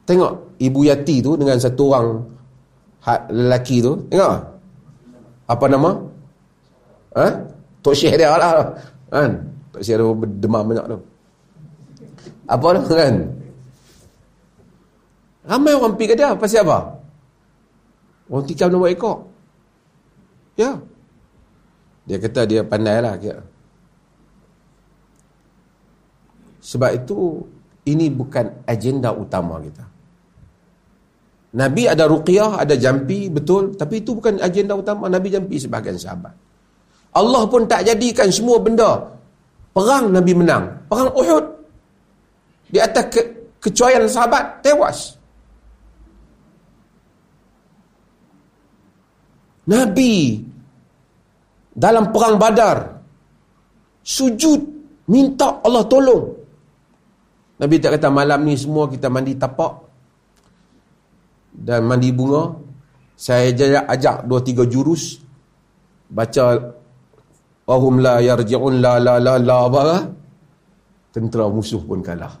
Tengok 0.08 0.56
Ibu 0.56 0.80
Yati 0.88 1.20
tu 1.20 1.36
dengan 1.36 1.60
satu 1.60 1.82
orang 1.92 2.08
ha, 3.04 3.12
lelaki 3.28 3.84
tu. 3.84 4.08
Tengok. 4.08 4.34
Apa 5.48 5.64
nama? 5.68 5.90
Ha? 7.16 7.26
Tok 7.84 7.94
Syekh 7.94 8.16
dia 8.16 8.32
lah. 8.32 8.72
Kan? 9.12 9.30
Tok 9.72 9.82
Syekh 9.84 9.96
dia 10.00 10.08
demam 10.40 10.64
banyak 10.64 10.86
tu. 10.88 10.98
Apa 12.48 12.66
tu 12.80 12.96
kan? 12.96 13.14
Ramai 15.48 15.72
orang 15.76 15.96
pergi 15.96 16.12
ke 16.12 16.14
dia. 16.16 16.36
Pasal 16.36 16.64
apa? 16.64 17.00
Orang 18.28 18.44
tikam 18.44 18.68
nombor 18.68 18.92
ekor. 18.92 19.24
Ya. 20.56 20.76
Dia 22.04 22.16
kata 22.20 22.44
dia 22.44 22.60
pandai 22.64 23.00
lah. 23.00 23.16
Sebab 26.68 26.90
itu, 26.92 27.40
ini 27.88 28.12
bukan 28.12 28.68
agenda 28.68 29.08
utama 29.16 29.56
kita. 29.64 29.88
Nabi 31.56 31.88
ada 31.88 32.04
ruqyah, 32.04 32.60
ada 32.60 32.76
jampi, 32.76 33.32
betul. 33.32 33.72
Tapi 33.72 34.04
itu 34.04 34.12
bukan 34.12 34.36
agenda 34.44 34.76
utama. 34.76 35.08
Nabi 35.08 35.32
jampi 35.32 35.56
sebagian 35.56 35.96
sahabat. 35.96 36.36
Allah 37.16 37.42
pun 37.48 37.64
tak 37.64 37.88
jadikan 37.88 38.28
semua 38.28 38.60
benda. 38.60 39.00
Perang 39.72 40.12
Nabi 40.12 40.32
menang. 40.36 40.84
Perang 40.92 41.08
Uhud. 41.16 41.44
Di 42.68 42.76
atas 42.76 43.08
ke 43.08 43.22
kecuaian 43.64 44.04
sahabat, 44.04 44.60
tewas. 44.60 45.16
Nabi 49.68 50.40
dalam 51.72 52.12
perang 52.12 52.40
badar 52.40 52.98
Sujud. 54.04 54.60
Minta 55.08 55.60
Allah 55.64 55.84
tolong. 55.88 56.37
Nabi 57.58 57.76
tak 57.82 57.98
kata 57.98 58.08
malam 58.08 58.46
ni 58.46 58.54
semua 58.54 58.86
kita 58.86 59.10
mandi 59.10 59.34
tapak. 59.34 59.72
Dan 61.50 61.90
mandi 61.90 62.14
bunga. 62.14 62.54
Saya 63.18 63.50
ajak 63.94 64.30
dua 64.30 64.40
tiga 64.46 64.62
jurus. 64.62 65.18
Baca. 66.06 66.44
Wahum 67.68 68.00
la 68.00 68.22
yarji'un 68.24 68.80
la 68.80 68.96
la 68.96 69.20
la 69.20 69.36
la 69.36 69.56
apa 69.68 69.82
Tentera 71.12 71.50
musuh 71.50 71.82
pun 71.82 72.00
kalah. 72.00 72.32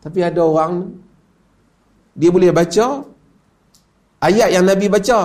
Tapi 0.00 0.18
ada 0.24 0.42
orang. 0.42 0.74
Dia 2.16 2.30
boleh 2.32 2.50
baca. 2.50 2.86
Ayat 4.24 4.48
yang 4.54 4.64
Nabi 4.64 4.86
baca. 4.88 5.18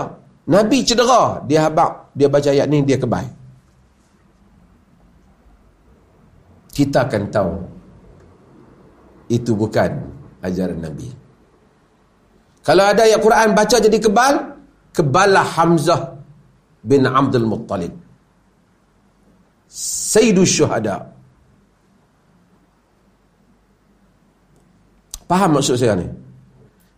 Nabi 0.52 0.84
cedera. 0.84 1.42
Dia 1.48 1.72
habak. 1.72 2.12
Dia 2.14 2.28
baca 2.28 2.50
ayat 2.52 2.68
ni 2.68 2.84
dia 2.84 3.00
kebaik. 3.00 3.38
kita 6.78 7.10
akan 7.10 7.24
tahu 7.34 7.54
itu 9.28 9.52
bukan 9.56 9.92
ajaran 10.44 10.80
Nabi. 10.80 11.08
Kalau 12.64 12.84
ada 12.84 13.08
ayat 13.08 13.20
Quran 13.24 13.56
baca 13.56 13.76
jadi 13.80 13.96
kebal, 13.96 14.34
kebalah 14.92 15.48
Hamzah 15.56 16.20
bin 16.84 17.08
Abdul 17.08 17.48
Muttalib. 17.48 17.96
Sayyidus 19.72 20.52
Syuhada. 20.52 21.08
Faham 25.28 25.60
maksud 25.60 25.76
saya 25.76 25.96
ni? 26.00 26.08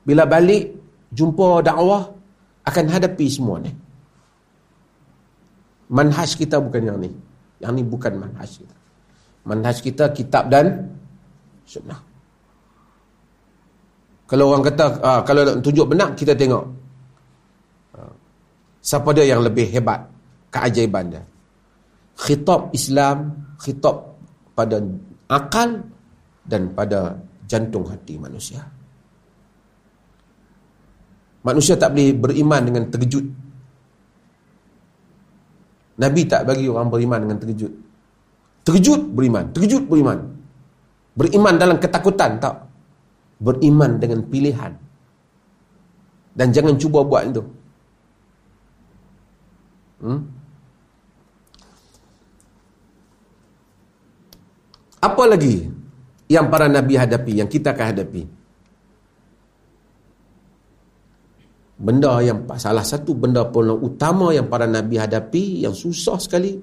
Bila 0.05 0.25
balik, 0.25 0.73
jumpa 1.13 1.65
dakwah, 1.65 2.05
akan 2.65 2.85
hadapi 2.89 3.25
semua 3.25 3.57
ni. 3.57 3.73
Manhaj 5.89 6.37
kita 6.37 6.61
bukan 6.61 6.81
yang 6.85 6.97
ni. 7.01 7.09
Yang 7.57 7.71
ni 7.77 7.83
bukan 7.85 8.13
manhaj 8.21 8.61
kita. 8.61 8.75
Manhaj 9.45 9.77
kita 9.81 10.05
kitab 10.13 10.49
dan 10.53 10.93
sunnah. 11.65 12.08
Kalau 14.29 14.53
orang 14.53 14.61
kata 14.61 14.85
uh, 15.01 15.21
kalau 15.25 15.41
nak 15.41 15.57
tunjuk 15.65 15.89
benar 15.89 16.13
kita 16.13 16.37
tengok. 16.37 16.69
Uh, 17.97 18.13
siapa 18.77 19.09
dia 19.17 19.25
yang 19.25 19.41
lebih 19.41 19.65
hebat 19.73 20.05
keajaiban 20.53 21.17
dia. 21.17 21.23
Khitab 22.13 22.69
Islam, 22.77 23.33
khitab 23.57 24.05
pada 24.53 24.77
akal 25.33 25.81
dan 26.45 26.69
pada 26.77 27.17
jantung 27.49 27.89
hati 27.89 28.21
manusia. 28.21 28.61
Manusia 31.41 31.73
tak 31.73 31.97
boleh 31.97 32.13
beriman 32.13 32.61
dengan 32.61 32.83
terkejut. 32.85 33.25
Nabi 35.99 36.21
tak 36.29 36.45
bagi 36.45 36.69
orang 36.69 36.93
beriman 36.93 37.19
dengan 37.25 37.37
terkejut. 37.41 37.73
Terkejut 38.61 39.01
beriman, 39.09 39.49
terkejut 39.49 39.89
beriman. 39.89 40.19
Beriman 41.17 41.55
dalam 41.57 41.81
ketakutan 41.81 42.37
tak. 42.37 42.68
Beriman 43.39 43.97
dengan 43.97 44.23
pilihan. 44.27 44.75
Dan 46.35 46.51
jangan 46.51 46.75
cuba 46.75 47.03
buat 47.03 47.23
itu. 47.27 47.43
Hmm? 49.99 50.19
Apa 54.99 55.23
lagi 55.27 55.67
yang 56.27 56.51
para 56.51 56.67
nabi 56.67 56.99
hadapi, 56.99 57.39
yang 57.39 57.47
kita 57.47 57.71
akan 57.71 57.87
hadapi? 57.95 58.23
Benda 61.79 62.19
yang 62.19 62.43
salah 62.59 62.83
satu 62.83 63.15
benda 63.15 63.47
pun 63.47 63.71
utama 63.79 64.35
yang 64.35 64.51
para 64.51 64.67
nabi 64.67 64.99
hadapi 64.99 65.63
yang 65.63 65.71
susah 65.71 66.19
sekali 66.19 66.59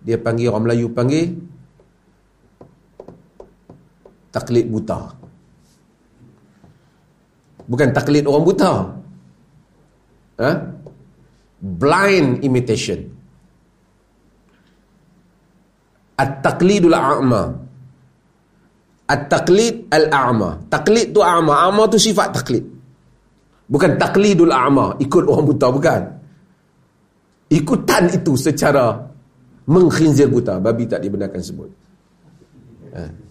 dia 0.00 0.16
panggil 0.16 0.54
orang 0.54 0.70
Melayu 0.70 0.86
panggil 0.94 1.34
taklid 4.32 4.70
buta 4.70 5.25
bukan 7.66 7.88
taklid 7.92 8.24
orang 8.26 8.44
buta. 8.46 8.72
Ha? 10.36 10.50
blind 11.66 12.44
imitation. 12.44 13.00
At-taqlidul 16.16 16.96
a'ma. 16.96 17.42
At-taqlid 19.06 19.92
al-a'ma. 19.92 20.64
Taklid 20.72 21.12
tu 21.12 21.20
a'ma. 21.20 21.68
A'ma 21.68 21.82
tu 21.92 22.00
sifat 22.00 22.32
taklid. 22.32 22.64
Bukan 23.68 24.00
taklidul 24.00 24.52
a'ma. 24.52 24.96
Ikut 24.96 25.24
orang 25.28 25.46
buta 25.46 25.66
bukan. 25.68 26.02
Ikutan 27.52 28.10
itu 28.10 28.32
secara 28.34 28.96
mengkhinzir 29.68 30.26
buta. 30.26 30.56
Babi 30.58 30.88
tak 30.88 31.04
dibenarkan 31.04 31.42
sebut. 31.44 31.70
Ha. 32.96 33.25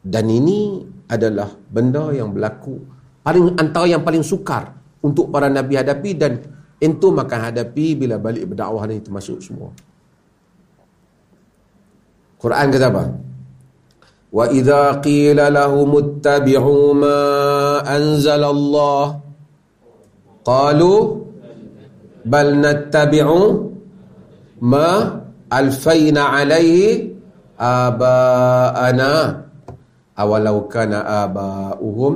Dan 0.00 0.24
ini 0.28 0.80
adalah 1.10 1.50
benda 1.68 2.08
yang 2.14 2.32
berlaku 2.32 2.80
paling 3.20 3.52
antara 3.60 3.86
yang 3.86 4.00
paling 4.00 4.24
sukar 4.24 4.72
untuk 5.04 5.28
para 5.28 5.48
nabi 5.52 5.76
hadapi 5.76 6.10
dan 6.16 6.40
entum 6.80 7.16
akan 7.20 7.52
hadapi 7.52 7.96
bila 7.96 8.16
balik 8.16 8.48
berdakwah 8.48 8.88
ni 8.88 9.04
termasuk 9.04 9.38
semua. 9.44 9.68
Quran 12.40 12.66
kata 12.72 12.88
apa? 12.88 13.04
Wa 14.32 14.48
idza 14.48 14.96
qila 15.04 15.52
lahum 15.52 15.92
ittabi'u 16.00 16.96
ma 16.96 17.20
anzalallah 17.84 19.20
qalu 20.40 21.20
bal 22.24 22.50
nattabi'u 22.56 23.40
ma 24.64 25.20
alfayna 25.52 26.40
alaihi 26.40 27.12
aba'ana 27.60 29.49
awalau 30.20 30.68
kana 30.68 31.24
aba'uhum 31.24 32.14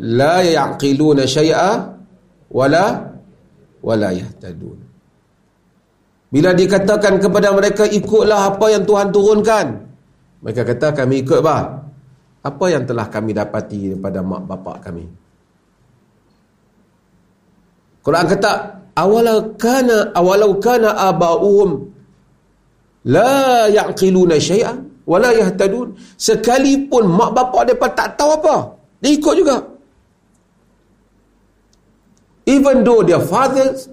la 0.00 0.40
yaqiluna 0.40 1.28
syai'a 1.28 1.92
wala 2.48 2.84
wala 3.84 4.08
yahtadun. 4.16 4.78
Bila 6.28 6.52
dikatakan 6.52 7.20
kepada 7.20 7.52
mereka 7.52 7.84
ikutlah 7.88 8.56
apa 8.56 8.66
yang 8.72 8.84
Tuhan 8.84 9.08
turunkan 9.12 9.88
mereka 10.42 10.62
kata 10.62 10.94
kami 10.94 11.26
ikut 11.26 11.40
bah. 11.42 11.82
Apa 12.38 12.64
yang 12.70 12.86
telah 12.86 13.10
kami 13.10 13.34
dapati 13.34 13.92
daripada 13.92 14.22
mak 14.22 14.46
bapak 14.46 14.76
kami? 14.88 15.04
Quran 18.00 18.24
kata 18.24 18.52
awalau 18.94 19.52
kana 19.58 20.14
awalau 20.16 20.56
kana 20.62 20.96
abauhum 20.96 21.92
la 23.04 23.68
yaqiluna 23.68 24.40
shay'an 24.40 24.87
wala 25.10 25.28
yahtadun 25.40 25.88
sekalipun 26.26 27.04
mak 27.18 27.30
bapak 27.36 27.62
depa 27.72 27.86
tak 27.98 28.08
tahu 28.20 28.30
apa 28.38 28.56
dia 29.00 29.10
ikut 29.16 29.34
juga 29.40 29.56
even 32.54 32.76
though 32.86 33.00
their 33.08 33.22
fathers 33.32 33.88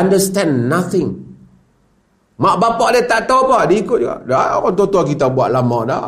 understand 0.00 0.52
nothing 0.72 1.08
mak 2.44 2.56
bapak 2.62 2.88
dia 2.94 3.02
tak 3.12 3.22
tahu 3.28 3.48
apa 3.48 3.58
dia 3.70 3.76
ikut 3.80 3.98
juga 4.04 4.16
dah 4.28 4.60
orang 4.60 4.74
tua-tua 4.78 5.02
kita 5.12 5.26
buat 5.36 5.48
lama 5.56 5.78
dah 5.92 6.06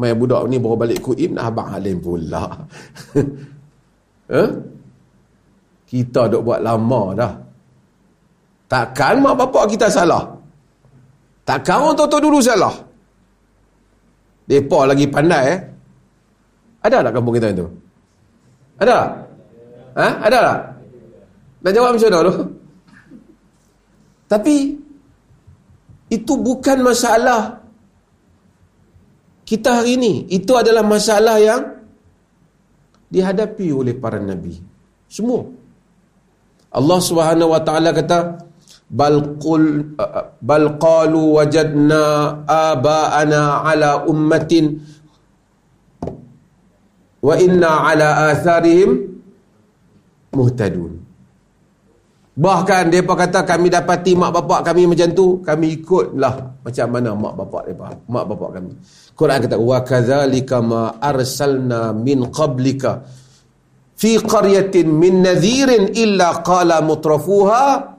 mai 0.00 0.12
budak 0.20 0.42
ni 0.52 0.56
baru 0.62 0.76
balik 0.82 1.00
kuim 1.04 1.30
nak 1.36 1.48
abang 1.50 1.68
halim 1.72 1.96
pula 2.04 2.44
eh 4.40 4.50
kita 5.90 6.30
dok 6.30 6.42
buat 6.46 6.60
lama 6.62 7.02
dah. 7.18 7.32
Takkan 8.70 9.18
mak 9.18 9.34
bapak 9.34 9.74
kita 9.74 9.90
salah? 9.90 10.22
Takkan 11.42 11.82
orang 11.82 11.98
tua 11.98 12.22
dulu 12.22 12.38
salah? 12.38 12.70
Depa 14.50 14.82
lagi 14.82 15.06
pandai 15.06 15.44
eh? 15.54 15.58
Ada 16.82 17.06
tak 17.06 17.12
kampung 17.14 17.38
kita 17.38 17.54
itu? 17.54 17.70
Ada? 18.82 18.98
Ha? 19.94 20.06
Ada 20.26 20.38
tak? 20.42 20.58
Nak 21.62 21.72
jawab 21.76 21.90
macam 21.94 22.08
mana 22.10 22.20
tu? 22.26 22.34
Tapi 24.26 24.56
itu 26.10 26.32
bukan 26.34 26.78
masalah 26.82 27.62
kita 29.46 29.82
hari 29.82 29.94
ini. 29.94 30.26
Itu 30.34 30.58
adalah 30.58 30.82
masalah 30.82 31.38
yang 31.38 31.62
dihadapi 33.06 33.70
oleh 33.70 33.94
para 33.94 34.18
nabi. 34.18 34.58
Semua. 35.06 35.46
Allah 36.70 36.98
Subhanahu 37.02 37.54
wa 37.54 37.62
taala 37.62 37.90
kata 37.94 38.49
bal 38.90 39.38
qul 39.38 39.94
bal 40.42 40.66
qalu 40.82 41.38
wajadna 41.38 42.02
aba'ana 42.44 43.62
ala 43.62 44.02
ummatin 44.10 44.82
wa 47.22 47.34
inna 47.38 47.86
ala 47.86 48.34
atharihim 48.34 49.14
muhtadun. 50.34 50.98
Bahkan 52.40 52.88
depa 52.88 53.14
kata 53.20 53.44
kami 53.44 53.68
dapati 53.68 54.16
mak 54.16 54.32
bapak 54.32 54.72
kami 54.72 54.88
macam 54.88 55.12
tu 55.12 55.44
kami 55.44 55.76
ikutlah 55.82 56.64
macam 56.64 56.86
mana 56.88 57.12
mak 57.12 57.34
bapak 57.36 57.62
depa 57.68 57.86
mak 58.08 58.24
bapak 58.26 58.50
kami. 58.58 58.72
Quran 59.14 59.38
kata 59.44 59.56
wa 59.60 59.78
kadzalika 59.84 60.56
ma 60.64 60.96
arsalna 60.98 61.92
min 61.92 62.26
qablika 62.32 63.04
fi 64.00 64.16
qaryatin 64.16 64.88
min 64.88 65.20
nadhirin 65.20 65.92
illa 65.92 66.40
qala 66.40 66.80
mutrafuha 66.80 67.89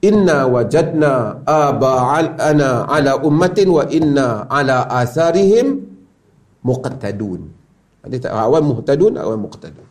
inna 0.00 0.48
wajadna 0.48 1.44
aba'ana 1.44 2.88
ala 2.88 3.12
ummatin 3.20 3.68
wa 3.68 3.84
inna 3.88 4.48
ala 4.48 4.88
atharihim 4.88 5.80
muqtadun. 6.64 7.40
Ada 8.00 8.16
tak? 8.16 8.32
Awal 8.32 8.64
muhtadun 8.64 9.12
awal 9.20 9.40
muqtadun. 9.40 9.86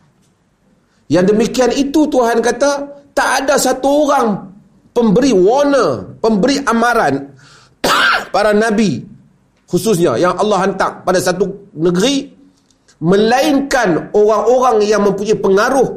Yang 1.10 1.34
demikian 1.34 1.70
itu 1.74 2.06
Tuhan 2.06 2.38
kata 2.42 2.70
tak 3.14 3.30
ada 3.46 3.58
satu 3.58 4.06
orang 4.06 4.50
pemberi 4.94 5.30
warna 5.34 6.06
pemberi 6.18 6.58
amaran 6.66 7.30
para 8.34 8.50
nabi 8.54 9.02
khususnya 9.66 10.18
yang 10.18 10.34
Allah 10.38 10.66
hantar 10.66 11.02
pada 11.06 11.22
satu 11.22 11.70
negeri 11.78 12.30
melainkan 13.00 14.12
orang-orang 14.12 14.84
yang 14.84 15.02
mempunyai 15.06 15.38
pengaruh 15.38 15.88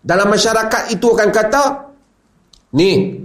dalam 0.00 0.32
masyarakat 0.32 0.82
itu 0.90 1.06
akan 1.12 1.28
kata 1.30 1.64
ni 2.74 3.20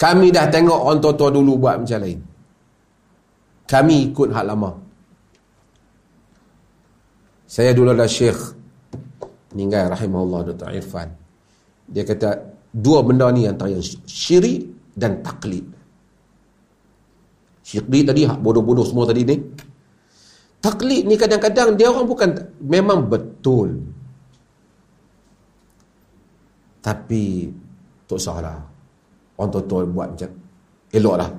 kami 0.00 0.32
dah 0.32 0.48
tengok 0.48 0.80
orang 0.80 1.00
tua-tua 1.04 1.28
dulu 1.28 1.60
buat 1.60 1.84
macam 1.84 2.00
lain. 2.00 2.20
Kami 3.68 3.96
ikut 4.08 4.32
hak 4.32 4.46
lama. 4.48 4.72
Saya 7.44 7.76
dulu 7.76 7.92
ada 7.92 8.08
syekh 8.08 8.56
meninggal 9.52 9.92
rahimahullah 9.92 10.40
Dr. 10.54 10.72
Irfan. 10.72 11.12
Dia 11.84 12.08
kata 12.08 12.40
dua 12.72 13.04
benda 13.04 13.28
ni 13.28 13.44
antara 13.44 13.76
yang 13.76 13.84
syirik 14.08 14.72
dan 14.96 15.20
taklid. 15.20 15.68
Syirik 17.60 18.08
tadi 18.08 18.24
hak 18.24 18.40
bodoh-bodoh 18.40 18.88
semua 18.88 19.04
tadi 19.04 19.20
ni. 19.28 19.36
Taklid 20.64 21.04
ni 21.04 21.20
kadang-kadang 21.20 21.76
dia 21.76 21.92
orang 21.92 22.08
bukan 22.08 22.30
memang 22.64 23.04
betul. 23.04 23.84
Tapi 26.80 27.52
tak 28.08 28.16
salah 28.16 28.69
orang 29.40 29.50
tua-tua 29.56 29.88
buat 29.88 30.08
macam 30.12 30.30
elok 30.92 31.16
lah. 31.16 31.30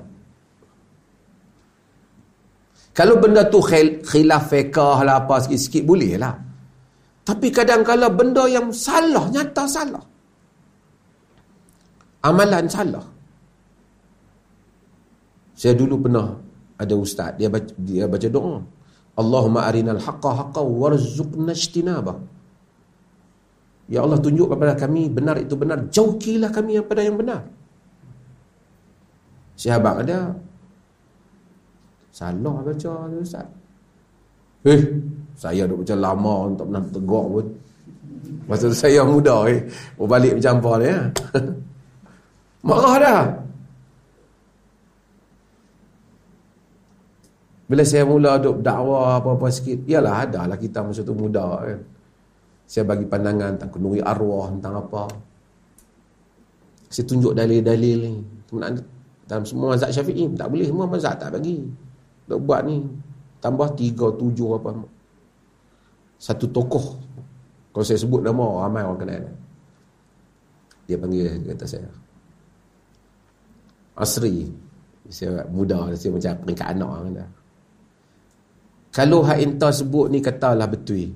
Kalau 2.91 3.15
benda 3.21 3.45
tu 3.47 3.61
khilaf 3.63 4.51
fiqah 4.51 4.97
lah 5.05 5.21
apa 5.21 5.35
sikit-sikit 5.45 5.83
boleh 5.85 6.17
lah. 6.17 6.33
Tapi 7.21 7.47
kadang-kadang 7.53 8.11
benda 8.17 8.43
yang 8.49 8.73
salah 8.73 9.29
nyata 9.29 9.63
salah. 9.69 10.03
Amalan 12.25 12.65
salah. 12.67 13.05
Saya 15.55 15.77
dulu 15.77 16.09
pernah 16.09 16.33
ada 16.81 16.93
ustaz 16.97 17.37
dia 17.37 17.47
baca, 17.53 17.71
dia 17.77 18.09
baca 18.09 18.27
doa. 18.27 18.57
Allahumma 19.21 19.69
arinal 19.69 20.01
haqqa 20.01 20.31
haqqa 20.41 20.61
warzuqna 20.65 21.53
ijtinabah. 21.53 22.17
Ya 23.93 24.01
Allah 24.03 24.19
tunjuk 24.19 24.49
kepada 24.51 24.73
kami 24.73 25.07
benar 25.07 25.37
itu 25.37 25.53
benar. 25.53 25.85
Jauhilah 25.93 26.49
kami 26.49 26.81
pada 26.81 27.05
yang 27.05 27.15
benar 27.21 27.60
Sahabat 29.61 30.01
ada 30.01 30.33
Salah 32.09 32.57
baca 32.65 32.91
Ustaz? 33.21 33.45
Eh 34.65 34.81
Saya 35.37 35.69
duduk 35.69 35.85
macam 35.85 35.97
lama 36.01 36.33
Untuk 36.49 36.65
pernah 36.65 36.83
tegak 36.89 37.25
pun. 37.29 37.45
Masa 38.49 38.65
tu 38.73 38.77
saya 38.77 39.05
muda 39.05 39.45
eh. 39.53 39.61
Balik 40.01 40.41
macam 40.41 40.53
apa 40.57 40.71
ni 40.81 40.87
ya 40.89 40.99
Marah 42.67 42.95
dah. 43.01 43.23
Bila 47.69 47.83
saya 47.85 48.03
mula 48.03 48.41
duduk 48.41 48.65
dakwah 48.65 49.21
apa-apa 49.21 49.47
sikit 49.53 49.85
Yalah 49.85 50.25
ada 50.25 50.49
lah 50.49 50.57
kita 50.57 50.81
masa 50.81 51.05
tu 51.05 51.13
muda 51.13 51.61
kan 51.61 51.79
Saya 52.65 52.83
bagi 52.89 53.05
pandangan 53.05 53.61
tentang 53.61 53.71
kenuri 53.77 54.01
arwah 54.01 54.49
Tentang 54.57 54.73
apa. 54.89 55.05
Saya 56.89 57.05
tunjuk 57.05 57.37
dalil-dalil 57.37 57.97
ni 58.09 58.13
dalam 59.31 59.47
semua 59.47 59.71
mazhab 59.71 59.95
syafi'i 59.95 60.27
tak 60.35 60.51
boleh. 60.51 60.67
Semua 60.67 60.91
mazhab 60.91 61.15
tak 61.15 61.31
bagi. 61.31 61.63
Nak 62.27 62.39
buat 62.43 62.67
ni 62.67 62.83
tambah 63.39 63.71
tiga 63.79 64.11
tujuh 64.11 64.59
apa. 64.59 64.75
Satu 66.19 66.51
tokoh. 66.51 66.99
Kalau 67.71 67.85
saya 67.87 67.95
sebut 67.95 68.19
nama 68.19 68.67
ramai 68.67 68.83
orang 68.83 68.99
kenal. 68.99 69.23
Dia 70.83 70.99
panggil 70.99 71.31
kata 71.47 71.63
saya. 71.63 71.87
Asri. 73.95 74.51
Saya 75.07 75.47
muda 75.47 75.95
saya 75.95 76.11
macam 76.11 76.31
peringkat 76.43 76.67
anak 76.75 76.91
kata. 76.91 77.25
kalau 78.91 79.23
hak 79.23 79.39
entah 79.39 79.71
sebut 79.71 80.11
ni 80.11 80.19
katalah 80.19 80.67
betul. 80.67 81.15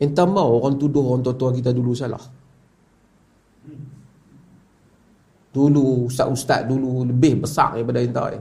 Entah 0.00 0.24
mau 0.24 0.56
orang 0.56 0.80
tuduh 0.80 1.04
orang 1.04 1.20
tua-tua 1.20 1.52
kita 1.52 1.76
dulu 1.76 1.92
salah 1.92 2.39
Dulu 5.50 6.06
ustaz-ustaz 6.06 6.62
dulu 6.62 7.02
lebih 7.10 7.42
besar 7.42 7.74
daripada 7.74 7.98
entah 7.98 8.28
ni. 8.30 8.40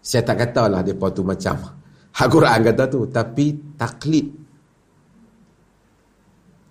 Saya 0.00 0.22
tak 0.22 0.36
katalah 0.46 0.80
depa 0.86 1.10
tu 1.10 1.26
macam 1.26 1.58
Al-Quran 2.22 2.58
kata 2.66 2.84
tu, 2.86 3.00
tapi 3.10 3.76
taklid 3.78 4.40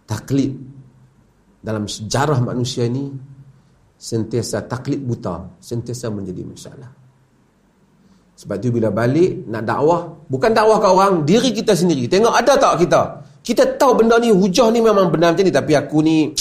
taklid 0.09 0.51
dalam 1.61 1.85
sejarah 1.85 2.41
manusia 2.41 2.89
ni 2.89 3.13
sentiasa 3.99 4.65
taklid 4.65 5.05
buta, 5.05 5.61
sentiasa 5.61 6.09
menjadi 6.09 6.41
masalah. 6.47 6.91
Sebab 8.39 8.55
tu 8.55 8.71
bila 8.71 8.87
balik 8.89 9.45
nak 9.51 9.67
dakwah, 9.67 10.07
bukan 10.31 10.55
dakwah 10.55 10.79
ke 10.79 10.87
orang, 10.87 11.13
diri 11.27 11.51
kita 11.51 11.75
sendiri. 11.75 12.07
Tengok 12.07 12.31
ada 12.31 12.55
tak 12.55 12.79
kita? 12.79 13.01
Kita 13.43 13.75
tahu 13.75 13.99
benda 13.99 14.15
ni 14.15 14.31
hujah 14.31 14.71
ni 14.71 14.79
memang 14.79 15.11
benar 15.11 15.35
macam 15.35 15.43
ni 15.43 15.51
tapi 15.51 15.75
aku 15.75 15.99
ni 15.99 16.31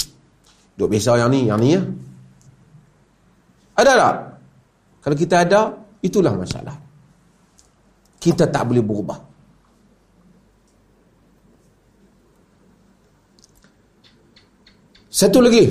Duk 0.79 0.87
biasa 0.87 1.19
yang 1.19 1.27
ni, 1.35 1.51
yang 1.51 1.59
ni 1.59 1.75
ya. 1.75 1.83
Ada 3.75 3.91
tak? 3.99 4.15
Kalau 5.03 5.15
kita 5.19 5.35
ada, 5.43 5.75
itulah 5.99 6.31
masalah. 6.39 6.79
Kita 8.15 8.47
tak 8.47 8.63
boleh 8.63 8.79
berubah. 8.79 9.19
Satu 15.11 15.43
lagi. 15.43 15.67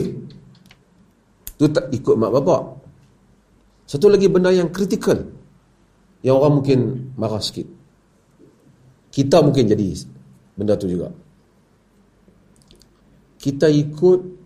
Tu 1.56 1.66
tak 1.72 1.88
ikut 1.88 2.14
mak 2.20 2.32
bapak. 2.36 2.62
Satu 3.88 4.12
lagi 4.12 4.28
benda 4.28 4.52
yang 4.52 4.68
kritikal. 4.68 5.16
Yang 6.20 6.34
orang 6.36 6.52
mungkin 6.60 6.80
marah 7.16 7.40
sikit. 7.40 7.64
Kita 9.08 9.40
mungkin 9.40 9.72
jadi 9.72 9.88
benda 10.52 10.76
tu 10.76 10.84
juga. 10.84 11.08
Kita 13.40 13.72
ikut 13.72 14.37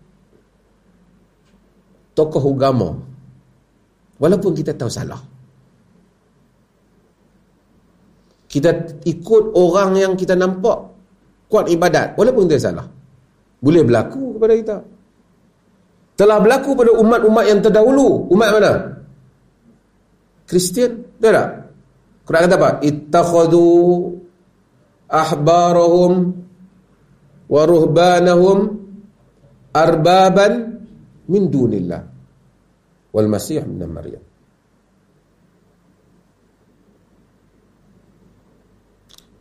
tokoh 2.13 2.43
agama. 2.53 2.89
Walaupun 4.21 4.51
kita 4.55 4.71
tahu 4.77 4.89
salah. 4.89 5.19
Kita 8.47 8.69
ikut 9.09 9.57
orang 9.57 9.97
yang 9.97 10.13
kita 10.13 10.37
nampak 10.37 10.77
kuat 11.49 11.65
ibadat 11.69 12.13
walaupun 12.13 12.45
dia 12.45 12.61
salah. 12.61 12.85
Boleh 13.57 13.81
berlaku 13.81 14.37
kepada 14.37 14.53
kita. 14.53 14.77
Telah 16.13 16.37
berlaku 16.37 16.77
pada 16.77 16.91
umat-umat 16.93 17.45
yang 17.49 17.59
terdahulu. 17.65 18.29
Umat 18.29 18.49
mana? 18.53 18.73
Kristian 20.45 21.01
betul 21.17 21.33
tak? 21.33 21.49
Quran 22.23 22.41
kata 22.45 22.55
apa? 22.61 22.69
Ittakhadhu 22.85 23.65
ahbarahum 25.09 26.11
wa 27.49 27.61
ruhbanahum 27.65 28.57
arbaban 29.73 30.72
min 31.29 31.43
dunillah. 31.47 32.01
Wal 33.13 33.29
masih 33.29 33.61
min 33.63 33.85
maryam. 33.87 34.23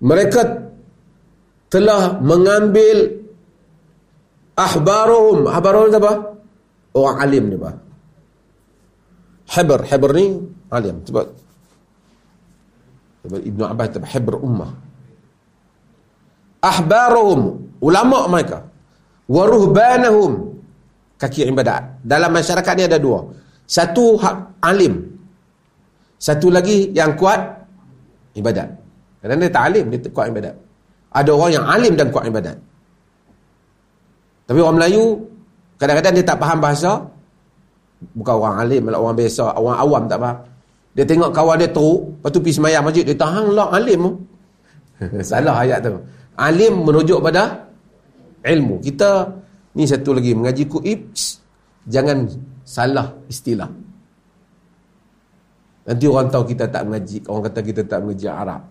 Mereka 0.02 0.42
telah 1.70 2.18
mengambil 2.20 3.22
ahbaruhum. 4.58 5.46
Ahbaruhum 5.46 5.94
apa 5.94 6.12
orang 6.92 7.16
alim 7.22 7.44
ni 7.48 7.56
apa 7.56 7.70
habar 9.56 9.80
habar 9.88 10.10
ni 10.12 10.26
alim. 10.68 10.96
Sebab 11.06 11.24
sebab 13.22 13.40
Ibnu 13.40 13.62
Abbas 13.62 13.86
itu 13.94 13.98
habar 14.02 14.34
ummah. 14.42 14.72
Ahbaruhum. 16.60 17.40
Ulama 17.82 18.26
mereka. 18.30 18.66
Waruhbanahum 19.30 20.51
kaki 21.22 21.46
ibadat. 21.46 21.82
Dalam 22.02 22.30
masyarakat 22.34 22.72
ni 22.78 22.84
ada 22.90 22.98
dua. 22.98 23.18
Satu 23.76 24.18
hak 24.22 24.36
alim. 24.70 24.94
Satu 26.18 26.50
lagi 26.56 26.90
yang 26.98 27.14
kuat 27.20 27.40
ibadat. 28.34 28.68
Kadang 29.22 29.38
dia 29.38 29.50
tak 29.54 29.64
alim, 29.70 29.84
dia 29.90 29.98
kuat 30.10 30.26
ibadat. 30.34 30.54
Ada 31.14 31.30
orang 31.30 31.52
yang 31.54 31.66
alim 31.74 31.92
dan 31.94 32.06
kuat 32.10 32.24
ibadat. 32.26 32.56
Tapi 34.46 34.58
orang 34.58 34.76
Melayu, 34.82 35.04
kadang-kadang 35.78 36.12
dia 36.18 36.24
tak 36.26 36.38
faham 36.42 36.58
bahasa. 36.58 36.92
Bukan 38.18 38.34
orang 38.34 38.56
alim, 38.58 38.80
malah 38.82 38.98
orang 38.98 39.16
biasa, 39.22 39.54
orang 39.54 39.78
awam 39.78 40.02
tak 40.10 40.18
faham. 40.18 40.38
Dia 40.92 41.04
tengok 41.08 41.30
kawan 41.32 41.56
dia 41.62 41.70
teruk, 41.70 42.00
lepas 42.18 42.30
tu 42.34 42.38
pergi 42.42 42.54
semayang 42.58 42.82
masjid, 42.84 43.04
dia 43.06 43.16
tahan 43.16 43.46
lah 43.56 43.68
alim. 43.72 44.02
Salah 45.30 45.56
ayat 45.62 45.78
tu. 45.86 45.94
Alim 46.36 46.74
merujuk 46.82 47.22
pada 47.22 47.70
ilmu. 48.42 48.82
Kita 48.82 49.30
Ni 49.72 49.88
satu 49.88 50.12
lagi 50.12 50.36
mengaji 50.36 50.68
kuib 50.68 51.00
jangan 51.88 52.28
salah 52.62 53.08
istilah. 53.26 53.70
Nanti 55.82 56.04
orang 56.06 56.28
tahu 56.30 56.44
kita 56.46 56.70
tak 56.70 56.82
mengaji, 56.86 57.18
orang 57.26 57.44
kata 57.50 57.60
kita 57.64 57.82
tak 57.88 57.98
mengaji 58.04 58.26
Arab. 58.30 58.62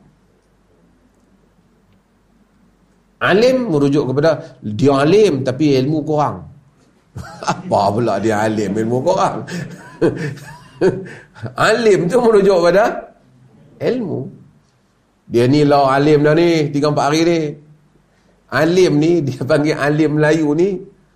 Alim 3.21 3.69
merujuk 3.69 4.09
kepada 4.09 4.57
dia 4.63 4.93
alim 4.97 5.45
tapi 5.45 5.77
ilmu 5.77 5.99
kurang. 6.01 6.41
Apa 7.51 7.81
pula 7.93 8.17
dia 8.17 8.47
alim 8.47 8.71
ilmu 8.73 8.97
kurang? 9.03 9.45
alim 11.69 11.99
tu 12.09 12.17
merujuk 12.17 12.57
kepada 12.63 12.85
ilmu. 13.77 14.19
Dia 15.31 15.45
ni 15.47 15.61
lah 15.63 15.95
alim 15.95 16.27
dah 16.27 16.35
ni, 16.35 16.73
3 16.73 16.91
4 16.91 17.07
hari 17.07 17.21
ni. 17.23 17.39
Alim 18.51 18.93
ni 18.99 19.11
dia 19.23 19.41
panggil 19.47 19.77
alim 19.79 20.19
Melayu 20.19 20.51
ni 20.57 20.69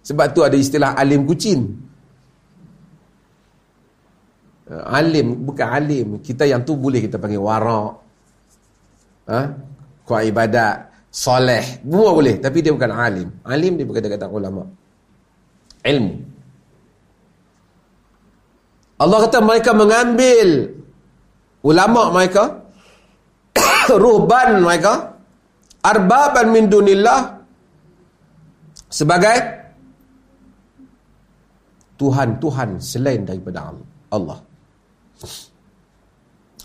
sebab 0.06 0.26
tu 0.38 0.46
ada 0.46 0.54
istilah 0.54 0.94
alim 0.94 1.26
kucing. 1.26 1.66
Alim 4.70 5.50
bukan 5.50 5.66
alim. 5.66 6.08
Kita 6.22 6.46
yang 6.46 6.62
tu 6.62 6.78
boleh 6.78 7.02
kita 7.02 7.18
panggil 7.18 7.42
warak. 7.42 7.92
Ha? 9.26 9.42
Kuat 10.06 10.30
ibadat 10.30 10.94
soleh, 11.10 11.82
semua 11.82 12.14
boleh 12.14 12.38
tapi 12.38 12.62
dia 12.62 12.70
bukan 12.70 12.94
alim. 12.94 13.30
Alim 13.42 13.82
dia 13.82 13.86
berkata 13.90 14.14
kata 14.14 14.26
ulama. 14.30 14.70
Ilmu. 15.82 16.14
Allah 19.02 19.18
kata 19.26 19.40
mereka 19.42 19.72
mengambil 19.74 20.50
ulama 21.66 22.14
mereka 22.14 22.62
ruhban 24.02 24.62
mereka 24.62 25.18
arbaban 25.82 26.54
min 26.54 26.70
dunillah 26.70 27.42
sebagai 28.88 29.65
Tuhan-Tuhan 31.96 32.80
selain 32.84 33.24
daripada 33.24 33.72
Allah. 34.12 34.40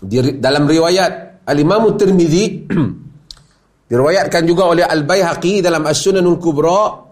Di 0.01 0.17
dalam 0.41 0.65
riwayat 0.67 1.45
Al-Imam 1.45 1.93
Tirmizi 1.95 2.45
Diriwayatkan 3.91 4.47
juga 4.47 4.71
oleh 4.71 4.87
Al-Baihaqi 4.87 5.59
dalam 5.59 5.83
As-Sunanul 5.83 6.39
Kubra 6.39 7.11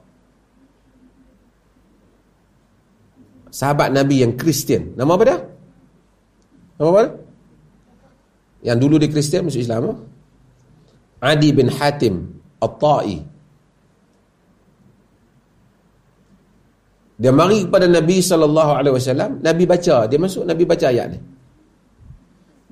sahabat 3.52 3.92
Nabi 3.92 4.24
yang 4.24 4.40
Kristian. 4.40 4.96
Nama 4.96 5.12
apa 5.12 5.24
dia? 5.28 5.38
Nama 6.80 6.88
apa 6.88 7.00
dia? 7.04 7.12
Yang 8.72 8.78
dulu 8.80 8.96
di 8.96 9.08
Kristian 9.12 9.44
masuk 9.52 9.60
Islam. 9.60 10.08
Adi 11.20 11.50
bin 11.52 11.68
Hatim 11.68 12.16
At-Ta'i. 12.64 13.28
Dia 17.20 17.36
mari 17.36 17.68
kepada 17.68 17.86
Nabi 17.86 18.24
sallallahu 18.24 18.72
alaihi 18.80 18.96
wasallam, 18.96 19.44
Nabi 19.44 19.64
baca, 19.68 20.08
dia 20.08 20.16
masuk 20.16 20.48
Nabi 20.48 20.64
baca 20.64 20.86
ayat 20.88 21.08
ni. 21.12 21.20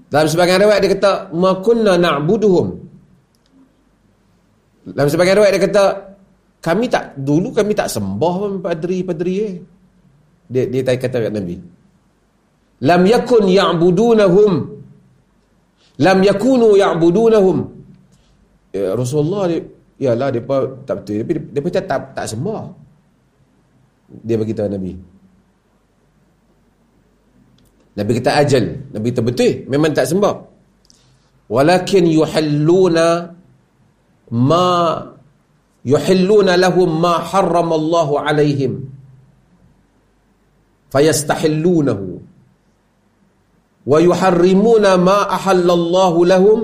Dalam 0.07 0.27
sebagian 0.31 0.63
riwayat 0.63 0.79
dia 0.79 0.91
kata, 0.95 1.11
"Ma 1.35 1.59
kunna 1.59 1.99
na'buduhum 1.99 2.87
dalam 4.95 5.09
sebagian 5.11 5.35
riwayat 5.35 5.53
dia 5.59 5.63
kata 5.67 5.83
kami 6.63 6.87
tak 6.87 7.19
dulu 7.19 7.51
kami 7.51 7.75
tak 7.75 7.91
sembah 7.91 8.33
pun 8.39 8.53
padri-padri 8.63 9.35
eh. 9.43 9.53
Dia 10.47 10.63
dia 10.71 10.81
tak 10.87 11.03
kata 11.03 11.27
kat 11.27 11.33
Nabi. 11.35 11.55
Lam 12.87 13.01
yakun 13.03 13.45
ya'budunahum. 13.51 14.53
Lam 15.97 16.17
yakunu 16.23 16.77
ya'budunahum. 16.79 17.57
Ya, 18.71 18.95
Rasulullah 18.95 19.51
dia 19.51 19.59
yalah 19.97 20.29
depa 20.29 20.85
tak 20.85 21.03
betul 21.03 21.25
tapi 21.25 21.33
depa 21.51 21.67
tak, 21.73 22.01
tak 22.15 22.25
sembah. 22.31 22.63
Dia 24.07 24.39
bagi 24.39 24.55
tahu 24.55 24.71
Nabi. 24.71 24.91
Nabi 27.97 28.11
kata 28.21 28.31
ajal, 28.39 28.65
Nabi 28.93 29.09
kata 29.11 29.21
betul, 29.25 29.65
memang 29.67 29.91
tak 29.91 30.07
sembah. 30.07 30.35
Walakin 31.49 32.05
yuhalluna 32.07 33.33
ma 34.31 34.69
yuhilluna 35.81 36.55
lahum 36.55 36.89
ma 36.93 37.19
harrama 37.25 37.73
Allah 37.75 38.09
alaihim. 38.31 38.85
Fayastahillunahu. 40.93 42.07
Wa 43.87 43.97
yuharrimuna 44.03 44.99
ma 44.99 45.25
ahalla 45.27 45.73
Allah 45.73 46.13
lahum. 46.37 46.59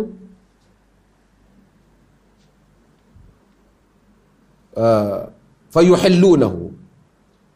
Uh, 4.74 5.30
fayuhillunahu 5.70 6.73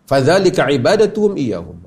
fadhalika 0.10 0.72
ibadatuhum 0.72 1.36
iyahum 1.36 1.78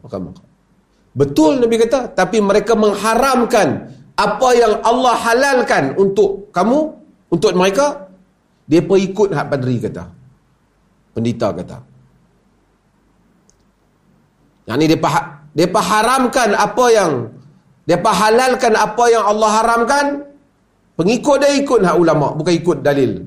betul 1.16 1.58
Nabi 1.58 1.76
kata 1.82 2.12
tapi 2.14 2.38
mereka 2.38 2.78
mengharamkan 2.78 3.90
apa 4.14 4.48
yang 4.52 4.72
Allah 4.84 5.14
halalkan 5.16 5.84
untuk 5.96 6.52
kamu 6.52 6.78
untuk 7.32 7.50
mereka 7.56 8.10
pun 8.78 8.98
ikut 9.02 9.28
hak 9.34 9.46
padri 9.50 9.82
kata. 9.82 10.04
Pendeta 11.10 11.48
kata. 11.50 11.78
Yang 14.70 14.76
ni 14.78 14.86
dia 14.86 15.10
dia 15.58 15.66
haramkan 15.66 16.54
apa 16.54 16.84
yang 16.94 17.12
dia 17.82 17.98
halalkan 17.98 18.72
apa 18.78 19.04
yang 19.10 19.24
Allah 19.26 19.50
haramkan. 19.58 20.06
Pengikut 20.94 21.36
dia 21.42 21.56
ikut 21.56 21.80
hak 21.82 21.96
ulama, 21.96 22.36
bukan 22.38 22.54
ikut 22.54 22.78
dalil. 22.86 23.24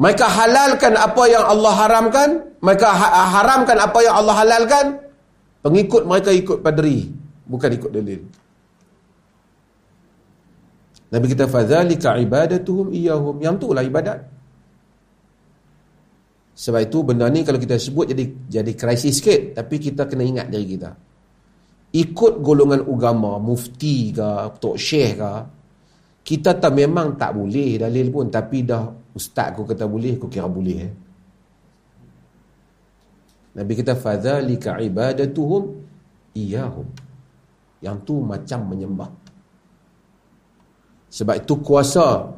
Mereka 0.00 0.26
halalkan 0.32 0.96
apa 0.96 1.22
yang 1.28 1.44
Allah 1.44 1.72
haramkan, 1.76 2.28
mereka 2.64 2.88
ha-, 2.88 3.28
haramkan 3.36 3.76
apa 3.76 3.98
yang 4.00 4.16
Allah 4.16 4.34
halalkan. 4.40 4.86
Pengikut 5.60 6.08
mereka 6.08 6.32
ikut 6.32 6.64
padri, 6.64 7.12
bukan 7.44 7.70
ikut 7.76 7.90
dalil. 7.92 8.20
Nabi 11.12 11.26
kita 11.28 11.44
fadzalika 11.52 12.16
ibadatuhum 12.16 12.96
iyahum. 12.96 13.44
Yang 13.44 13.54
itulah 13.60 13.84
ibadat. 13.84 14.18
Sebab 16.56 16.80
itu 16.80 16.98
benda 17.04 17.28
ni 17.28 17.44
kalau 17.44 17.60
kita 17.60 17.76
sebut 17.76 18.08
jadi 18.08 18.24
jadi 18.48 18.72
krisis 18.76 19.20
sikit 19.20 19.60
tapi 19.60 19.80
kita 19.80 20.08
kena 20.08 20.24
ingat 20.24 20.48
dari 20.48 20.64
kita. 20.64 20.92
Ikut 21.90 22.40
golongan 22.40 22.86
agama, 22.86 23.36
mufti 23.36 24.14
ke, 24.14 24.30
tok 24.62 24.76
syekh 24.78 25.18
ke, 25.18 25.32
kita 26.24 26.56
tak 26.56 26.72
memang 26.72 27.18
tak 27.18 27.34
boleh 27.34 27.80
dalil 27.82 28.06
pun 28.14 28.30
tapi 28.30 28.62
dah 28.62 28.99
ustaz 29.16 29.52
aku 29.52 29.66
kata 29.66 29.84
boleh, 29.86 30.16
aku 30.18 30.26
kira 30.30 30.46
boleh 30.46 30.78
eh. 30.88 30.92
Nabi 33.50 33.72
kita 33.74 33.98
fadzalika 33.98 34.78
ibadatuhum 34.78 35.62
iyahum. 36.38 36.86
Yang 37.80 37.96
tu 38.06 38.14
macam 38.20 38.60
menyembah 38.70 39.10
sebab 41.10 41.34
itu 41.42 41.54
kuasa 41.58 42.30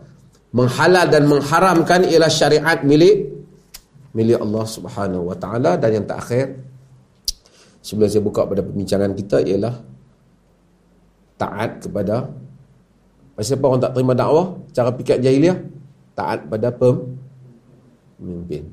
menghalal 0.57 1.07
dan 1.13 1.29
mengharamkan 1.29 2.09
ialah 2.09 2.33
syariat 2.33 2.81
milik 2.81 3.29
milik 4.17 4.41
Allah 4.41 4.65
Subhanahu 4.65 5.29
Wa 5.29 5.37
Taala 5.37 5.77
dan 5.77 6.01
yang 6.01 6.07
terakhir 6.09 6.57
sebelum 7.85 8.09
saya 8.09 8.25
buka 8.25 8.49
pada 8.49 8.65
perbincangan 8.65 9.13
kita 9.13 9.45
ialah 9.45 9.77
taat 11.37 11.85
kepada 11.85 12.33
siapa 13.41 13.65
orang 13.65 13.81
tak 13.81 13.93
terima 13.97 14.13
dakwah 14.17 14.57
cara 14.73 14.91
fikir 14.93 15.21
jahiliah 15.21 15.57
taat 16.13 16.45
pada 16.49 16.69
pemimpin 16.75 18.65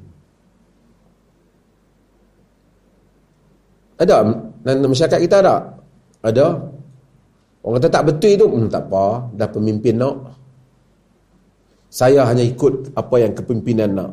ada 3.99 4.23
dan 4.63 4.75
masyarakat 4.83 5.19
kita 5.23 5.43
ada 5.43 5.55
ada 6.19 6.59
Orang 7.59 7.75
kata 7.83 7.89
tak 7.91 8.03
betul 8.07 8.31
itu, 8.31 8.45
hmm, 8.47 8.71
tak 8.71 8.87
apa, 8.87 9.27
dah 9.35 9.49
pemimpin 9.51 9.99
nak. 9.99 10.15
Saya 11.91 12.23
hanya 12.23 12.45
ikut 12.45 12.95
apa 12.95 13.15
yang 13.19 13.33
kepimpinan 13.35 13.91
nak. 13.97 14.11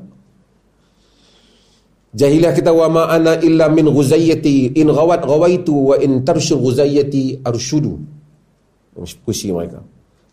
Jahiliah 2.16 2.57
kita 2.57 2.72
wa 2.72 2.89
ma 2.89 3.03
ana 3.12 3.37
illa 3.45 3.68
min 3.68 3.93
ghuzayyati 3.93 4.72
in 4.81 4.89
ghawat 4.89 5.20
ghawaitu 5.20 5.72
wa 5.72 5.97
in 6.01 6.24
tarshu 6.24 6.57
ghuzayyati 6.57 7.45
arshudu. 7.45 8.01
Puisi 9.24 9.53
mereka. 9.53 9.85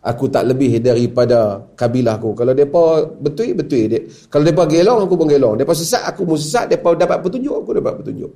Aku 0.04 0.28
tak 0.28 0.44
lebih 0.52 0.84
daripada 0.84 1.64
kabilah 1.80 2.20
aku. 2.20 2.36
Kalau 2.36 2.52
depa 2.52 3.08
betul 3.24 3.56
betul 3.56 3.88
dia. 3.88 4.04
Kalau 4.28 4.44
depa 4.44 4.68
gelong 4.68 5.08
aku 5.08 5.16
pun 5.16 5.32
gelong. 5.32 5.56
Depa 5.56 5.72
sesat 5.72 6.04
aku 6.04 6.28
pun 6.28 6.36
sesat. 6.36 6.68
Depa 6.68 6.92
dapat 6.92 7.24
petunjuk 7.24 7.64
aku 7.64 7.72
dapat 7.80 8.04
petunjuk. 8.04 8.32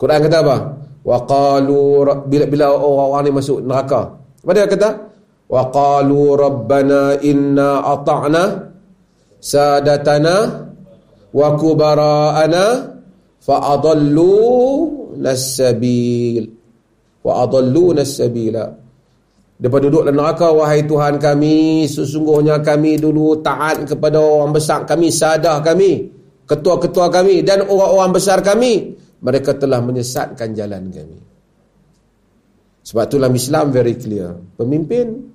Quran 0.00 0.18
kata 0.24 0.38
apa? 0.40 0.56
wa 1.00 1.18
qalu 1.24 2.04
bila 2.28 2.44
bila 2.44 2.66
orang-orang 2.76 3.24
ni 3.24 3.32
masuk 3.32 3.58
neraka 3.64 4.00
apa 4.44 4.50
dia 4.52 4.68
kata 4.68 4.90
wa 5.48 5.62
qalu 5.72 6.36
rabbana 6.36 7.16
inna 7.24 7.80
ata'na 7.96 8.42
sadatana 9.40 10.68
wa 11.32 11.48
kubara'ana 11.56 12.64
fa 13.40 13.56
adallu, 13.72 15.16
adallu, 15.16 16.20
adallu, 17.24 17.96
adallu, 17.96 17.96
adallu, 17.96 18.79
Daripada 19.60 19.92
duduk 19.92 20.08
dalam 20.08 20.16
neraka, 20.16 20.48
wahai 20.48 20.88
Tuhan 20.88 21.20
kami, 21.20 21.84
sesungguhnya 21.84 22.64
kami 22.64 22.96
dulu 22.96 23.44
taat 23.44 23.84
kepada 23.84 24.16
orang 24.16 24.56
besar 24.56 24.88
kami, 24.88 25.12
sadah 25.12 25.60
kami, 25.60 26.08
ketua-ketua 26.48 27.12
kami 27.12 27.44
dan 27.44 27.68
orang-orang 27.68 28.16
besar 28.16 28.40
kami. 28.40 28.96
Mereka 29.20 29.60
telah 29.60 29.84
menyesatkan 29.84 30.56
jalan 30.56 30.88
kami. 30.88 31.20
Sebab 32.80 33.04
itulah 33.04 33.28
Islam 33.28 33.68
very 33.68 34.00
clear. 34.00 34.32
Pemimpin, 34.56 35.28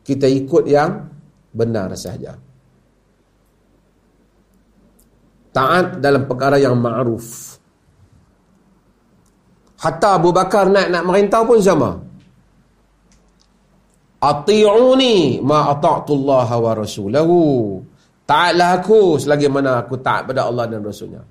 kita 0.00 0.24
ikut 0.24 0.64
yang 0.64 1.12
benar 1.52 1.92
sahaja. 2.00 2.32
Taat 5.52 6.00
dalam 6.00 6.24
perkara 6.24 6.56
yang 6.56 6.80
ma'ruf. 6.80 7.60
Hatta 9.76 10.16
Abu 10.16 10.32
Bakar 10.32 10.72
naik 10.72 10.88
nak 10.88 11.04
merintah 11.04 11.44
pun 11.44 11.60
sama. 11.60 12.05
Ati'uni 14.26 15.38
ma 15.38 15.70
ata'tullah 15.70 16.48
wa 16.50 16.72
rasulahu. 16.74 17.38
Taatlah 18.26 18.82
aku 18.82 19.22
selagi 19.22 19.46
mana 19.46 19.86
aku 19.86 20.02
taat 20.02 20.26
pada 20.26 20.50
Allah 20.50 20.66
dan 20.66 20.82
Rasulnya. 20.82 21.22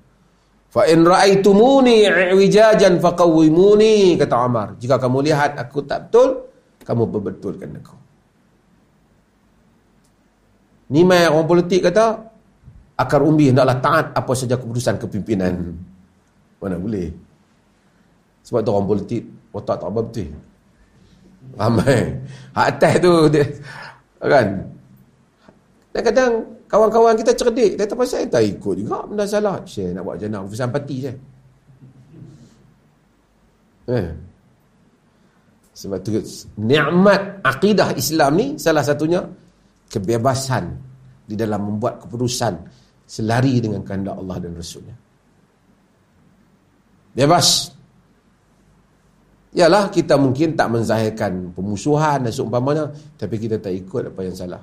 Fa 0.72 0.88
in 0.88 1.04
ra'aitumuni 1.04 2.08
i'wijajan 2.08 2.96
faqawwimuni 2.96 4.16
kata 4.16 4.36
Umar. 4.48 4.68
Jika 4.80 4.96
kamu 4.96 5.28
lihat 5.28 5.60
aku 5.60 5.84
tak 5.84 6.08
betul, 6.08 6.48
kamu 6.88 7.02
perbetulkan 7.12 7.70
aku. 7.84 7.96
Ni 10.96 11.04
mai 11.04 11.28
orang 11.28 11.44
politik 11.44 11.84
kata 11.84 12.16
akar 12.96 13.20
umbi 13.20 13.52
hendaklah 13.52 13.76
taat 13.82 14.06
apa 14.16 14.32
saja 14.32 14.56
keputusan 14.56 14.96
kepimpinan. 14.96 15.76
Mana 16.56 16.80
boleh? 16.80 17.12
Sebab 18.40 18.60
tu 18.64 18.70
orang 18.72 18.88
politik 18.88 19.22
otak 19.52 19.84
tak 19.84 19.90
betul. 19.92 20.32
Ramai. 21.54 22.18
Hak 22.56 22.66
atas 22.74 22.94
tu 22.98 23.12
dia, 23.30 23.46
kan. 24.18 24.48
Dan 25.94 26.02
kadang 26.02 26.32
kawan-kawan 26.68 27.14
kita 27.16 27.32
cerdik. 27.32 27.78
Dia 27.78 27.86
tak 27.86 27.96
pasal 27.96 28.26
tak 28.28 28.42
ikut 28.44 28.74
juga 28.76 29.06
benda 29.06 29.24
salah. 29.24 29.62
Saya 29.64 29.96
nak 29.96 30.02
buat 30.04 30.16
jenang. 30.20 30.44
Urusan 30.44 30.68
parti 30.68 30.96
je. 31.06 31.12
Eh. 33.86 34.08
Sebab 35.76 35.98
tu 36.00 36.16
nikmat 36.56 37.44
akidah 37.44 37.92
Islam 37.94 38.32
ni 38.34 38.46
salah 38.56 38.80
satunya 38.80 39.20
kebebasan 39.92 40.72
di 41.28 41.36
dalam 41.36 41.68
membuat 41.68 42.00
keputusan 42.00 42.56
selari 43.06 43.60
dengan 43.60 43.84
kehendak 43.84 44.16
Allah 44.16 44.36
dan 44.40 44.52
Rasulnya. 44.56 44.96
Bebas 47.16 47.75
Yalah 49.56 49.88
kita 49.88 50.20
mungkin 50.20 50.52
tak 50.52 50.68
menzahirkan 50.68 51.48
pemusuhan 51.56 52.28
dan 52.28 52.28
seumpamanya 52.28 52.92
tapi 53.16 53.40
kita 53.40 53.56
tak 53.56 53.72
ikut 53.72 54.12
apa 54.12 54.20
yang 54.20 54.36
salah. 54.36 54.60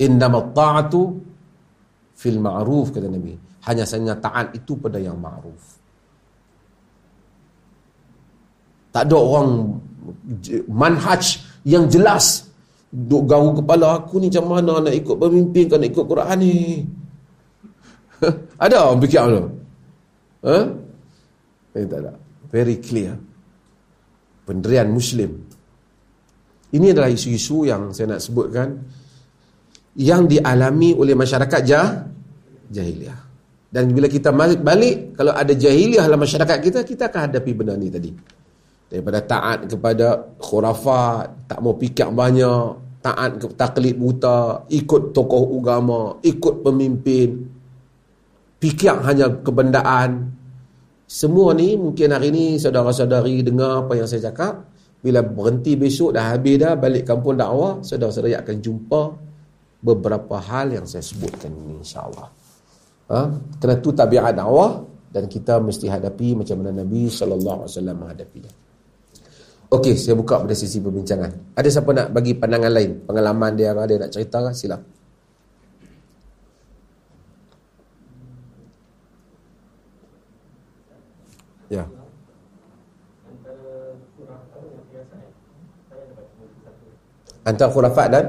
Innamat 0.00 0.56
ta'atu 0.56 1.20
fil 2.16 2.40
ma'ruf 2.40 2.96
kata 2.96 3.12
Nabi. 3.12 3.36
Hanya 3.68 3.84
saja 3.84 4.16
taat 4.16 4.56
itu 4.56 4.72
pada 4.80 4.96
yang 4.96 5.20
ma'ruf. 5.20 5.60
Tak 8.88 9.04
ada 9.04 9.16
orang 9.20 9.76
manhaj 10.64 11.36
yang 11.68 11.84
jelas 11.92 12.48
duk 12.88 13.28
garu 13.28 13.60
kepala 13.60 14.00
aku 14.00 14.16
ni 14.16 14.32
macam 14.32 14.48
mana 14.48 14.80
nak 14.80 14.96
ikut 14.96 15.16
pemimpin 15.16 15.64
kan 15.68 15.76
nak 15.76 15.92
ikut 15.92 16.04
Quran 16.08 16.36
ni. 16.40 16.56
ada 18.64 18.76
orang 18.80 19.00
fikir 19.04 19.20
macam 19.28 19.46
Ha? 20.42 20.58
Eh, 21.78 21.84
tak 21.86 22.00
ada. 22.00 22.16
Very 22.50 22.80
clear 22.80 23.14
pendirian 24.42 24.90
Muslim. 24.90 25.30
Ini 26.72 26.86
adalah 26.96 27.12
isu-isu 27.12 27.68
yang 27.68 27.92
saya 27.92 28.16
nak 28.16 28.22
sebutkan 28.24 28.68
yang 30.00 30.24
dialami 30.24 30.96
oleh 30.96 31.12
masyarakat 31.12 31.60
jah, 31.64 32.08
jahiliah. 32.72 33.20
Dan 33.72 33.92
bila 33.92 34.08
kita 34.08 34.32
balik, 34.32 35.16
kalau 35.16 35.32
ada 35.32 35.52
jahiliah 35.52 36.04
dalam 36.04 36.20
masyarakat 36.20 36.58
kita, 36.60 36.78
kita 36.84 37.08
akan 37.08 37.20
hadapi 37.28 37.52
benda 37.56 37.76
ni 37.76 37.88
tadi. 37.88 38.12
Daripada 38.92 39.24
taat 39.24 39.58
kepada 39.68 40.36
khurafat, 40.36 41.48
tak 41.48 41.58
mau 41.64 41.72
fikir 41.76 42.12
banyak, 42.12 43.00
taat 43.00 43.40
ke 43.40 43.46
taklid 43.56 43.96
buta, 43.96 44.68
ikut 44.68 45.16
tokoh 45.16 45.56
agama, 45.56 46.20
ikut 46.20 46.60
pemimpin, 46.60 47.48
fikir 48.60 48.96
hanya 49.08 49.32
kebendaan, 49.40 50.28
semua 51.12 51.52
ni 51.52 51.76
mungkin 51.76 52.08
hari 52.08 52.32
ni 52.32 52.56
saudara-saudari 52.56 53.44
dengar 53.44 53.84
apa 53.84 54.00
yang 54.00 54.08
saya 54.08 54.32
cakap. 54.32 54.64
Bila 55.04 55.20
berhenti 55.20 55.76
besok 55.76 56.16
dah 56.16 56.32
habis 56.32 56.56
dah 56.56 56.72
balik 56.72 57.04
kampung 57.04 57.36
dakwah, 57.36 57.84
saudara-saudari 57.84 58.32
akan 58.32 58.56
jumpa 58.64 59.02
beberapa 59.84 60.40
hal 60.40 60.72
yang 60.72 60.88
saya 60.88 61.04
sebutkan 61.04 61.52
ini 61.52 61.84
insya-Allah. 61.84 62.32
Ha? 63.12 63.20
Kerana 63.60 63.76
tu 63.84 63.92
tabiat 63.92 64.32
dakwah 64.32 64.88
dan 65.12 65.28
kita 65.28 65.60
mesti 65.60 65.92
hadapi 65.92 66.32
macam 66.32 66.64
mana 66.64 66.80
Nabi 66.80 67.12
sallallahu 67.12 67.58
alaihi 67.66 67.72
wasallam 67.76 67.96
menghadapinya. 68.00 68.52
Okey, 69.68 70.00
saya 70.00 70.16
buka 70.16 70.40
pada 70.40 70.56
sisi 70.56 70.80
perbincangan. 70.80 71.52
Ada 71.60 71.68
siapa 71.68 71.92
nak 71.92 72.08
bagi 72.08 72.32
pandangan 72.40 72.72
lain, 72.72 73.04
pengalaman 73.04 73.52
dia 73.52 73.76
ada 73.76 73.94
nak 74.00 74.08
cerita 74.08 74.40
kan? 74.48 74.54
Silakan. 74.56 75.01
Ya. 81.72 81.88
Antara 87.48 87.72
khurafat 87.72 88.06
dan 88.12 88.24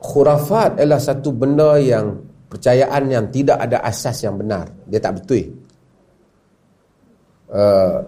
Khurafat 0.00 0.80
adalah 0.80 0.98
satu 0.98 1.30
benda 1.30 1.78
yang 1.78 2.29
percayaan 2.50 3.02
yang 3.06 3.24
tidak 3.30 3.62
ada 3.62 3.78
asas 3.86 4.26
yang 4.26 4.34
benar. 4.34 4.66
Dia 4.90 4.98
tak 4.98 5.22
betul. 5.22 5.46
Uh, 7.50 7.98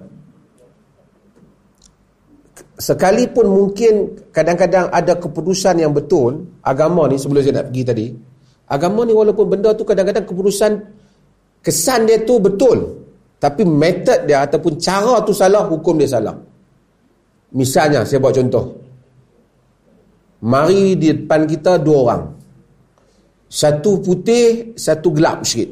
sekalipun 2.78 3.46
mungkin 3.46 4.18
kadang-kadang 4.34 4.90
ada 4.90 5.14
keputusan 5.18 5.78
yang 5.82 5.94
betul 5.94 6.46
agama 6.62 7.06
ni 7.10 7.18
sebelum 7.18 7.42
saya 7.42 7.58
nak 7.58 7.74
pergi 7.74 7.82
tadi 7.82 8.06
agama 8.70 9.02
ni 9.02 9.10
walaupun 9.10 9.46
benda 9.50 9.74
tu 9.74 9.82
kadang-kadang 9.82 10.22
keputusan 10.22 10.78
kesan 11.58 12.06
dia 12.06 12.22
tu 12.22 12.38
betul 12.38 13.02
tapi 13.42 13.66
metod 13.66 14.22
dia 14.30 14.46
ataupun 14.46 14.78
cara 14.78 15.18
tu 15.26 15.34
salah 15.34 15.66
hukum 15.66 15.98
dia 15.98 16.06
salah. 16.06 16.38
Misalnya 17.58 18.06
saya 18.06 18.22
buat 18.22 18.38
contoh. 18.38 18.64
Mari 20.46 20.94
di 20.94 21.10
depan 21.10 21.50
kita 21.50 21.82
dua 21.82 21.98
orang 22.06 22.22
satu 23.52 24.00
putih, 24.00 24.72
satu 24.80 25.12
gelap 25.12 25.44
sikit. 25.44 25.68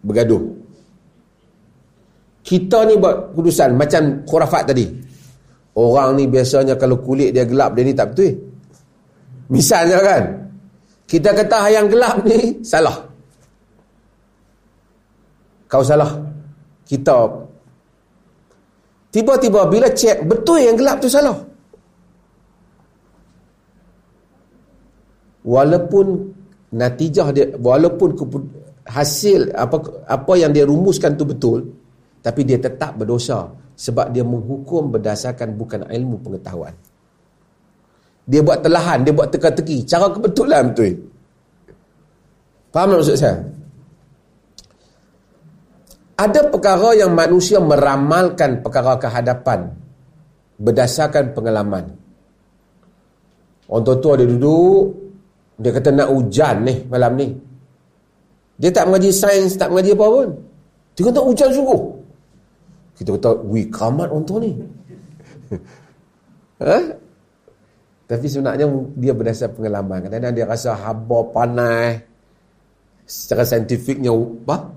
Bergaduh. 0.00 0.40
Kita 2.40 2.88
ni 2.88 2.96
buat 2.96 3.36
keputusan 3.36 3.76
macam 3.76 4.02
khurafat 4.24 4.72
tadi. 4.72 4.88
Orang 5.76 6.16
ni 6.16 6.24
biasanya 6.24 6.74
kalau 6.80 6.96
kulit 7.04 7.36
dia 7.36 7.44
gelap, 7.44 7.76
dia 7.76 7.84
ni 7.84 7.92
tak 7.92 8.16
betul. 8.16 8.32
Misalnya 9.52 10.00
kan, 10.00 10.22
kita 11.04 11.36
kata 11.36 11.68
yang 11.68 11.86
gelap 11.92 12.24
ni 12.24 12.64
salah. 12.64 12.96
Kau 15.68 15.84
salah. 15.84 16.16
Kita 16.88 17.28
tiba-tiba 19.12 19.68
bila 19.68 19.88
cek 19.92 20.24
betul 20.24 20.64
yang 20.64 20.76
gelap 20.80 20.96
tu 20.96 21.12
salah. 21.12 21.36
Walaupun 25.42 26.32
natijah 26.72 27.28
dia 27.34 27.46
walaupun 27.58 28.16
hasil 28.86 29.52
apa 29.54 29.76
apa 30.10 30.32
yang 30.34 30.50
dia 30.50 30.66
rumuskan 30.66 31.14
tu 31.14 31.26
betul 31.28 31.70
tapi 32.22 32.46
dia 32.46 32.58
tetap 32.58 32.98
berdosa 32.98 33.50
sebab 33.74 34.14
dia 34.14 34.22
menghukum 34.22 34.94
berdasarkan 34.94 35.58
bukan 35.58 35.82
ilmu 35.90 36.22
pengetahuan. 36.22 36.70
Dia 38.22 38.38
buat 38.38 38.62
telahan 38.62 39.02
dia 39.02 39.10
buat 39.10 39.34
teka-teki. 39.34 39.82
Cara 39.82 40.06
kebetulan 40.06 40.70
betul. 40.70 40.94
Faham 42.70 42.94
maksud 42.94 43.18
saya? 43.18 43.42
Ada 46.16 46.46
perkara 46.46 46.94
yang 46.94 47.18
manusia 47.18 47.58
meramalkan 47.58 48.62
perkara 48.62 48.94
kehadapan 49.02 49.74
berdasarkan 50.62 51.34
pengalaman. 51.34 51.90
Orang 53.66 53.82
tua-tua 53.82 54.22
dia 54.22 54.30
duduk 54.30 55.01
dia 55.62 55.70
kata 55.70 55.94
nak 55.94 56.10
hujan 56.10 56.66
ni 56.66 56.74
malam 56.90 57.14
ni. 57.14 57.28
Dia 58.58 58.70
tak 58.74 58.90
mengaji 58.90 59.10
sains, 59.14 59.54
tak 59.54 59.70
mengaji 59.70 59.94
apa 59.94 60.06
pun. 60.06 60.28
Dia 60.98 61.02
kata 61.08 61.20
hujan 61.22 61.50
sungguh. 61.54 61.82
Kita 62.98 63.08
kata, 63.16 63.30
wih 63.48 63.66
keramat 63.72 64.08
orang 64.12 64.24
tu 64.28 64.34
ni. 64.38 64.50
ha? 66.62 66.78
Tapi 68.06 68.26
sebenarnya 68.28 68.66
dia 68.98 69.12
berdasar 69.16 69.48
pengalaman. 69.56 70.04
Kadang-kadang 70.04 70.34
dia 70.36 70.44
rasa 70.44 70.76
haba 70.76 71.18
panas. 71.32 72.04
Secara 73.08 73.42
saintifiknya, 73.42 74.12
apa? 74.12 74.68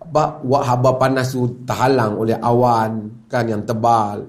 Apa? 0.00 0.24
Wak 0.42 0.62
haba 0.64 0.90
panas 0.96 1.36
tu 1.36 1.44
terhalang 1.68 2.16
oleh 2.18 2.34
awan 2.40 3.12
kan 3.28 3.44
yang 3.44 3.62
tebal. 3.68 4.24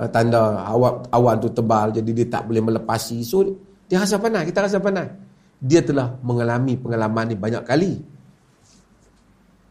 Ha, 0.00 0.08
tanda 0.10 0.64
awan, 0.64 1.06
awan 1.12 1.36
tu 1.38 1.52
tebal. 1.52 1.92
Jadi 1.92 2.10
dia 2.24 2.26
tak 2.26 2.48
boleh 2.48 2.72
melepasi. 2.72 3.20
So, 3.20 3.44
dia 3.86 4.00
rasa 4.00 4.16
panas. 4.16 4.48
Kita 4.48 4.64
rasa 4.64 4.80
panas. 4.80 5.23
Dia 5.64 5.80
telah 5.80 6.20
mengalami 6.20 6.76
pengalaman 6.76 7.32
ni 7.32 7.36
banyak 7.40 7.64
kali. 7.64 7.96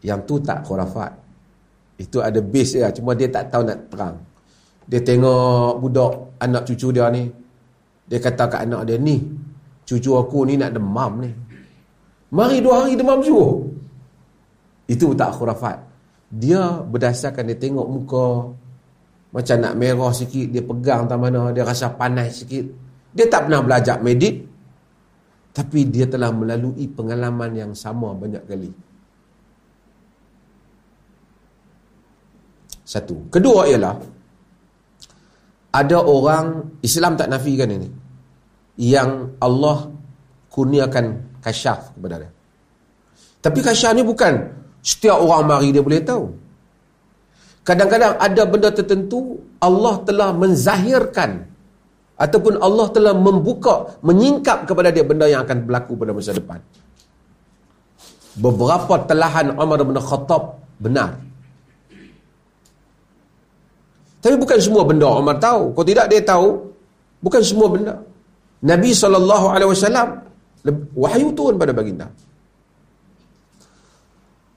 Yang 0.02 0.20
tu 0.26 0.34
tak 0.42 0.66
khurafat. 0.66 1.14
Itu 1.94 2.18
ada 2.18 2.42
base 2.42 2.82
dia. 2.82 2.90
Cuma 2.90 3.14
dia 3.14 3.30
tak 3.30 3.54
tahu 3.54 3.62
nak 3.62 3.78
terang. 3.94 4.18
Dia 4.90 4.98
tengok 5.06 5.78
budak 5.78 6.42
anak 6.42 6.66
cucu 6.66 6.90
dia 6.90 7.06
ni. 7.14 7.30
Dia 8.10 8.18
kata 8.18 8.50
kat 8.50 8.66
anak 8.66 8.90
dia 8.90 8.98
ni. 8.98 9.22
Cucu 9.86 10.18
aku 10.18 10.50
ni 10.50 10.58
nak 10.58 10.74
demam 10.74 11.22
ni. 11.22 11.30
Mari 12.34 12.58
dua 12.58 12.82
hari 12.82 12.98
demam 12.98 13.22
suruh. 13.22 13.62
Itu 14.90 15.14
tak 15.14 15.38
khurafat. 15.38 15.78
Dia 16.26 16.82
berdasarkan 16.82 17.54
dia 17.54 17.56
tengok 17.56 17.86
muka. 17.86 18.50
Macam 19.30 19.56
nak 19.62 19.78
merah 19.78 20.10
sikit. 20.10 20.50
Dia 20.50 20.62
pegang 20.66 21.06
tak 21.06 21.22
mana. 21.22 21.54
Dia 21.54 21.62
rasa 21.62 21.94
panas 21.94 22.42
sikit. 22.42 22.66
Dia 23.14 23.30
tak 23.30 23.46
pernah 23.46 23.62
belajar 23.62 24.02
medik. 24.02 24.53
Tapi 25.54 25.86
dia 25.86 26.10
telah 26.10 26.34
melalui 26.34 26.90
pengalaman 26.90 27.54
yang 27.54 27.72
sama 27.78 28.10
banyak 28.10 28.42
kali. 28.42 28.74
Satu. 32.82 33.30
Kedua 33.30 33.70
ialah 33.70 33.94
ada 35.74 35.98
orang 36.02 36.74
Islam 36.82 37.14
tak 37.14 37.30
nafikan 37.30 37.70
ini 37.70 37.86
yang 38.82 39.38
Allah 39.38 39.94
kurniakan 40.50 41.38
kasyaf 41.38 41.94
kepada 41.94 42.26
dia. 42.26 42.30
Tapi 43.38 43.58
kasyaf 43.62 43.94
ni 43.94 44.02
bukan 44.02 44.34
setiap 44.82 45.22
orang 45.22 45.46
mari 45.46 45.70
dia 45.70 45.82
boleh 45.86 46.02
tahu. 46.02 46.34
Kadang-kadang 47.64 48.20
ada 48.20 48.42
benda 48.44 48.70
tertentu 48.74 49.40
Allah 49.62 50.02
telah 50.04 50.30
menzahirkan 50.36 51.53
ataupun 52.14 52.62
Allah 52.62 52.86
telah 52.94 53.12
membuka, 53.14 53.98
menyingkap 54.06 54.70
kepada 54.70 54.94
dia 54.94 55.02
benda 55.02 55.26
yang 55.26 55.42
akan 55.42 55.66
berlaku 55.66 55.98
pada 55.98 56.14
masa 56.14 56.30
depan. 56.30 56.58
Beberapa 58.38 58.94
telahan 59.06 59.54
Umar 59.58 59.82
bin 59.82 59.98
Khattab 59.98 60.58
benar. 60.78 61.18
Tapi 64.22 64.34
bukan 64.40 64.58
semua 64.58 64.82
benda 64.88 65.10
Umar 65.10 65.36
tahu. 65.36 65.74
Kalau 65.76 65.86
tidak 65.86 66.06
dia 66.08 66.22
tahu, 66.24 66.56
bukan 67.20 67.42
semua 67.44 67.68
benda. 67.68 67.94
Nabi 68.64 68.96
SAW, 68.96 69.20
wahyu 70.96 71.28
turun 71.36 71.60
pada 71.60 71.76
baginda. 71.76 72.08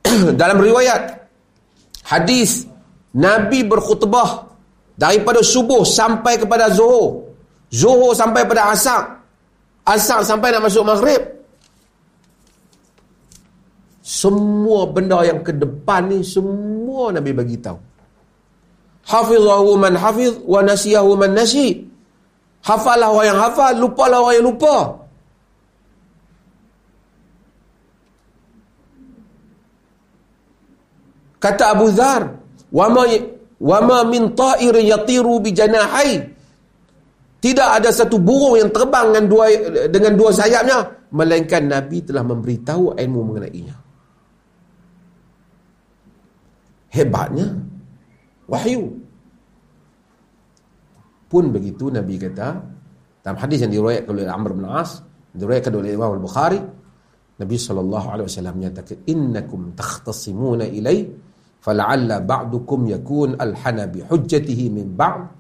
Dalam 0.40 0.58
riwayat, 0.64 1.20
hadis, 2.08 2.64
Nabi 3.12 3.68
berkhutbah 3.68 4.48
daripada 4.96 5.44
subuh 5.44 5.84
sampai 5.84 6.40
kepada 6.40 6.72
zuhur. 6.72 7.27
Zuhur 7.72 8.16
sampai 8.16 8.48
pada 8.48 8.72
asar. 8.72 9.20
Asar 9.88 10.24
sampai 10.24 10.52
nak 10.56 10.68
masuk 10.68 10.84
maghrib. 10.88 11.20
Semua 14.04 14.88
benda 14.88 15.20
yang 15.28 15.44
ke 15.44 15.52
depan 15.52 16.08
ni, 16.08 16.24
semua 16.24 17.12
Nabi 17.12 17.36
bagi 17.36 17.60
tahu 17.60 17.76
hafizahu 19.08 19.80
man 19.80 19.96
hafiz 19.96 20.36
wa 20.44 20.60
nasiyahu 20.60 21.16
man 21.16 21.32
nasi 21.32 21.88
hafalah 22.68 23.08
orang 23.08 23.28
yang 23.32 23.40
hafal 23.40 23.74
lupalah 23.80 24.20
orang 24.20 24.36
yang 24.36 24.48
lupa 24.52 24.78
kata 31.40 31.64
Abu 31.72 31.88
Dhar 31.96 32.36
wa 32.68 32.86
ma 32.92 33.04
wa 33.58 33.80
ma 33.80 33.98
min 34.04 34.36
ta'ir 34.36 34.76
yatiru 34.76 35.40
bi 35.40 35.56
janahai 35.56 36.28
tidak 37.48 37.80
ada 37.80 37.90
satu 37.96 38.20
burung 38.20 38.60
yang 38.60 38.68
terbang 38.76 39.16
dengan 39.16 39.26
dua 39.32 39.46
dengan 39.88 40.14
dua 40.20 40.36
sayapnya 40.36 41.08
melainkan 41.16 41.64
nabi 41.64 42.04
telah 42.04 42.28
memberitahu 42.28 43.00
ilmu 43.00 43.22
mengenainya 43.24 43.88
hebatnya 46.98 47.48
wahyu. 48.50 48.98
Pun 51.28 51.52
begitu 51.52 51.92
Nabi 51.92 52.16
kata 52.16 52.48
dalam 53.22 53.38
hadis 53.38 53.62
yang 53.68 53.72
diriwayatkan 53.76 54.12
oleh 54.16 54.26
Amr 54.32 54.56
bin 54.56 54.66
As, 54.66 55.04
diriwayatkan 55.36 55.74
oleh 55.76 55.92
Imam 55.94 56.16
Al-Bukhari, 56.16 56.60
Nabi 57.38 57.56
sallallahu 57.60 58.08
alaihi 58.16 58.28
wasallam 58.32 58.56
menyatakan 58.58 58.98
innakum 59.06 59.76
takhtasimuna 59.76 60.66
ilai 60.72 61.06
fal'alla 61.60 62.24
ba'dukum 62.24 62.88
yakun 62.88 63.36
alhana 63.38 63.92
bi 63.92 64.02
hujjatihi 64.02 64.72
min 64.72 64.96
ba'd 64.96 65.37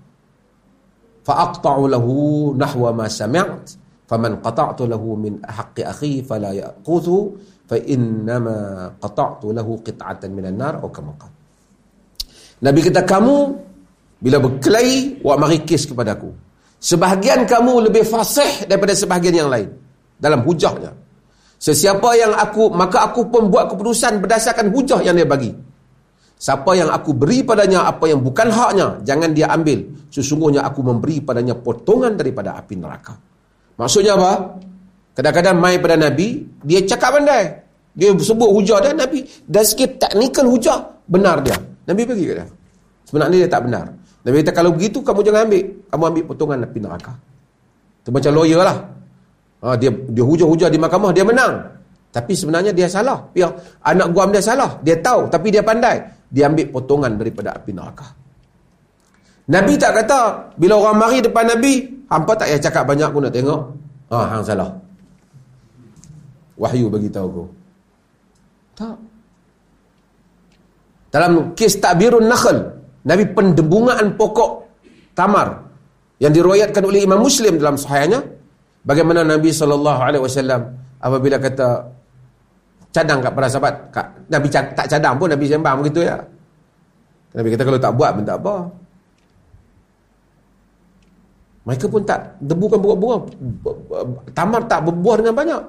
lahu 1.87 2.53
nahwa 2.55 2.89
ma 2.95 3.05
sami'at 3.11 3.65
faman 4.07 4.39
qata'tu 4.39 4.87
lahu 4.87 5.19
min 5.19 5.43
haqqi 5.43 5.83
akhi 5.83 6.13
fala 6.23 6.55
yaquthu 6.55 7.35
fa 7.67 7.75
innama 7.75 8.87
qata'tu 9.03 9.51
lahu 9.51 9.83
qit'atan 9.83 10.31
minan 10.31 10.55
nar 10.55 10.79
atau 10.79 10.87
kama 10.87 11.11
qala 11.19 11.35
Nabi 12.57 12.79
kata 12.81 13.05
kamu 13.05 13.35
bila 14.17 14.41
berkelahi 14.41 15.21
wa 15.21 15.37
mari 15.37 15.61
kes 15.61 15.85
kepada 15.85 16.17
aku. 16.17 16.33
Sebahagian 16.81 17.45
kamu 17.45 17.89
lebih 17.89 18.01
fasih 18.05 18.65
daripada 18.65 18.97
sebahagian 18.97 19.45
yang 19.45 19.49
lain 19.49 19.69
dalam 20.17 20.41
hujahnya. 20.41 20.93
Sesiapa 21.57 22.17
yang 22.17 22.33
aku 22.37 22.69
maka 22.69 23.09
aku 23.09 23.29
pun 23.29 23.49
buat 23.49 23.69
keputusan 23.73 24.21
berdasarkan 24.21 24.73
hujah 24.73 25.01
yang 25.05 25.17
dia 25.17 25.25
bagi. 25.25 25.53
Siapa 26.37 26.77
yang 26.77 26.93
aku 26.93 27.17
beri 27.17 27.41
padanya 27.41 27.89
apa 27.89 28.05
yang 28.05 28.21
bukan 28.21 28.53
haknya, 28.53 29.01
jangan 29.01 29.33
dia 29.33 29.49
ambil. 29.49 29.81
Sesungguhnya 30.13 30.61
aku 30.61 30.85
memberi 30.85 31.17
padanya 31.17 31.57
potongan 31.57 32.13
daripada 32.13 32.53
api 32.61 32.77
neraka. 32.77 33.17
Maksudnya 33.81 34.13
apa? 34.13 34.61
Kadang-kadang 35.17 35.57
mai 35.57 35.81
pada 35.81 35.97
Nabi, 35.97 36.45
dia 36.61 36.85
cakap 36.85 37.17
pandai. 37.17 37.49
Dia 37.97 38.13
sebut 38.13 38.53
hujah 38.53 38.77
dia 38.85 38.93
Nabi. 38.93 39.25
Dan 39.49 39.65
sikit 39.65 39.97
teknikal 39.97 40.45
hujah, 40.45 40.77
benar 41.09 41.41
dia. 41.41 41.57
Nabi 41.89 42.05
bagi 42.05 42.29
ke 42.29 42.33
dia. 42.37 42.45
Sebenarnya 43.09 43.37
dia 43.41 43.49
tak 43.49 43.65
benar. 43.65 43.85
Nabi 44.21 44.35
kata 44.45 44.51
kalau 44.53 44.71
begitu 44.77 45.01
kamu 45.01 45.25
jangan 45.25 45.41
ambil. 45.49 45.63
Kamu 45.89 46.03
ambil 46.13 46.23
potongan 46.29 46.57
api 46.69 46.79
neraka. 46.83 47.13
Itu 48.05 48.09
macam 48.13 48.31
lawyer 48.37 48.61
lah. 48.61 48.77
Ha, 49.65 49.73
dia 49.73 49.89
dia 49.89 50.21
hujah-hujah 50.21 50.69
di 50.69 50.77
mahkamah 50.77 51.09
dia 51.09 51.25
menang. 51.25 51.65
Tapi 52.13 52.33
sebenarnya 52.37 52.69
dia 52.75 52.85
salah. 52.85 53.25
Dia, 53.33 53.49
anak 53.81 54.13
guam 54.13 54.29
dia 54.29 54.43
salah. 54.43 54.77
Dia 54.85 55.01
tahu 55.01 55.25
tapi 55.33 55.49
dia 55.49 55.65
pandai. 55.65 56.16
Dia 56.27 56.51
ambil 56.51 56.67
potongan 56.71 57.15
daripada 57.15 57.55
api 57.55 57.71
neraka. 57.71 58.07
Nabi 59.47 59.73
tak 59.79 59.91
kata 60.03 60.19
bila 60.59 60.75
orang 60.75 60.97
mari 60.99 61.17
depan 61.23 61.47
Nabi, 61.47 61.87
hampa 62.11 62.35
tak 62.35 62.51
payah 62.51 62.59
cakap 62.59 62.83
banyak 62.83 63.09
pun 63.11 63.21
nak 63.23 63.33
tengok. 63.33 63.61
Ha, 64.11 64.17
hang 64.35 64.43
salah. 64.43 64.69
Wahyu 66.59 66.91
bagi 66.91 67.07
tahu 67.07 67.27
aku. 67.31 67.45
Tak. 68.75 68.95
Dalam 71.07 71.55
kes 71.55 71.79
takbirun 71.79 72.27
nakhl, 72.27 72.57
Nabi 73.07 73.23
pendebungan 73.31 74.19
pokok 74.19 74.51
tamar 75.15 75.63
yang 76.19 76.35
diriwayatkan 76.35 76.83
oleh 76.83 77.07
Imam 77.07 77.23
Muslim 77.23 77.55
dalam 77.55 77.79
sahihnya, 77.79 78.19
bagaimana 78.83 79.23
Nabi 79.23 79.55
wasallam 80.27 80.75
apabila 80.99 81.39
kata 81.39 81.96
cadang 82.95 83.19
kat 83.21 83.31
para 83.31 83.47
sahabat, 83.47 83.75
Nabi 84.27 84.47
tak 84.51 84.87
cadang 84.87 85.15
pun 85.19 85.27
Nabi 85.29 85.45
sembang 85.47 85.79
begitu 85.83 86.05
ya. 86.05 86.17
Nabi 87.35 87.53
kata 87.53 87.63
kalau 87.67 87.79
tak 87.81 87.93
buat 87.93 88.11
pun 88.17 88.23
tak 88.25 88.37
apa. 88.41 88.55
Mereka 91.67 91.85
pun 91.91 92.01
tak 92.07 92.39
debukan 92.39 92.79
buah-buah. 92.79 93.19
Tamar 94.31 94.63
tak 94.71 94.87
berbuah 94.87 95.15
dengan 95.19 95.35
banyak. 95.35 95.63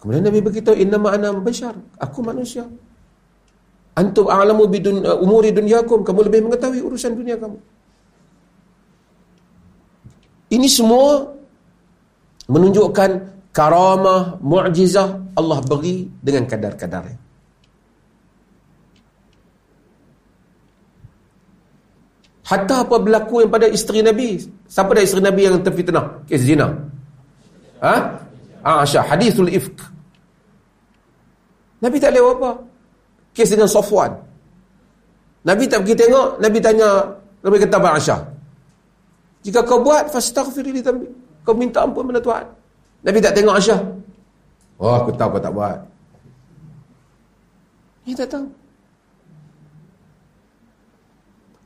Kemudian 0.00 0.24
Nabi 0.26 0.40
beritahu 0.42 0.74
innama 0.74 1.14
ana 1.14 1.30
bashar, 1.36 1.78
aku 2.00 2.26
manusia. 2.26 2.66
Antum 3.94 4.26
a'lamu 4.26 4.66
bidun 4.66 5.04
uh, 5.04 5.20
umuri 5.20 5.52
dunyakum, 5.52 6.02
kamu 6.02 6.26
lebih 6.26 6.40
mengetahui 6.48 6.80
urusan 6.80 7.12
dunia 7.12 7.36
kamu. 7.38 7.60
Ini 10.48 10.66
semua 10.66 11.30
menunjukkan 12.52 13.10
karamah, 13.56 14.36
mu'jizah 14.44 15.32
Allah 15.32 15.58
beri 15.64 16.04
dengan 16.20 16.44
kadar-kadarnya. 16.44 17.16
Hatta 22.42 22.84
apa 22.84 22.96
berlaku 23.00 23.46
yang 23.46 23.50
pada 23.54 23.64
isteri 23.64 24.04
Nabi? 24.04 24.36
Siapa 24.68 24.92
dah 24.92 25.00
isteri 25.00 25.24
Nabi 25.24 25.40
yang 25.48 25.64
terfitnah? 25.64 26.20
Kes 26.28 26.44
zina. 26.44 26.68
Ha? 27.80 27.96
Aisyah, 28.60 29.08
hadithul 29.08 29.48
ifk. 29.48 29.78
Nabi 31.80 31.96
tak 31.96 32.12
lewat 32.12 32.34
apa. 32.36 32.50
Kes 33.32 33.48
dengan 33.48 33.70
Sofwan. 33.70 34.12
Nabi 35.48 35.64
tak 35.64 35.82
pergi 35.82 35.96
tengok, 35.96 36.38
Nabi 36.44 36.58
tanya, 36.60 36.88
Nabi 37.40 37.56
kata 37.56 37.78
Aisyah. 37.80 38.20
Jika 39.42 39.64
kau 39.66 39.80
buat, 39.82 40.12
fastaghfir 40.12 40.62
li 40.68 40.84
tambi. 40.84 41.08
Kau 41.42 41.54
minta 41.58 41.82
ampun 41.82 42.06
pada 42.06 42.22
Tuhan. 42.22 42.46
Nabi 43.02 43.18
tak 43.18 43.34
tengok 43.34 43.58
Aisyah. 43.58 43.80
Oh, 44.78 44.94
aku 44.94 45.10
tahu 45.14 45.38
kau 45.38 45.42
tak 45.42 45.54
buat. 45.54 45.78
Dia 48.06 48.14
tak 48.18 48.28
tahu. 48.34 48.46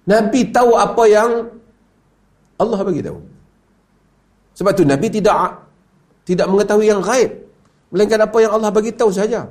Nabi 0.07 0.41
tahu 0.53 0.71
apa 0.79 1.03
yang 1.09 1.31
Allah 2.57 2.81
bagi 2.81 3.03
tahu. 3.05 3.21
Sebab 4.57 4.73
tu 4.73 4.85
Nabi 4.89 5.13
tidak 5.13 5.37
tidak 6.25 6.47
mengetahui 6.49 6.87
yang 6.89 7.01
gaib. 7.05 7.31
Melainkan 7.93 8.21
apa 8.25 8.37
yang 8.41 8.53
Allah 8.57 8.71
bagi 8.73 8.93
tahu 8.97 9.13
saja. 9.13 9.47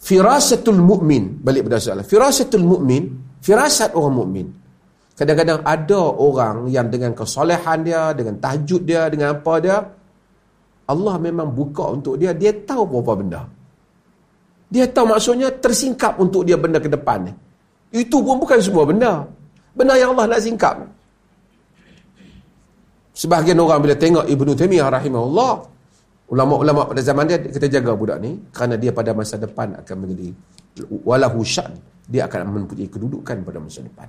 Firasatul 0.00 0.80
mu'min. 0.80 1.38
Balik 1.40 1.70
pada 1.70 1.78
soalan. 1.78 2.04
Firasatul 2.04 2.66
mu'min. 2.66 3.04
Firasat 3.40 3.94
orang 3.94 4.14
mu'min. 4.20 4.46
Kadang-kadang 5.20 5.60
ada 5.68 6.00
orang 6.16 6.56
yang 6.72 6.88
dengan 6.88 7.12
kesolehan 7.12 7.84
dia, 7.84 8.16
dengan 8.16 8.40
tahajud 8.40 8.88
dia, 8.88 9.04
dengan 9.12 9.36
apa 9.36 9.54
dia, 9.60 9.76
Allah 10.88 11.14
memang 11.20 11.52
buka 11.52 11.92
untuk 11.92 12.16
dia, 12.16 12.32
dia 12.32 12.56
tahu 12.56 12.88
apa-apa 12.88 13.12
benda. 13.20 13.42
Dia 14.72 14.88
tahu 14.88 15.12
maksudnya 15.12 15.52
tersingkap 15.52 16.16
untuk 16.16 16.48
dia 16.48 16.56
benda 16.56 16.80
ke 16.80 16.88
depan 16.88 17.28
ni. 17.28 17.32
Itu 18.00 18.24
pun 18.24 18.40
bukan 18.40 18.64
semua 18.64 18.88
benda. 18.88 19.28
Benda 19.76 19.92
yang 20.00 20.16
Allah 20.16 20.32
nak 20.32 20.40
singkap. 20.40 20.88
Sebahagian 23.12 23.60
orang 23.60 23.84
bila 23.84 23.92
tengok 24.00 24.24
Ibnu 24.24 24.56
Taimiyah 24.56 24.88
rahimahullah, 24.88 25.52
ulama-ulama 26.32 26.88
pada 26.88 27.04
zaman 27.04 27.28
dia 27.28 27.44
kita 27.44 27.68
jaga 27.68 27.92
budak 27.92 28.24
ni 28.24 28.40
kerana 28.56 28.80
dia 28.80 28.88
pada 28.88 29.12
masa 29.12 29.36
depan 29.36 29.76
akan 29.84 29.96
menjadi 30.00 30.32
walahu 31.04 31.44
syan. 31.44 31.76
Dia 32.08 32.24
akan 32.24 32.56
mempunyai 32.56 32.88
kedudukan 32.88 33.44
pada 33.44 33.60
masa 33.60 33.84
depan. 33.84 34.08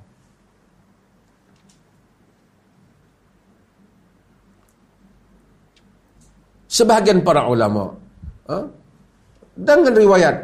Sebahagian 6.71 7.19
para 7.19 7.43
ulama 7.51 7.91
ha? 8.47 8.63
dengan 9.59 9.91
riwayat 9.91 10.35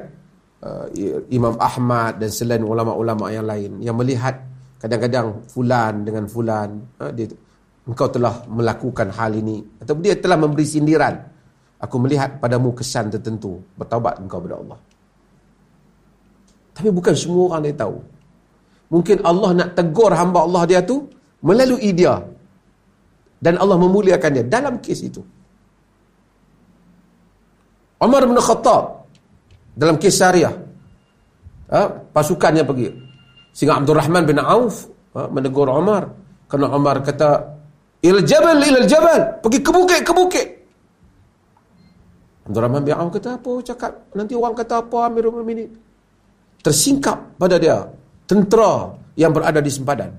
uh, 0.59 0.85
Imam 1.31 1.55
Ahmad 1.55 2.19
dan 2.19 2.27
selain 2.27 2.67
ulama-ulama 2.67 3.31
yang 3.31 3.47
lain 3.47 3.79
yang 3.79 3.95
melihat 3.95 4.35
kadang-kadang 4.75 5.39
fulan 5.47 6.03
dengan 6.03 6.27
fulan 6.27 6.83
uh, 6.99 7.15
dia 7.15 7.31
engkau 7.87 8.11
telah 8.11 8.43
melakukan 8.51 9.07
hal 9.15 9.39
ini 9.39 9.63
atau 9.79 9.95
dia 10.03 10.19
telah 10.19 10.35
memberi 10.35 10.67
sindiran 10.67 11.15
aku 11.79 11.95
melihat 11.95 12.43
padamu 12.43 12.75
kesan 12.75 13.07
tertentu 13.07 13.63
bertaubat 13.79 14.19
engkau 14.19 14.43
kepada 14.43 14.59
Allah. 14.59 14.79
Tapi 16.75 16.91
bukan 16.91 17.15
semua 17.15 17.55
orang 17.55 17.71
dia 17.71 17.75
tahu. 17.87 17.97
Mungkin 18.91 19.23
Allah 19.23 19.49
nak 19.63 19.69
tegur 19.79 20.11
hamba 20.11 20.43
Allah 20.43 20.63
dia 20.67 20.83
tu 20.83 21.07
melalui 21.39 21.95
dia. 21.95 22.19
Dan 23.39 23.55
Allah 23.63 23.79
memuliakan 23.79 24.29
dia 24.35 24.43
dalam 24.43 24.83
kes 24.83 25.07
itu 25.07 25.23
Umar 27.97 28.21
bin 28.29 28.37
Khattab 28.37 29.09
dalam 29.73 29.97
kisah 29.97 30.29
Syariah. 30.29 30.53
Ha, 31.67 31.81
pasukannya 32.13 32.63
pergi. 32.63 32.93
Sehingga 33.51 33.81
Abdul 33.81 33.97
Rahman 33.97 34.23
bin 34.23 34.37
Auf 34.37 34.85
ha, 35.17 35.25
menegur 35.27 35.67
Umar. 35.69 36.13
Kerana 36.47 36.71
Umar 36.71 37.01
kata 37.03 37.57
il 38.05 38.21
jabal 38.23 38.61
il 38.61 38.85
jabal. 38.85 39.41
Pergi 39.41 39.59
ke 39.65 39.71
bukit 39.73 40.01
ke 40.05 40.13
bukit. 40.13 40.47
Abdul 42.45 42.61
Rahman 42.61 42.81
bin 42.85 42.93
Auf 42.93 43.09
kata 43.17 43.41
apa 43.41 43.51
cakap? 43.65 43.91
Nanti 44.13 44.33
orang 44.37 44.53
kata 44.53 44.85
apa 44.85 44.97
Amirul 45.09 45.41
Mukminin 45.41 45.73
tersingkap 46.61 47.37
pada 47.37 47.57
dia 47.57 47.89
tentera 48.29 48.93
yang 49.17 49.33
berada 49.33 49.57
di 49.57 49.71
sempadan. 49.73 50.11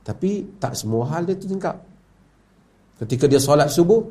Tapi 0.00 0.48
tak 0.56 0.74
semua 0.74 1.06
hal 1.12 1.28
dia 1.28 1.36
tersingkap 1.36 1.89
ketika 3.00 3.24
dia 3.24 3.40
solat 3.40 3.72
subuh 3.72 4.04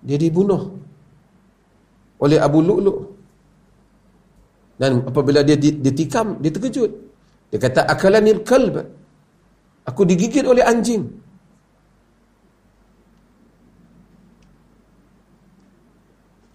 dia 0.00 0.16
dibunuh 0.16 0.80
oleh 2.20 2.40
Abu 2.40 2.64
Lu'lu' 2.64 3.00
dan 4.80 5.04
apabila 5.04 5.44
dia 5.44 5.60
ditikam 5.60 6.40
dia 6.40 6.48
terkejut. 6.48 6.88
Dia 7.52 7.58
kata 7.60 7.84
akalanil 7.84 8.40
kalb? 8.40 8.80
Aku 9.84 10.08
digigit 10.08 10.40
oleh 10.48 10.64
anjing. 10.64 11.04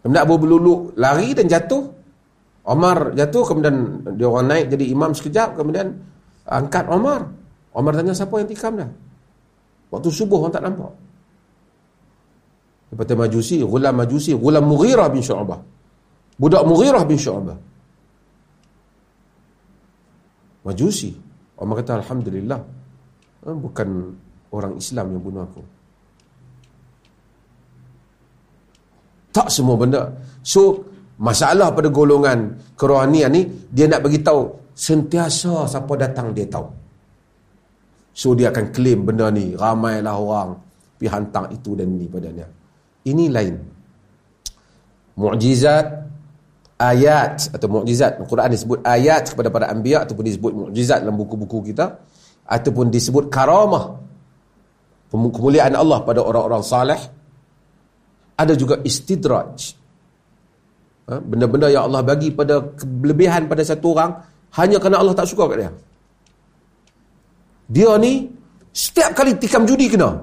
Kemudian 0.01 0.21
Abu 0.25 0.41
Lu'lu' 0.41 0.97
lari 0.97 1.37
dan 1.37 1.45
jatuh. 1.45 1.93
Omar 2.65 3.13
jatuh 3.13 3.45
kemudian 3.45 4.01
dia 4.17 4.25
orang 4.25 4.49
naik 4.49 4.65
jadi 4.73 4.85
imam 4.89 5.13
sekejap 5.13 5.53
kemudian 5.53 6.01
angkat 6.49 6.89
Omar. 6.89 7.29
Omar 7.77 7.93
tanya 7.93 8.17
siapa 8.17 8.41
yang 8.41 8.49
tikam 8.49 8.73
dah 8.81 8.89
waktu 9.91 10.09
subuh 10.09 10.41
orang 10.41 10.53
tak 10.53 10.63
nampak 10.65 10.91
daripada 12.95 13.13
Majusi, 13.27 13.59
Ghulam 13.59 13.93
Majusi, 13.99 14.31
Ghulam 14.31 14.63
Mughirah 14.71 15.11
bin 15.11 15.19
Syu'bah. 15.19 15.59
Budak 16.39 16.63
Mughirah 16.63 17.03
bin 17.03 17.19
Syu'bah. 17.19 17.59
Majusi. 20.63 21.11
Orang 21.59 21.75
kata 21.83 21.99
Alhamdulillah. 21.99 22.59
Ha, 23.43 23.47
bukan 23.51 24.15
orang 24.55 24.73
Islam 24.79 25.11
yang 25.11 25.21
bunuh 25.21 25.43
aku. 25.43 25.61
Tak 29.35 29.51
semua 29.51 29.75
benda. 29.75 30.15
So, 30.39 30.87
masalah 31.19 31.75
pada 31.75 31.91
golongan 31.91 32.55
kerohanian 32.79 33.35
ni, 33.35 33.43
dia 33.75 33.91
nak 33.91 34.07
bagi 34.07 34.23
tahu 34.23 34.71
sentiasa 34.71 35.67
siapa 35.67 35.93
datang 35.99 36.31
dia 36.31 36.47
tahu. 36.47 36.84
So, 38.15 38.31
dia 38.31 38.47
akan 38.49 38.71
claim 38.71 39.03
benda 39.03 39.27
ni. 39.27 39.51
Ramailah 39.59 40.15
orang 40.15 40.55
pergi 40.95 41.11
hantar 41.11 41.51
itu 41.51 41.75
dan 41.75 41.91
ini 41.91 42.07
padanya. 42.07 42.47
Ini 43.03 43.25
lain. 43.27 43.55
Mukjizat 45.19 46.05
ayat 46.75 47.55
atau 47.55 47.67
mukjizat 47.71 48.19
Al-Quran 48.19 48.51
disebut 48.51 48.79
ayat 48.83 49.31
kepada 49.31 49.47
para 49.47 49.65
anbiya 49.71 50.03
ataupun 50.03 50.23
disebut 50.27 50.51
mukjizat 50.51 51.03
dalam 51.03 51.15
buku-buku 51.15 51.71
kita 51.71 52.03
ataupun 52.43 52.91
disebut 52.91 53.31
karamah 53.31 53.95
kemuliaan 55.07 55.71
Allah 55.79 56.03
pada 56.03 56.19
orang-orang 56.19 56.59
saleh 56.59 56.99
ada 58.35 58.53
juga 58.59 58.83
istidraj 58.83 59.71
ha? 61.07 61.23
benda-benda 61.23 61.71
yang 61.71 61.87
Allah 61.87 62.03
bagi 62.03 62.35
pada 62.35 62.59
kelebihan 62.75 63.47
pada 63.47 63.63
satu 63.63 63.95
orang 63.95 64.11
hanya 64.59 64.75
kerana 64.75 64.99
Allah 64.99 65.15
tak 65.15 65.31
suka 65.31 65.47
kat 65.47 65.57
dia 65.63 65.71
dia 67.69 67.97
ni 67.97 68.29
setiap 68.75 69.15
kali 69.17 69.33
tikam 69.39 69.63
judi 69.65 69.89
kena 69.89 70.13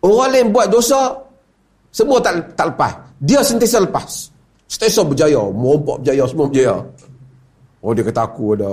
Orang 0.00 0.32
lain 0.32 0.48
buat 0.48 0.72
dosa, 0.72 1.12
semua 1.92 2.24
tak 2.24 2.56
tak 2.56 2.72
lepas. 2.72 2.92
Dia 3.20 3.44
sentiasa 3.44 3.84
lepas. 3.84 4.32
Sentiasa 4.64 5.04
berjaya, 5.04 5.44
merompak 5.52 6.00
berjaya, 6.00 6.24
semua 6.24 6.48
berjaya. 6.48 6.76
Oh 7.84 7.92
dia 7.92 8.04
kata 8.08 8.20
aku 8.24 8.56
ada 8.56 8.72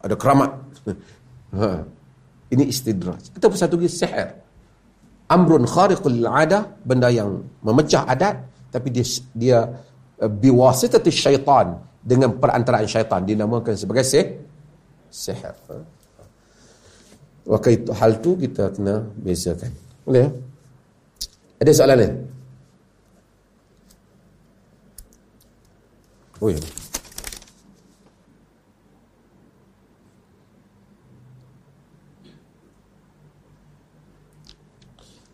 ada 0.00 0.14
keramat. 0.16 0.50
ha. 1.60 1.84
Ini 2.52 2.64
istidraj. 2.72 3.36
Kita 3.36 3.52
satu 3.52 3.76
lagi 3.76 3.92
sihir. 3.92 4.28
Amrun 5.28 5.68
khariqul 5.68 6.24
ada, 6.24 6.64
benda 6.84 7.12
yang 7.12 7.40
memecah 7.64 8.08
adat 8.08 8.36
tapi 8.72 8.88
dia 8.88 9.04
dia 9.36 9.58
uh, 9.68 10.28
biwasitati 10.28 11.12
syaitan 11.12 11.76
dengan 12.00 12.32
perantaraan 12.40 12.88
syaitan 12.88 13.20
dinamakan 13.20 13.76
sebagai 13.76 14.04
sih 14.04 14.24
sihir. 15.12 15.52
Ha. 15.68 15.76
Waktu 17.44 17.68
itu 17.76 17.90
hal 17.92 18.18
tu 18.24 18.32
kita 18.40 18.72
kena 18.72 19.04
bezakan. 19.20 19.70
Boleh? 20.08 20.24
Ya? 20.24 20.28
Ada 21.62 21.70
soalan 21.76 21.96
lain? 22.00 22.14
Oh 26.42 26.50
ya. 26.50 26.58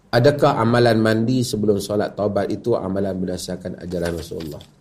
Adakah 0.08 0.56
amalan 0.64 1.04
mandi 1.04 1.44
sebelum 1.44 1.80
solat 1.84 2.16
taubat 2.16 2.48
itu 2.48 2.72
amalan 2.72 3.12
berdasarkan 3.12 3.76
ajaran 3.84 4.16
Rasulullah? 4.16 4.77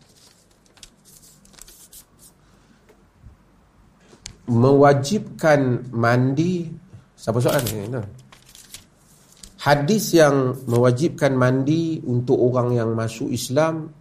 Mewajibkan 4.47 5.91
mandi. 5.91 6.71
Siapa 7.19 7.37
soalan 7.43 7.63
ni? 7.67 7.99
Hadis 9.57 10.15
yang 10.15 10.55
mewajibkan 10.69 11.35
mandi 11.35 11.99
untuk 12.07 12.39
orang 12.39 12.77
yang 12.77 12.95
masuk 12.95 13.27
Islam 13.27 13.91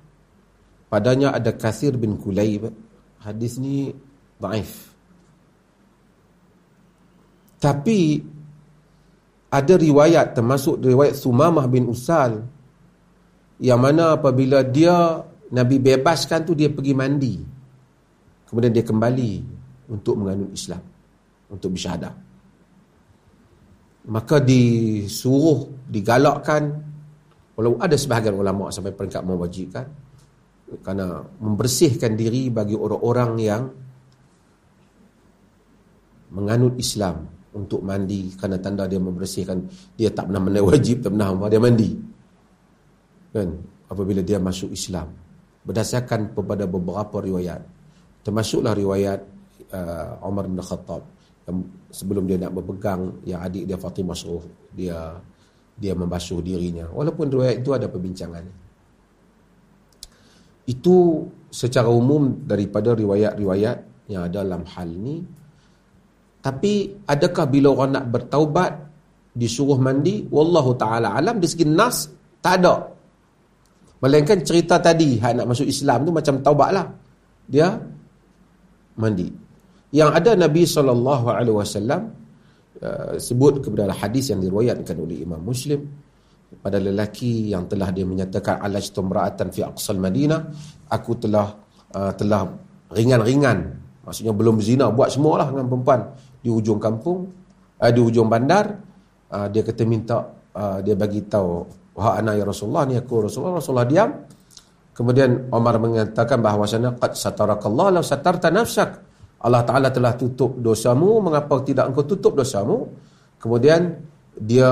padanya 0.87 1.35
ada 1.35 1.51
Kathir 1.51 1.99
bin 1.99 2.15
Kulayb. 2.21 2.71
Hadis 3.19 3.59
ni 3.59 3.91
daif. 4.39 4.95
Tapi 7.59 8.23
ada 9.51 9.75
riwayat 9.75 10.37
termasuk 10.37 10.79
riwayat 10.79 11.19
Sumamah 11.19 11.67
bin 11.67 11.89
Usal 11.91 12.45
yang 13.59 13.81
mana 13.81 14.21
apabila 14.21 14.61
dia 14.61 15.25
Nabi 15.51 15.81
bebaskan 15.81 16.45
tu 16.47 16.53
dia 16.53 16.69
pergi 16.71 16.93
mandi. 16.93 17.35
Kemudian 18.47 18.71
dia 18.71 18.85
kembali 18.87 19.56
untuk 19.91 20.15
menganut 20.19 20.51
Islam 20.53 20.83
untuk 21.51 21.75
bersyahadah. 21.75 22.15
Maka 24.07 24.39
disuruh 24.39 25.67
digalakkan 25.91 26.71
walaupun 27.59 27.81
ada 27.83 27.97
sebahagian 27.99 28.39
ulama 28.39 28.71
sampai 28.71 28.95
peringkat 28.95 29.23
mewajibkan 29.27 29.87
kerana 30.83 31.27
membersihkan 31.43 32.15
diri 32.15 32.51
bagi 32.51 32.75
orang-orang 32.75 33.31
yang 33.39 33.63
menganut 36.35 36.75
Islam 36.79 37.27
untuk 37.55 37.83
mandi 37.83 38.35
kerana 38.35 38.59
tanda 38.61 38.85
dia 38.85 39.01
membersihkan 39.01 39.63
dia 39.95 40.11
tak 40.13 40.29
pernah 40.29 40.43
mandi 40.43 40.61
wajib 40.63 40.97
tak 41.03 41.11
pernah 41.15 41.31
dia 41.51 41.63
mandi. 41.63 41.91
Kan? 43.35 43.49
Apabila 43.87 44.23
dia 44.23 44.39
masuk 44.43 44.71
Islam. 44.75 45.11
Berdasarkan 45.67 46.31
kepada 46.31 46.63
beberapa 46.71 47.19
riwayat. 47.19 47.59
Termasuklah 48.23 48.75
riwayat 48.75 49.36
uh, 49.73 50.27
Umar 50.27 50.47
bin 50.47 50.61
Khattab. 50.61 51.03
Yang 51.47 51.57
sebelum 51.95 52.27
dia 52.27 52.37
nak 52.43 52.53
berpegang 52.59 53.23
yang 53.23 53.41
adik 53.43 53.71
dia 53.71 53.79
Fatimah 53.79 54.19
suruh 54.19 54.43
dia 54.75 55.15
dia 55.77 55.93
membasuh 55.95 56.43
dirinya. 56.43 56.91
Walaupun 56.91 57.31
riwayat 57.31 57.63
itu 57.63 57.71
ada 57.71 57.87
perbincangan. 57.87 58.45
Itu 60.67 61.29
secara 61.47 61.87
umum 61.87 62.43
daripada 62.43 62.97
riwayat-riwayat 62.99 64.11
yang 64.11 64.27
ada 64.27 64.43
dalam 64.43 64.67
hal 64.67 64.89
ini 64.91 65.23
tapi 66.47 66.95
adakah 67.11 67.51
bila 67.51 67.75
orang 67.75 67.91
nak 67.99 68.07
bertaubat 68.07 68.71
disuruh 69.35 69.83
mandi? 69.83 70.31
Wallahu 70.31 70.79
taala 70.79 71.19
alam 71.19 71.43
di 71.43 71.51
segi 71.51 71.67
nas 71.67 72.07
tak 72.39 72.63
ada. 72.63 72.87
Melainkan 73.99 74.47
cerita 74.47 74.79
tadi 74.79 75.19
hak 75.19 75.43
nak 75.43 75.47
masuk 75.51 75.67
Islam 75.67 76.07
tu 76.07 76.15
macam 76.15 76.39
taubatlah. 76.47 76.87
Dia 77.51 77.75
mandi. 78.95 79.27
Yang 79.95 80.11
ada 80.19 80.31
Nabi 80.35 80.63
sallallahu 80.67 81.27
alaihi 81.31 81.55
wasallam 81.55 82.11
uh, 82.83 83.15
sebut 83.23 83.63
kepada 83.63 83.95
hadis 83.95 84.35
yang 84.35 84.43
diriwayatkan 84.43 84.97
oleh 84.99 85.23
Imam 85.23 85.39
Muslim 85.39 85.87
pada 86.59 86.83
lelaki 86.83 87.55
yang 87.55 87.71
telah 87.71 87.91
dia 87.95 88.03
menyatakan 88.03 88.63
alajtu 88.63 89.03
imra'atan 89.03 89.51
fi 89.55 89.67
aqsal 89.67 89.99
Madinah 89.99 90.41
aku 90.91 91.19
telah 91.23 91.55
uh, 91.95 92.13
telah 92.19 92.51
ringan-ringan. 92.91 93.87
Maksudnya 94.07 94.31
belum 94.35 94.63
zina 94.63 94.87
buat 94.91 95.11
semualah 95.11 95.51
dengan 95.51 95.67
perempuan. 95.67 96.01
Di 96.43 96.51
hujung 96.51 96.79
kampung 96.79 97.31
uh, 97.79 97.91
di 97.91 98.01
hujung 98.03 98.27
bandar 98.27 98.75
uh, 99.31 99.47
dia 99.51 99.63
kata 99.63 99.83
minta 99.87 100.23
uh, 100.55 100.79
dia 100.83 100.95
bagi 100.99 101.27
tahu 101.27 101.67
wahai 101.95 102.23
anak 102.23 102.43
ya 102.43 102.45
Rasulullah 102.47 102.85
ni 102.91 102.99
aku 102.99 103.31
Rasulullah. 103.31 103.63
Rasulullah 103.63 103.87
diam. 103.87 104.11
Kemudian 104.97 105.53
Omar 105.53 105.77
mengatakan 105.77 106.41
bahawasanya 106.41 106.97
qad 106.97 107.15
satarakallah 107.15 108.01
law 108.01 108.05
satarta 108.07 108.49
nafsak 108.49 109.06
Allah 109.43 109.63
Taala 109.67 109.93
telah 109.93 110.17
tutup 110.17 110.57
dosamu. 110.57 111.21
Mengapa 111.21 111.61
tidak 111.61 111.93
engkau 111.93 112.05
tutup 112.09 112.39
dosamu? 112.39 112.89
Kemudian 113.37 113.93
dia 114.37 114.71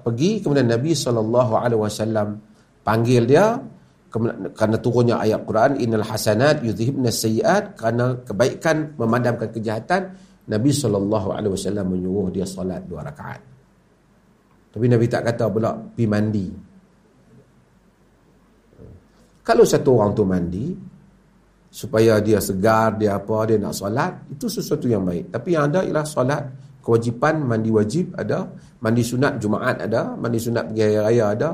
pergi. 0.00 0.40
Kemudian 0.40 0.68
Nabi 0.68 0.96
saw 0.96 1.20
panggil 2.86 3.22
dia. 3.28 3.60
Kerana 4.56 4.80
turunnya 4.80 5.20
ayat 5.20 5.44
Quran 5.44 5.76
innal 5.76 6.06
hasanat 6.06 6.64
yudhibna 6.64 7.12
sayiat 7.12 7.76
kerana 7.76 8.24
kebaikan 8.24 8.96
memadamkan 8.96 9.52
kejahatan 9.52 10.16
Nabi 10.48 10.70
saw 10.72 10.88
menyuruh 11.84 12.32
dia 12.32 12.48
solat 12.48 12.88
dua 12.88 13.04
rakaat. 13.04 13.40
Tapi 14.72 14.86
Nabi 14.88 15.04
tak 15.08 15.24
kata 15.28 15.44
pula 15.52 15.76
pi 15.76 16.04
mandi. 16.08 16.48
Kalau 19.46 19.62
satu 19.62 19.88
orang 19.94 20.10
tu 20.10 20.24
mandi 20.26 20.66
supaya 21.76 22.16
dia 22.24 22.40
segar, 22.40 22.96
dia 22.96 23.20
apa, 23.20 23.36
dia 23.44 23.60
nak 23.60 23.76
solat, 23.76 24.24
itu 24.32 24.48
sesuatu 24.48 24.88
yang 24.88 25.04
baik. 25.04 25.28
Tapi 25.28 25.52
yang 25.52 25.68
ada 25.68 25.84
ialah 25.84 26.08
solat 26.08 26.48
kewajipan 26.80 27.44
mandi 27.44 27.68
wajib 27.68 28.16
ada, 28.16 28.48
mandi 28.80 29.04
sunat 29.04 29.36
Jumaat 29.36 29.84
ada, 29.84 30.16
mandi 30.16 30.40
sunat 30.40 30.72
pergi 30.72 30.80
hari 30.80 30.96
raya 31.04 31.24
ada, 31.36 31.52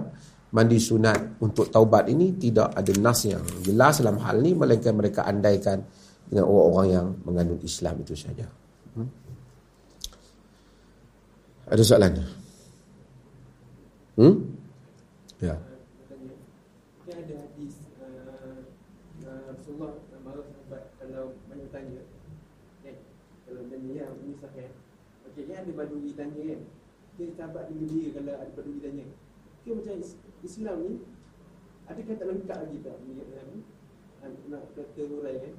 mandi 0.54 0.78
sunat 0.78 1.42
untuk 1.42 1.74
taubat 1.74 2.06
ini 2.06 2.38
tidak 2.38 2.70
ada 2.70 2.92
nas 3.02 3.26
yang 3.26 3.42
jelas 3.66 3.98
dalam 3.98 4.22
hal 4.22 4.38
ini 4.38 4.54
melainkan 4.54 4.94
mereka 4.94 5.26
andaikan 5.26 5.82
dengan 6.30 6.46
orang-orang 6.46 6.88
yang 6.94 7.06
menganut 7.26 7.58
Islam 7.66 7.94
itu 8.06 8.14
saja. 8.14 8.46
Hmm? 8.94 9.10
Ada 11.66 11.82
soalan? 11.82 12.12
Hmm? 14.22 14.61
Ada 25.62 25.72
badui 25.72 26.12
tanya 26.18 26.42
kan. 26.42 26.62
Dia 27.20 27.28
sahabat 27.36 27.68
dengan 27.68 27.86
dia 27.92 28.08
kalau 28.16 28.34
ada 28.40 28.52
badui 28.56 28.80
tanya 28.80 29.04
Dia 29.62 29.72
macam 29.76 29.94
Islam 30.40 30.76
ni 30.80 30.94
Adakah 31.82 32.14
tak 32.16 32.26
lengkap 32.30 32.58
lagi 32.62 32.78
tak 32.80 32.96
Islam 33.04 33.46
ni? 33.52 33.60
Nak 34.48 34.62
kata 34.72 35.02
urai 35.12 35.34
kan? 35.44 35.54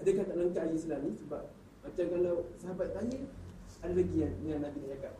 Adakah 0.00 0.24
tak 0.24 0.36
lengkap 0.38 0.62
lagi 0.64 0.76
Islam 0.80 1.00
ni? 1.04 1.12
Sebab 1.20 1.42
macam 1.82 2.06
kalau 2.08 2.34
sahabat 2.56 2.88
tanya 2.96 3.18
Ada 3.84 3.92
lagi 3.92 4.16
yang, 4.16 4.34
yang 4.48 4.60
Nabi 4.64 4.78
nak 4.80 4.90
cakap. 4.96 5.14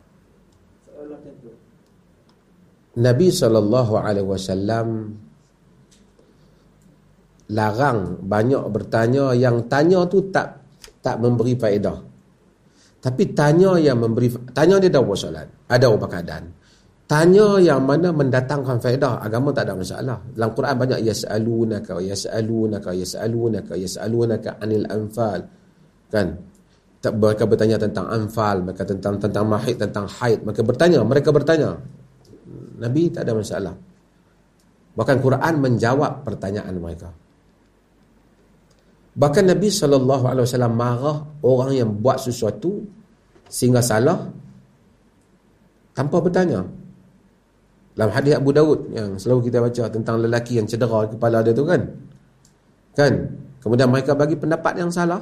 Seolah 0.87 1.17
macam 1.21 1.33
tu. 1.43 1.53
Nabi 2.93 3.27
SAW 3.33 4.89
larang 7.53 7.99
banyak 8.23 8.63
bertanya 8.71 9.35
yang 9.35 9.67
tanya 9.67 10.07
tu 10.07 10.31
tak 10.31 10.63
tak 11.03 11.19
memberi 11.19 11.59
faedah 11.59 12.12
tapi 13.03 13.35
tanya 13.35 13.75
yang 13.75 13.99
memberi 13.99 14.31
tanya 14.55 14.79
dia 14.79 14.87
dah 14.87 15.03
buat 15.03 15.19
soalan. 15.19 15.43
Ada 15.67 15.91
apa 15.91 16.07
keadaan? 16.07 16.43
Tanya 17.03 17.59
yang 17.59 17.83
mana 17.83 18.15
mendatangkan 18.15 18.79
faedah 18.79 19.19
agama 19.19 19.51
tak 19.51 19.67
ada 19.67 19.75
masalah. 19.75 20.17
Dalam 20.31 20.55
Quran 20.55 20.75
banyak 20.79 20.99
yasalunaka 21.03 21.99
yasalunaka 21.99 22.95
yasalunaka 22.95 23.73
yasalunaka 23.75 24.49
anil 24.63 24.87
anfal. 24.87 25.43
Kan? 26.07 26.39
Tak 27.03 27.19
mereka 27.19 27.43
bertanya 27.43 27.75
tentang 27.75 28.07
anfal, 28.07 28.63
mereka 28.63 28.87
tentang 28.87 29.19
tentang 29.19 29.45
mahid, 29.51 29.75
tentang 29.75 30.07
haid, 30.07 30.39
mereka 30.47 30.63
bertanya, 30.63 30.99
mereka 31.03 31.29
bertanya. 31.35 31.69
Nabi 32.79 33.11
tak 33.11 33.27
ada 33.27 33.35
masalah. 33.35 33.75
Bahkan 34.95 35.17
Quran 35.19 35.53
menjawab 35.59 36.23
pertanyaan 36.23 36.79
mereka. 36.79 37.11
Bahkan 39.13 39.43
Nabi 39.45 39.69
SAW 39.69 40.09
marah 40.73 41.17
orang 41.45 41.71
yang 41.77 41.89
buat 42.01 42.17
sesuatu 42.17 42.81
sehingga 43.45 43.85
salah 43.85 44.17
tanpa 45.93 46.17
bertanya. 46.17 46.65
Dalam 47.93 48.09
hadis 48.09 48.33
Abu 48.33 48.49
Daud 48.49 48.89
yang 48.89 49.21
selalu 49.21 49.53
kita 49.53 49.61
baca 49.61 49.83
tentang 49.93 50.17
lelaki 50.17 50.57
yang 50.57 50.65
cedera 50.65 51.05
kepala 51.05 51.45
dia 51.45 51.53
tu 51.53 51.61
kan. 51.61 51.81
Kan? 52.97 53.13
Kemudian 53.61 53.93
mereka 53.93 54.17
bagi 54.17 54.33
pendapat 54.33 54.81
yang 54.81 54.89
salah 54.89 55.21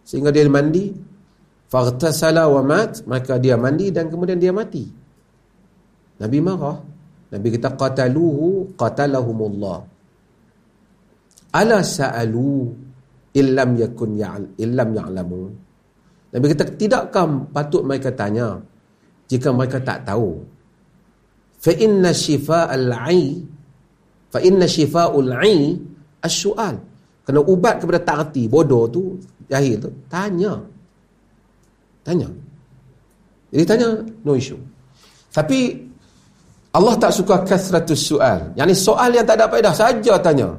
sehingga 0.00 0.32
dia 0.32 0.48
mandi 0.48 0.96
faghtasala 1.68 2.48
wa 2.48 2.64
mat 2.64 3.04
maka 3.04 3.36
dia 3.36 3.60
mandi 3.60 3.92
dan 3.92 4.08
kemudian 4.08 4.40
dia 4.40 4.48
mati. 4.48 4.88
Nabi 6.24 6.38
marah. 6.40 6.80
Nabi 7.30 7.46
kata 7.52 7.76
qataluhu 7.76 8.74
qatalahumullah. 8.80 9.78
Ala 11.52 11.78
sa'alu 11.84 12.74
illam 13.34 13.78
yakun 13.78 14.18
ya'al 14.18 14.44
illam 14.58 14.88
ya'lamu. 14.94 15.42
Nabi 16.30 16.44
kata 16.54 16.64
tidakkah 16.78 17.26
patut 17.50 17.82
mereka 17.82 18.14
tanya 18.14 18.58
jika 19.26 19.50
mereka 19.50 19.82
tak 19.82 20.06
tahu? 20.06 20.38
Fa 21.60 21.72
inna 21.74 22.10
shifa'al 22.14 22.88
'ai 22.90 23.22
fa 24.30 24.38
inna 24.42 24.66
shifa'ul 24.66 25.30
'ai 25.34 25.74
as-su'al. 26.22 26.76
Kena 27.26 27.40
ubat 27.46 27.78
kepada 27.82 28.00
tak 28.02 28.16
reti 28.26 28.50
bodoh 28.50 28.86
tu 28.90 29.18
jahil 29.46 29.78
tu 29.78 29.90
tanya. 30.10 30.58
Tanya. 32.00 32.26
Jadi 33.50 33.64
tanya 33.66 33.88
no 34.24 34.32
issue. 34.34 34.58
Tapi 35.30 35.90
Allah 36.70 36.94
tak 36.98 37.10
suka 37.10 37.42
kasratus 37.42 37.98
su'al. 38.14 38.54
Yang 38.54 38.78
soal 38.78 39.10
yang 39.10 39.26
tak 39.26 39.38
ada 39.38 39.50
faedah 39.50 39.74
saja 39.74 40.14
tanya. 40.22 40.54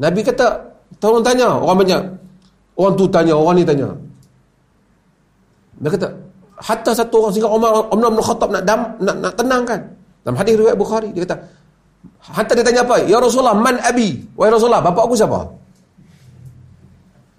Nabi 0.00 0.20
kata 0.24 0.71
Tolong 0.98 1.24
tanya 1.24 1.48
orang 1.56 1.78
banyak. 1.86 2.02
Orang 2.76 2.94
tu 2.96 3.04
tanya, 3.08 3.34
orang 3.36 3.56
ni 3.60 3.64
tanya. 3.64 3.88
Dia 5.82 5.88
kata, 5.92 6.08
hatta 6.56 6.90
satu 6.94 7.14
orang 7.24 7.32
sehingga 7.34 7.50
Umar 7.50 7.70
Umar 7.90 8.08
bin 8.12 8.22
Khattab 8.22 8.48
nak 8.52 8.64
dam, 8.64 8.80
nak, 9.02 9.16
nak 9.18 9.32
tenangkan. 9.36 9.80
Dalam 10.22 10.36
hadis 10.38 10.54
riwayat 10.54 10.78
Bukhari 10.78 11.10
dia 11.10 11.26
kata, 11.26 11.36
hatta 12.22 12.52
dia 12.54 12.64
tanya 12.64 12.80
apa? 12.86 13.02
Ya 13.04 13.18
Rasulullah, 13.18 13.56
man 13.56 13.76
abi? 13.82 14.22
Wahai 14.38 14.54
Rasulullah, 14.54 14.82
bapa 14.82 15.00
aku 15.02 15.14
siapa? 15.18 15.40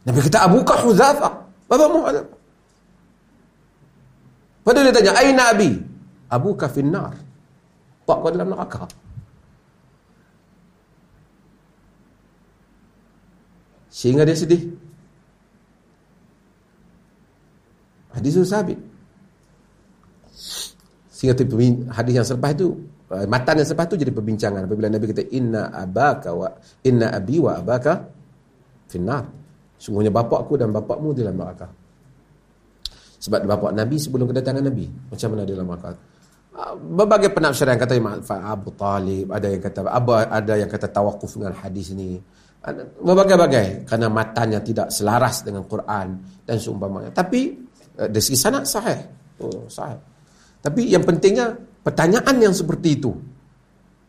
Nabi 0.04 0.20
kata, 0.20 0.40
Abu 0.44 0.60
Ka. 0.68 0.76
Bapa 1.64 1.86
mu 1.88 2.04
Pada 4.64 4.80
dia 4.80 4.92
tanya, 4.96 5.12
Aina 5.16 5.52
Abi? 5.52 5.80
Abu 6.28 6.56
kafinnar. 6.56 7.16
Pak 8.04 8.18
kau 8.20 8.32
dalam 8.32 8.52
neraka. 8.52 8.84
Sehingga 13.94 14.26
dia 14.26 14.34
sedih. 14.34 14.74
Hadis 18.10 18.34
itu 18.34 18.46
sabit. 18.46 18.80
Sehingga 21.14 21.38
hadis 21.94 22.14
yang 22.18 22.26
selepas 22.26 22.58
itu, 22.58 22.74
eh, 23.14 23.30
matan 23.30 23.62
yang 23.62 23.68
selepas 23.70 23.86
itu 23.94 24.02
jadi 24.02 24.10
perbincangan. 24.10 24.66
Apabila 24.66 24.90
Nabi 24.90 25.14
kata, 25.14 25.30
Inna 25.30 25.70
abaka 25.70 26.34
wa 26.34 26.50
inna 26.82 27.14
abi 27.14 27.38
wa 27.38 27.54
abaka 27.54 28.10
finnar. 28.90 29.30
Sungguhnya 29.78 30.10
bapakku 30.10 30.58
dan 30.58 30.74
bapakmu 30.74 31.14
dalam 31.14 31.38
neraka. 31.38 31.70
Sebab 33.22 33.46
bapak 33.46 33.72
Nabi 33.78 34.02
sebelum 34.02 34.26
kedatangan 34.34 34.74
Nabi. 34.74 34.90
Macam 34.90 35.28
mana 35.38 35.46
dalam 35.46 35.70
neraka? 35.70 35.90
Ah, 36.54 36.74
berbagai 36.78 37.30
penafsiran 37.34 37.78
kata 37.78 37.98
Abu 38.42 38.70
Talib, 38.78 39.34
ada 39.34 39.48
yang 39.50 39.62
kata 39.62 39.82
ada 40.30 40.54
yang 40.54 40.70
kata 40.70 40.88
tawakuf 40.90 41.34
dengan 41.38 41.54
hadis 41.58 41.94
ini. 41.94 42.22
Berbagai-bagai 43.04 43.84
kerana 43.84 44.08
matanya 44.08 44.64
tidak 44.64 44.88
selaras 44.88 45.44
dengan 45.44 45.68
Quran 45.68 46.16
dan 46.48 46.56
seumpamanya. 46.56 47.12
Tapi 47.12 47.52
eh, 48.00 48.08
dari 48.08 48.24
segi 48.24 48.40
sanad 48.40 48.64
sahih. 48.64 49.04
Oh, 49.44 49.68
sahih. 49.68 50.00
Tapi 50.64 50.88
yang 50.88 51.04
pentingnya 51.04 51.52
pertanyaan 51.84 52.36
yang 52.40 52.56
seperti 52.56 52.96
itu. 52.96 53.12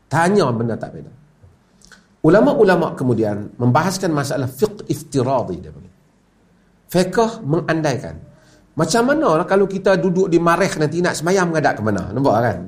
Tanya 0.06 0.46
benda 0.54 0.78
tak 0.78 0.94
beda. 0.94 1.10
Ulama-ulama 2.24 2.94
kemudian 2.94 3.52
membahaskan 3.58 4.14
masalah 4.14 4.46
fiqh 4.46 4.86
iftiradi 4.86 5.56
dia 5.58 5.74
panggil. 5.74 5.94
Fiqh 6.88 7.42
mengandaikan. 7.42 8.14
Macam 8.78 9.02
mana 9.06 9.42
lah 9.42 9.46
kalau 9.46 9.66
kita 9.66 9.98
duduk 9.98 10.30
di 10.30 10.38
mareh 10.38 10.70
nanti 10.78 11.02
nak 11.02 11.18
semayam 11.18 11.50
mengadak 11.50 11.78
ke 11.78 11.82
mana? 11.82 12.10
Nampak 12.14 12.34
kan? 12.38 12.58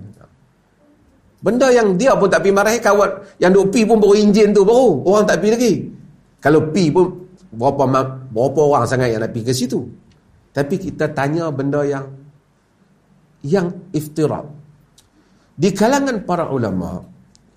Benda 1.46 1.70
yang 1.70 1.94
dia 1.94 2.10
pun 2.18 2.26
tak 2.26 2.42
pergi 2.42 2.58
mareh 2.58 2.82
kawan 2.82 3.38
yang 3.38 3.54
duk 3.54 3.70
pi 3.70 3.86
pun 3.86 4.02
baru 4.02 4.18
enjin 4.18 4.50
tu 4.50 4.66
baru. 4.66 5.06
Orang 5.06 5.30
tak 5.30 5.38
pergi 5.38 5.52
lagi. 5.54 5.72
Kalau 6.42 6.74
pi 6.74 6.90
pun 6.90 7.06
berapa 7.54 7.86
berapa 8.34 8.60
orang 8.66 8.82
sangat 8.82 9.14
yang 9.14 9.22
nak 9.22 9.30
pergi 9.30 9.46
ke 9.46 9.54
situ. 9.54 9.78
Tapi 10.50 10.74
kita 10.74 11.06
tanya 11.14 11.46
benda 11.54 11.86
yang 11.86 12.02
yang 13.46 13.70
iftirad. 13.94 14.42
Di 15.54 15.70
kalangan 15.70 16.26
para 16.26 16.50
ulama 16.50 16.98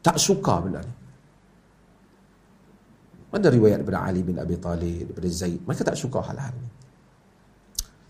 tak 0.05 0.21
suka 0.21 0.61
benda 0.61 0.85
ni. 0.85 0.93
Ada 3.33 3.49
riwayat 3.49 3.81
daripada 3.81 4.05
Ali 4.05 4.21
bin 4.21 4.37
Abi 4.37 4.57
Talib, 4.61 5.09
daripada 5.09 5.29
Zaid. 5.33 5.65
Mereka 5.65 5.81
tak 5.81 5.97
suka 5.97 6.21
hal-hal 6.29 6.53
ni. 6.61 6.69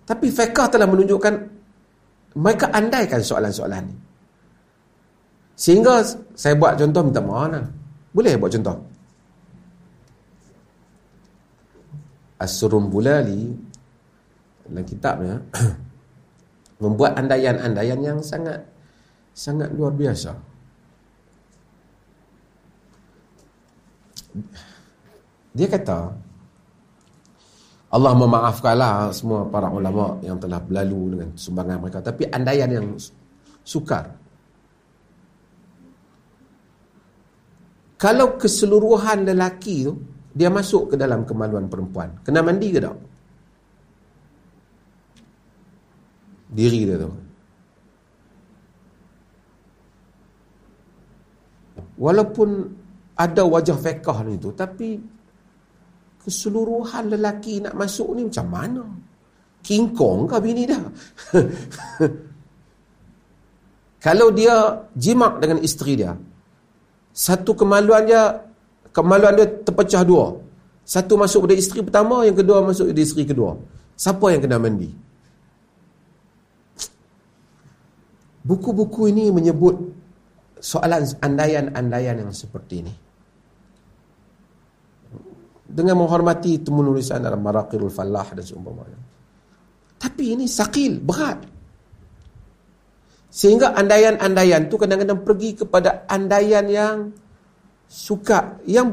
Tapi 0.04 0.28
fiqah 0.28 0.68
telah 0.68 0.88
menunjukkan 0.92 1.34
mereka 2.36 2.68
andaikan 2.76 3.24
soalan-soalan 3.24 3.88
ni. 3.88 4.09
Sehingga 5.60 6.00
saya 6.40 6.56
buat 6.56 6.80
contoh 6.80 7.04
minta 7.04 7.20
maaf 7.20 7.52
lah. 7.52 7.68
Boleh 8.16 8.40
buat 8.40 8.48
contoh? 8.56 8.80
As-Surumbulali 12.40 13.52
dalam 14.64 14.86
kitabnya 14.88 15.36
membuat 16.82 17.20
andaian-andaian 17.20 18.00
yang 18.00 18.20
sangat 18.24 18.64
sangat 19.36 19.68
luar 19.76 19.92
biasa. 19.92 20.32
Dia 25.52 25.68
kata 25.68 26.16
Allah 27.90 28.14
memaafkanlah 28.16 29.12
semua 29.12 29.44
para 29.50 29.68
ulama 29.68 30.16
yang 30.24 30.40
telah 30.40 30.62
berlalu 30.64 31.20
dengan 31.20 31.30
sumbangan 31.36 31.84
mereka 31.84 32.00
tapi 32.00 32.32
andaian 32.32 32.72
yang 32.72 32.88
sukar. 33.68 34.29
Kalau 38.00 38.40
keseluruhan 38.40 39.28
lelaki 39.28 39.84
tu 39.84 39.94
dia 40.32 40.48
masuk 40.48 40.92
ke 40.92 40.96
dalam 40.96 41.28
kemaluan 41.28 41.68
perempuan, 41.68 42.16
kena 42.24 42.40
mandi 42.40 42.72
ke 42.72 42.80
tak? 42.80 42.96
Diri 46.50 46.82
dia 46.88 46.96
tu. 46.96 47.12
Walaupun 52.00 52.50
ada 53.20 53.44
wajah 53.44 53.76
fiqah 53.76 54.24
ni 54.24 54.40
tu 54.40 54.56
tapi 54.56 54.96
keseluruhan 56.24 57.12
lelaki 57.12 57.60
nak 57.60 57.76
masuk 57.76 58.16
ni 58.16 58.32
macam 58.32 58.48
mana? 58.48 58.84
King 59.60 59.92
Kong 59.92 60.24
ke 60.24 60.40
bini 60.40 60.64
dah? 60.64 60.84
Kalau 64.08 64.32
dia 64.32 64.88
jimak 64.96 65.44
dengan 65.44 65.60
isteri 65.60 66.00
dia, 66.00 66.16
satu 67.14 67.58
kemaluan 67.58 68.06
dia, 68.06 68.44
kemaluan 68.94 69.36
dia 69.36 69.48
terpecah 69.48 70.04
dua. 70.06 70.38
Satu 70.86 71.20
masuk 71.22 71.46
pada 71.46 71.56
isteri 71.58 71.86
pertama, 71.86 72.26
yang 72.26 72.34
kedua 72.34 72.66
masuk 72.66 72.90
pada 72.90 73.02
isteri 73.02 73.24
kedua. 73.28 73.58
Siapa 73.94 74.26
yang 74.34 74.42
kena 74.42 74.58
mandi? 74.58 74.90
Buku-buku 78.42 79.12
ini 79.12 79.30
menyebut 79.30 79.76
soalan 80.58 81.06
andaian-andaian 81.22 82.26
yang 82.26 82.34
seperti 82.34 82.82
ini 82.82 82.94
dengan 85.70 86.02
menghormati 86.02 86.58
penulisan 86.58 87.22
dalam 87.22 87.46
Maraqirul 87.46 87.94
Falah 87.94 88.26
dan 88.34 88.42
seumpamanya. 88.42 89.00
Tapi 90.02 90.34
ini 90.34 90.50
sakil, 90.50 90.98
berat. 90.98 91.59
Sehingga 93.30 93.78
andaian-andaian 93.78 94.66
tu 94.68 94.76
kadang-kadang 94.82 95.22
pergi 95.22 95.54
kepada 95.62 96.10
andaian 96.10 96.66
yang 96.66 96.98
suka, 97.86 98.58
yang 98.66 98.90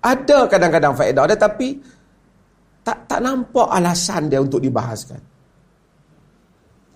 ada 0.00 0.48
kadang-kadang 0.48 0.96
faedah 0.96 1.28
ada 1.28 1.36
tapi 1.36 1.76
tak 2.80 3.04
tak 3.10 3.20
nampak 3.20 3.68
alasan 3.68 4.32
dia 4.32 4.40
untuk 4.40 4.62
dibahaskan. 4.62 5.20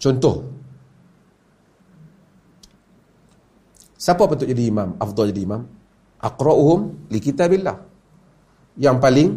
Contoh. 0.01 0.37
Siapa 4.01 4.25
patut 4.25 4.49
jadi 4.49 4.73
imam? 4.73 4.97
Afdal 4.97 5.29
jadi 5.29 5.45
imam? 5.45 5.61
Aqra'uhum 6.25 7.13
li 7.13 7.21
kitabillah 7.21 7.77
yang 8.81 8.97
paling 8.97 9.29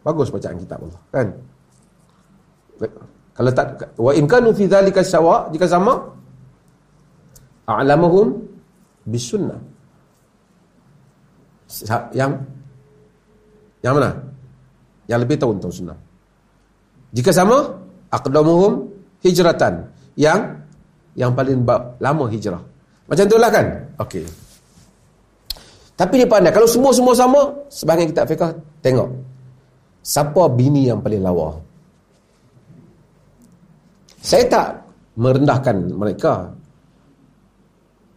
bagus 0.00 0.32
bacaan 0.32 0.56
kitab 0.56 0.80
Allah 0.80 1.02
kan 1.12 1.26
kalau 3.40 3.56
tak 3.56 3.96
wa 3.96 4.12
in 4.12 4.28
kanu 4.28 4.52
fi 4.52 4.68
dhalika 4.68 5.00
sawa 5.00 5.48
jika 5.48 5.64
sama 5.64 5.96
a'lamuhum 7.64 8.36
bisunnah. 9.08 9.56
Yang 12.12 12.36
yang 13.80 13.96
mana? 13.96 14.12
Yang 15.08 15.18
lebih 15.24 15.36
tahu 15.40 15.56
tentang 15.56 15.72
sunnah. 15.72 15.98
Jika 17.16 17.32
sama 17.32 17.80
aqdamuhum 18.12 18.92
hijratan. 19.24 19.88
Yang 20.20 20.60
yang 21.16 21.32
paling 21.32 21.64
lama 21.96 22.24
hijrah. 22.28 22.60
Macam 23.08 23.24
itulah 23.24 23.48
kan? 23.48 23.66
Okey. 24.04 24.28
Tapi 25.96 26.14
dia 26.20 26.28
pandai. 26.28 26.52
Kalau 26.52 26.68
semua-semua 26.68 27.16
sama, 27.16 27.40
sebahagian 27.72 28.12
kitab 28.12 28.28
fiqah, 28.28 28.52
tengok. 28.84 29.08
Siapa 30.04 30.48
bini 30.52 30.92
yang 30.92 31.00
paling 31.00 31.24
lawa? 31.24 31.69
Saya 34.20 34.44
tak 34.46 34.68
merendahkan 35.16 35.76
mereka. 35.96 36.52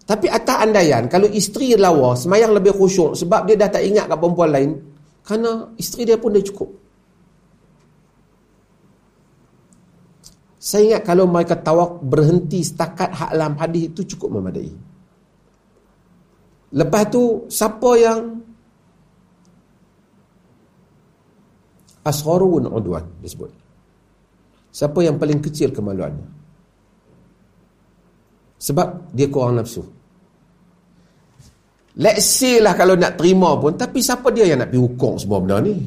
Tapi 0.04 0.28
atas 0.28 0.58
andaian, 0.60 1.08
kalau 1.08 1.32
isteri 1.32 1.80
lawa, 1.80 2.12
semayang 2.20 2.52
lebih 2.52 2.76
khusyuk 2.76 3.16
sebab 3.16 3.48
dia 3.48 3.56
dah 3.56 3.72
tak 3.72 3.88
ingat 3.88 4.12
kat 4.12 4.20
perempuan 4.20 4.52
lain, 4.52 4.72
kerana 5.24 5.72
isteri 5.80 6.04
dia 6.04 6.20
pun 6.20 6.36
dah 6.36 6.44
cukup. 6.44 6.70
Saya 10.60 10.96
ingat 10.96 11.02
kalau 11.08 11.24
mereka 11.28 11.56
tawak 11.56 12.04
berhenti 12.04 12.64
setakat 12.64 13.12
hak 13.16 13.32
alam 13.32 13.56
hadis 13.56 13.92
itu 13.92 14.16
cukup 14.16 14.40
memadai. 14.40 14.72
Lepas 16.76 17.04
tu 17.08 17.48
siapa 17.48 17.90
yang 17.96 18.44
asgharun 22.04 22.68
udwan 22.68 23.08
disebut. 23.24 23.63
Siapa 24.74 25.06
yang 25.06 25.22
paling 25.22 25.38
kecil 25.38 25.70
kemaluannya? 25.70 26.26
Sebab 28.58 29.14
dia 29.14 29.30
kurang 29.30 29.62
nafsu. 29.62 29.86
Let's 31.94 32.26
say 32.26 32.58
lah 32.58 32.74
kalau 32.74 32.98
nak 32.98 33.22
terima 33.22 33.54
pun 33.54 33.78
tapi 33.78 34.02
siapa 34.02 34.34
dia 34.34 34.50
yang 34.50 34.66
nak 34.66 34.74
pergi 34.74 34.82
hukum 34.82 35.14
semua 35.22 35.38
benda 35.38 35.62
ni? 35.62 35.78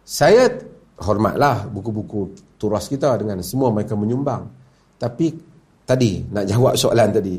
Saya 0.00 0.48
hormatlah 0.96 1.68
buku-buku 1.68 2.32
turas 2.56 2.88
kita 2.88 3.20
dengan 3.20 3.44
semua 3.44 3.68
mereka 3.68 3.92
menyumbang. 3.92 4.48
Tapi 4.96 5.28
tadi 5.84 6.24
nak 6.32 6.48
jawab 6.48 6.72
soalan 6.72 7.12
tadi, 7.12 7.36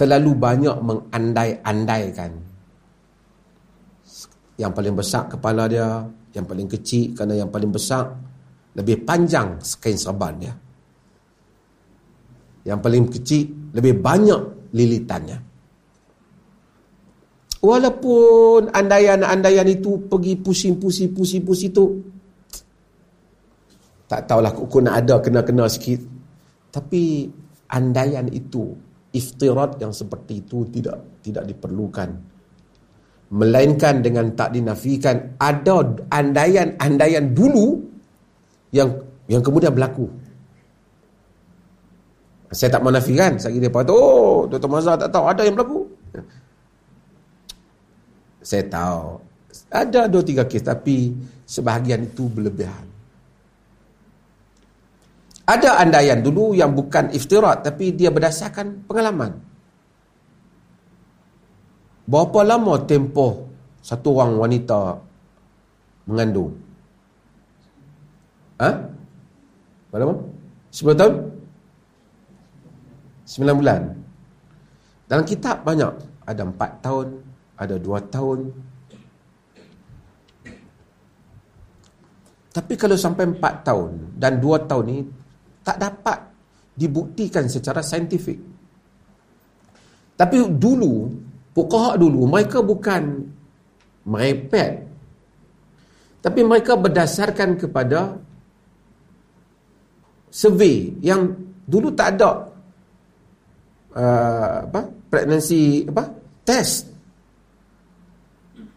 terlalu 0.00 0.32
banyak 0.32 0.76
mengandai-andaikan 0.80 2.32
yang 4.56 4.72
paling 4.72 4.96
besar 4.96 5.28
kepala 5.28 5.68
dia, 5.68 6.08
yang 6.32 6.48
paling 6.48 6.64
kecil 6.64 7.12
kerana 7.12 7.36
yang 7.36 7.52
paling 7.52 7.68
besar 7.68 8.16
lebih 8.72 9.04
panjang 9.04 9.60
kain 9.76 10.00
serban 10.00 10.40
dia. 10.40 10.54
Yang 12.64 12.80
paling 12.80 13.04
kecil 13.12 13.44
lebih 13.76 14.00
banyak 14.00 14.72
lilitannya. 14.72 15.36
Walaupun 17.60 18.72
andaian-andaian 18.72 19.68
itu 19.68 20.00
pergi 20.08 20.32
pusing-pusing 20.40 21.12
pusing-pusing 21.12 21.76
itu 21.76 21.84
tak 24.08 24.24
tahulah 24.24 24.48
kok 24.56 24.80
nak 24.80 24.96
ada 25.04 25.20
kena-kena 25.20 25.68
sikit. 25.68 26.00
Tapi 26.72 27.28
andaian 27.68 28.32
itu 28.32 28.89
iftirat 29.10 29.78
yang 29.82 29.90
seperti 29.90 30.42
itu 30.46 30.66
tidak 30.70 31.22
tidak 31.22 31.44
diperlukan. 31.50 32.10
Melainkan 33.30 34.02
dengan 34.02 34.34
tak 34.34 34.58
dinafikan 34.58 35.38
ada 35.38 35.86
andaian-andaian 36.10 37.30
dulu 37.30 37.78
yang 38.74 38.90
yang 39.30 39.38
kemudian 39.38 39.70
berlaku. 39.70 40.10
Saya 42.50 42.74
tak 42.74 42.82
menafikan, 42.82 43.38
saya 43.38 43.54
kira 43.54 43.70
dia 43.70 43.94
oh, 43.94 44.50
Dr. 44.50 44.66
Mazhar 44.66 44.98
tak 44.98 45.14
tahu 45.14 45.24
ada 45.30 45.46
yang 45.46 45.54
berlaku. 45.54 45.86
Saya 48.42 48.66
tahu. 48.66 49.22
Ada 49.70 50.10
dua 50.10 50.26
tiga 50.26 50.42
kes 50.42 50.66
tapi 50.66 51.14
sebahagian 51.46 52.10
itu 52.10 52.26
berlebihan. 52.26 52.89
Ada 55.50 55.82
andaian 55.82 56.22
dulu 56.22 56.54
yang 56.54 56.70
bukan 56.78 57.10
iftirat 57.10 57.66
tapi 57.66 57.90
dia 57.90 58.14
berdasarkan 58.14 58.86
pengalaman. 58.86 59.34
Berapa 62.06 62.46
lama 62.46 62.78
tempoh 62.86 63.50
satu 63.82 64.14
orang 64.14 64.38
wanita 64.38 65.02
mengandung? 66.06 66.54
Ha? 68.62 68.70
Berapa 69.90 70.06
lama? 70.06 70.14
10 70.70 70.94
tahun? 70.94 71.14
9 73.26 73.58
bulan. 73.58 73.82
Dalam 75.10 75.24
kitab 75.26 75.66
banyak. 75.66 75.90
Ada 76.30 76.46
4 76.46 76.86
tahun, 76.86 77.06
ada 77.58 77.74
2 77.74 78.14
tahun. 78.14 78.38
Tapi 82.54 82.74
kalau 82.78 82.94
sampai 82.94 83.26
4 83.34 83.66
tahun 83.66 83.90
dan 84.14 84.38
2 84.38 84.70
tahun 84.70 84.84
ni 84.86 84.98
tak 85.64 85.76
dapat 85.76 86.18
dibuktikan 86.76 87.44
secara 87.46 87.84
saintifik. 87.84 88.40
Tapi 90.16 90.36
dulu, 90.56 91.08
pukah 91.52 91.96
dulu, 91.96 92.28
mereka 92.28 92.60
bukan 92.60 93.24
merepet. 94.04 94.84
Tapi 96.20 96.40
mereka 96.44 96.76
berdasarkan 96.76 97.56
kepada 97.56 98.20
survey 100.28 100.92
yang 101.00 101.32
dulu 101.64 101.88
tak 101.96 102.20
ada 102.20 102.30
uh, 103.96 104.56
apa 104.68 104.80
pregnancy 105.08 105.88
apa 105.88 106.12
test. 106.44 106.92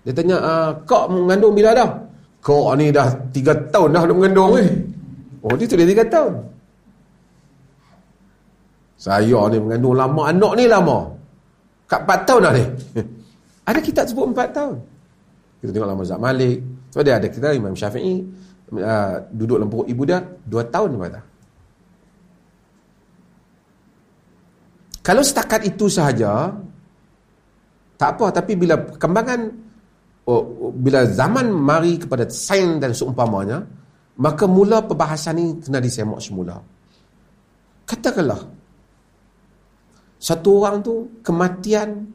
Dia 0.04 0.12
tanya 0.16 0.38
uh, 0.40 0.70
kau 0.84 1.08
mengandung 1.08 1.56
bila 1.56 1.76
dah? 1.76 1.92
Kau 2.44 2.72
ni 2.76 2.92
dah 2.92 3.08
3 3.32 3.72
tahun 3.72 3.90
dah 3.92 4.04
dah 4.04 4.16
mengandung. 4.16 4.60
Eh 4.60 4.72
oh 5.44 5.54
dia 5.60 5.68
tu 5.68 5.76
dia 5.76 5.88
3 5.88 6.08
tahun 6.08 6.34
saya 9.04 9.36
ni 9.52 9.60
mengandung 9.60 10.00
lama 10.00 10.32
anak 10.32 10.54
ni 10.56 10.64
lama. 10.64 11.12
Kat 11.92 12.08
4 12.08 12.24
tahun 12.24 12.42
dah 12.48 12.54
ni. 12.56 12.66
Ada 13.68 13.80
kitab 13.84 14.08
sebut 14.08 14.32
4 14.32 14.56
tahun. 14.56 14.80
Kita 15.60 15.70
tengok 15.76 15.90
lama 15.92 16.04
Zat 16.08 16.20
Malik. 16.24 16.64
Sebab 16.96 17.04
dia 17.04 17.16
ada 17.20 17.28
kita 17.28 17.52
Imam 17.52 17.76
Syafi'i. 17.76 18.24
Uh, 18.74 19.16
duduk 19.36 19.60
dalam 19.60 19.70
perut 19.70 19.88
ibu 19.92 20.04
dia 20.08 20.24
2 20.24 20.72
tahun 20.72 20.88
dia 20.96 21.00
kata. 21.04 21.22
Kalau 25.04 25.24
setakat 25.24 25.62
itu 25.68 25.86
sahaja 25.92 26.56
tak 28.00 28.10
apa. 28.16 28.40
Tapi 28.40 28.56
bila 28.56 28.80
perkembangan 28.80 29.40
oh, 30.32 30.72
bila 30.72 31.04
zaman 31.12 31.52
mari 31.52 32.00
kepada 32.00 32.24
sains 32.32 32.80
dan 32.80 32.96
seumpamanya 32.96 33.68
maka 34.16 34.48
mula 34.48 34.80
perbahasan 34.86 35.36
ini 35.40 35.60
kena 35.60 35.84
disemak 35.84 36.24
semula. 36.24 36.56
Katakanlah 37.84 38.53
satu 40.24 40.64
orang 40.64 40.80
tu 40.80 41.12
kematian 41.20 42.08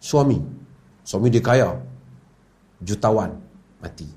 suami. 0.00 0.40
Suami 1.04 1.28
dia 1.28 1.44
kaya. 1.44 1.68
Jutawan 2.80 3.36
mati. 3.76 4.08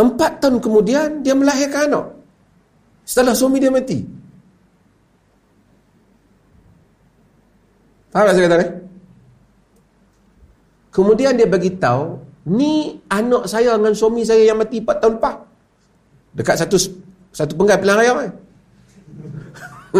Empat 0.00 0.40
tahun 0.40 0.56
kemudian 0.64 1.20
dia 1.20 1.36
melahirkan 1.36 1.92
anak. 1.92 2.06
Setelah 3.04 3.36
suami 3.36 3.60
dia 3.60 3.68
mati. 3.68 4.00
Faham 8.08 8.24
tak 8.24 8.34
saya 8.40 8.48
kata 8.48 8.56
ni? 8.56 8.68
Kemudian 10.94 11.36
dia 11.36 11.44
bagi 11.50 11.76
tahu, 11.76 12.22
ni 12.48 13.02
anak 13.10 13.50
saya 13.50 13.76
dengan 13.76 13.92
suami 13.92 14.24
saya 14.24 14.48
yang 14.48 14.56
mati 14.56 14.80
4 14.80 15.02
tahun 15.02 15.14
lepas. 15.20 15.36
Dekat 16.32 16.56
satu 16.64 17.03
satu 17.34 17.58
penggal 17.58 17.82
pilihan 17.82 17.98
raya 17.98 18.12
kan? 18.14 18.30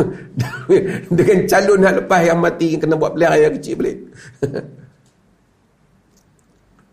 Dengan 1.18 1.38
calon 1.50 1.78
nak 1.82 1.94
lepas 1.98 2.20
yang 2.22 2.38
mati 2.38 2.78
kena 2.78 2.94
buat 2.94 3.18
pilihan 3.18 3.32
raya 3.34 3.48
kecil 3.58 3.74
balik. 3.82 3.98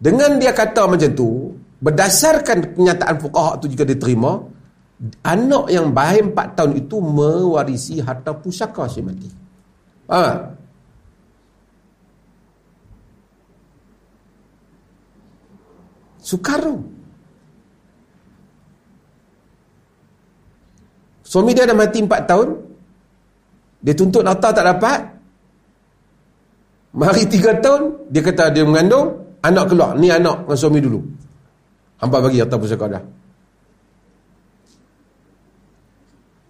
Dengan 0.01 0.41
dia 0.41 0.49
kata 0.49 0.89
macam 0.89 1.13
tu, 1.13 1.53
berdasarkan 1.77 2.73
kenyataan 2.73 3.21
fuqaha 3.21 3.61
tu 3.61 3.69
jika 3.69 3.85
diterima, 3.85 4.41
anak 5.21 5.69
yang 5.69 5.93
bahir 5.93 6.25
4 6.25 6.57
tahun 6.57 6.73
itu 6.77 6.97
mewarisi 6.97 8.01
harta 8.01 8.33
pusaka 8.33 8.89
si 8.89 9.05
mati. 9.05 9.29
Ha. 10.09 10.25
Sukaru. 16.21 17.00
Suami 21.31 21.55
dia 21.55 21.63
dah 21.63 21.71
mati 21.71 22.03
4 22.03 22.27
tahun. 22.27 22.49
Dia 23.79 23.95
tuntut 23.95 24.19
nota 24.19 24.51
tak 24.51 24.67
dapat. 24.67 24.99
Mari 26.91 27.23
3 27.23 27.63
tahun, 27.63 28.11
dia 28.11 28.19
kata 28.19 28.51
dia 28.51 28.67
mengandung, 28.67 29.39
anak 29.39 29.71
keluar. 29.71 29.95
Ni 29.95 30.11
anak 30.11 30.43
dengan 30.43 30.59
suami 30.59 30.83
dulu. 30.83 30.99
Hampa 32.03 32.19
bagi 32.19 32.43
harta 32.43 32.59
pusaka 32.59 32.99
dah. 32.99 33.03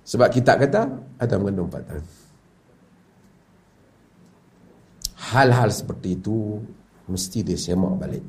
Sebab 0.10 0.28
kita 0.34 0.58
kata 0.58 0.82
ada 1.22 1.36
mengandung 1.38 1.70
empat 1.70 1.84
tahun. 1.86 2.06
Hal-hal 5.32 5.70
seperti 5.70 6.18
itu 6.18 6.58
mesti 7.06 7.46
disemak 7.46 8.02
balik 8.02 8.26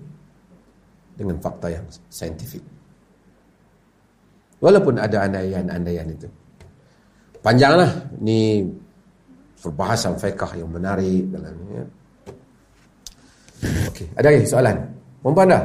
dengan 1.16 1.40
fakta 1.40 1.72
yang 1.72 1.88
saintifik. 2.12 2.60
Walaupun 4.60 5.00
ada 5.00 5.24
andaian-andaian 5.26 6.12
itu. 6.12 6.41
Panjanglah 7.42 7.90
ni 8.22 8.62
perbahasan 9.58 10.14
fiqh 10.14 10.62
yang 10.62 10.70
menarik 10.70 11.26
dalam 11.28 11.54
ni. 11.66 11.74
Okey, 13.90 14.06
ada 14.14 14.26
lagi 14.30 14.46
soalan? 14.46 14.76
Perempuan 15.22 15.50
dah? 15.50 15.62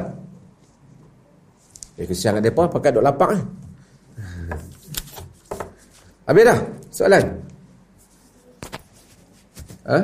Eh, 1.98 2.06
kesian 2.06 2.38
ada 2.38 2.46
apa? 2.46 2.70
Pakai 2.70 2.94
duk 2.94 3.02
lapak 3.02 3.30
eh? 3.34 3.42
Habis 6.28 6.44
dah 6.44 6.58
soalan? 6.94 7.24
Ha? 9.88 9.98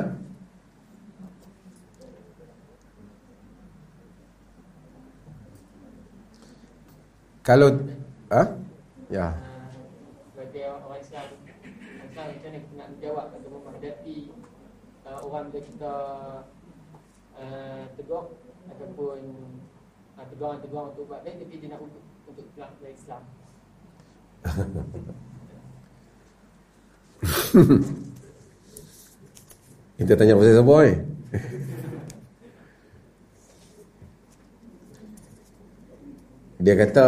Kalau 7.45 7.69
ha? 8.33 8.41
Ya. 9.13 9.29
Sebagai 10.33 10.65
orang 10.65 10.97
Islam, 10.97 11.27
Islam 11.61 12.25
macam 12.33 12.49
mana 12.49 12.57
kita 12.57 12.73
nak 12.73 12.87
menjawab 12.97 13.25
kata 13.29 13.47
menghadapi 13.53 14.17
uh, 15.05 15.21
orang 15.35 15.51
bila 15.51 15.63
kita 15.67 15.93
uh, 17.35 17.83
tegur 17.99 18.31
ataupun 18.71 19.19
uh, 20.15 20.25
teguran-teguran 20.31 20.95
untuk 20.95 21.11
buat 21.11 21.27
lain 21.27 21.43
tapi 21.43 21.59
dia 21.59 21.75
nak 21.75 21.83
untuk, 21.83 22.03
untuk 22.31 22.47
pulang 22.55 22.71
ke 22.79 22.95
Islam. 22.95 23.19
Kita 29.95 30.11
tanya 30.15 30.35
pasal 30.35 30.59
siapa 30.59 30.75
ni? 30.75 30.93
Dia 36.63 36.75
kata 36.79 37.05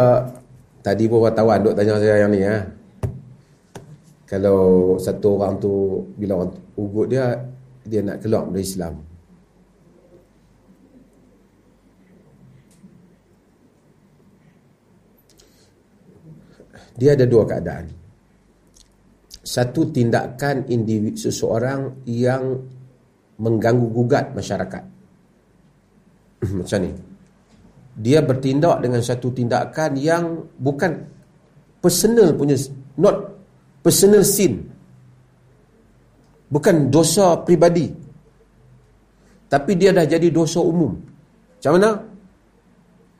tadi 0.84 1.08
pun 1.08 1.20
wartawan 1.24 1.64
duk 1.64 1.74
tanya 1.76 2.00
saya 2.00 2.16
yang 2.24 2.32
ni 2.32 2.42
ha. 2.44 2.64
Kalau 4.28 4.96
satu 5.00 5.40
orang 5.40 5.60
tu 5.60 6.04
bila 6.20 6.34
orang 6.44 6.52
ugut 6.76 7.08
dia 7.12 7.48
dia 7.88 8.04
nak 8.04 8.20
keluar 8.20 8.44
dari 8.52 8.62
Islam. 8.62 8.94
Dia 16.98 17.14
ada 17.14 17.24
dua 17.30 17.46
keadaan. 17.46 17.86
Satu 19.40 19.88
tindakan 19.88 20.66
individu 20.68 21.16
seseorang 21.16 22.04
yang 22.04 22.58
mengganggu 23.38 23.86
gugat 23.94 24.34
masyarakat. 24.34 24.84
Macam 26.58 26.78
ni. 26.82 26.92
Dia 27.98 28.22
bertindak 28.22 28.82
dengan 28.82 29.02
satu 29.02 29.30
tindakan 29.30 29.98
yang 29.98 30.46
bukan 30.58 31.06
personal 31.82 32.34
punya 32.34 32.54
not 32.98 33.38
personal 33.82 34.22
sin 34.26 34.67
Bukan 36.48 36.88
dosa 36.88 37.36
pribadi. 37.44 37.92
Tapi 39.48 39.72
dia 39.76 39.92
dah 39.92 40.04
jadi 40.04 40.28
dosa 40.28 40.60
umum. 40.60 40.96
Macam 41.56 41.72
mana? 41.76 41.90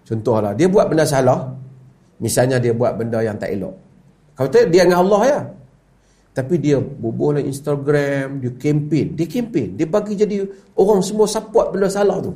Contohlah, 0.04 0.52
dia 0.56 0.68
buat 0.68 0.88
benda 0.88 1.04
salah. 1.04 1.52
Misalnya 2.20 2.56
dia 2.56 2.72
buat 2.72 2.96
benda 2.96 3.20
yang 3.20 3.36
tak 3.36 3.52
elok. 3.52 3.76
Kalau 4.36 4.48
tak, 4.48 4.72
dia 4.72 4.88
dengan 4.88 5.04
Allah 5.04 5.22
ya. 5.24 5.40
Tapi 6.38 6.54
dia 6.62 6.78
bubuh 6.78 7.34
dalam 7.34 7.50
Instagram, 7.50 8.38
dia 8.38 8.52
campaign. 8.54 9.18
Dia 9.18 9.26
campaign. 9.26 9.68
Dia 9.74 9.86
bagi 9.90 10.14
jadi 10.14 10.46
orang 10.78 11.02
semua 11.02 11.26
support 11.26 11.74
benda 11.74 11.90
salah 11.90 12.22
tu. 12.22 12.32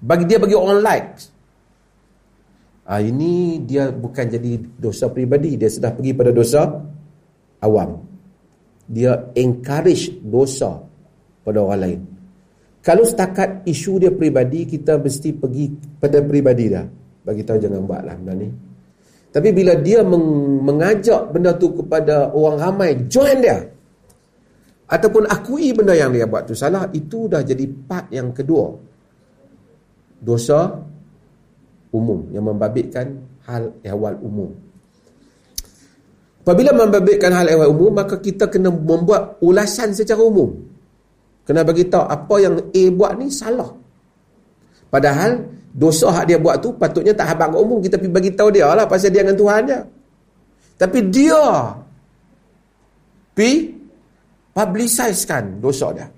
Bagi 0.00 0.24
dia 0.24 0.40
bagi 0.40 0.56
orang 0.56 0.80
like. 0.80 1.08
Ah 2.88 3.04
ini 3.04 3.60
dia 3.68 3.92
bukan 3.92 4.24
jadi 4.32 4.64
dosa 4.80 5.12
pribadi, 5.12 5.60
dia 5.60 5.68
sudah 5.68 5.92
pergi 5.92 6.16
pada 6.16 6.32
dosa 6.32 6.64
awam. 7.60 8.07
Dia 8.88 9.12
encourage 9.36 10.16
dosa 10.24 10.80
pada 11.44 11.60
orang 11.60 11.80
lain. 11.84 12.00
Kalau 12.80 13.04
setakat 13.04 13.68
isu 13.68 14.00
dia 14.00 14.08
pribadi, 14.08 14.64
kita 14.64 14.96
mesti 14.96 15.36
pergi 15.36 15.68
pada 16.00 16.24
pribadi 16.24 16.72
dah. 16.72 16.86
Bagi 17.20 17.44
tahu 17.44 17.60
jangan 17.60 17.84
buatlah 17.84 18.16
benda 18.16 18.34
ni. 18.40 18.48
Tapi 19.28 19.48
bila 19.52 19.76
dia 19.76 20.00
meng- 20.00 20.64
mengajak 20.64 21.28
benda 21.28 21.52
tu 21.52 21.68
kepada 21.76 22.32
orang 22.32 22.56
ramai, 22.56 22.96
join 23.12 23.44
dia. 23.44 23.60
Ataupun 24.88 25.28
akui 25.28 25.76
benda 25.76 25.92
yang 25.92 26.16
dia 26.16 26.24
buat 26.24 26.48
tu 26.48 26.56
salah, 26.56 26.88
itu 26.96 27.28
dah 27.28 27.44
jadi 27.44 27.68
part 27.84 28.08
yang 28.08 28.32
kedua. 28.32 28.72
Dosa 30.16 30.80
umum 31.92 32.32
yang 32.32 32.48
membabitkan 32.48 33.20
hal 33.44 33.68
ehwal 33.84 34.16
umum. 34.24 34.48
Apabila 36.48 36.72
membabitkan 36.72 37.28
hal 37.28 37.44
ehwal 37.52 37.76
umum, 37.76 38.00
maka 38.00 38.16
kita 38.16 38.48
kena 38.48 38.72
membuat 38.72 39.36
ulasan 39.44 39.92
secara 39.92 40.24
umum. 40.24 40.48
Kena 41.44 41.60
bagi 41.60 41.84
tahu 41.84 42.08
apa 42.08 42.34
yang 42.40 42.56
A 42.72 42.82
buat 42.88 43.20
ni 43.20 43.28
salah. 43.28 43.68
Padahal 44.88 45.44
dosa 45.76 46.08
hak 46.08 46.24
dia 46.24 46.40
buat 46.40 46.56
tu 46.64 46.72
patutnya 46.72 47.12
tak 47.12 47.36
habaq 47.36 47.52
umum. 47.52 47.84
Kita 47.84 48.00
pergi 48.00 48.08
bagi 48.16 48.32
tahu 48.32 48.48
dia 48.48 48.64
lah 48.72 48.88
pasal 48.88 49.12
dia 49.12 49.28
dengan 49.28 49.36
Tuhan 49.36 49.60
dia. 49.68 49.80
Tapi 50.80 50.98
dia 51.12 51.44
pi 53.36 53.68
publicizekan 54.56 55.60
dosa 55.60 55.92
dia. 55.92 56.08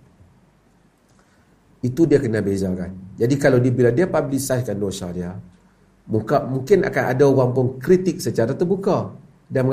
Itu 1.83 2.07
dia 2.07 2.23
kena 2.23 2.39
bezakan. 2.39 3.19
Jadi 3.19 3.35
kalau 3.35 3.59
dia 3.59 3.75
bila 3.75 3.91
dia 3.91 4.07
publicizekan 4.07 4.79
dosa 4.79 5.11
dia, 5.11 5.35
muka, 6.07 6.47
mungkin 6.47 6.87
akan 6.87 7.05
ada 7.19 7.25
orang 7.27 7.51
pun 7.51 7.67
kritik 7.83 8.23
secara 8.23 8.55
terbuka. 8.55 9.11
Dan 9.51 9.67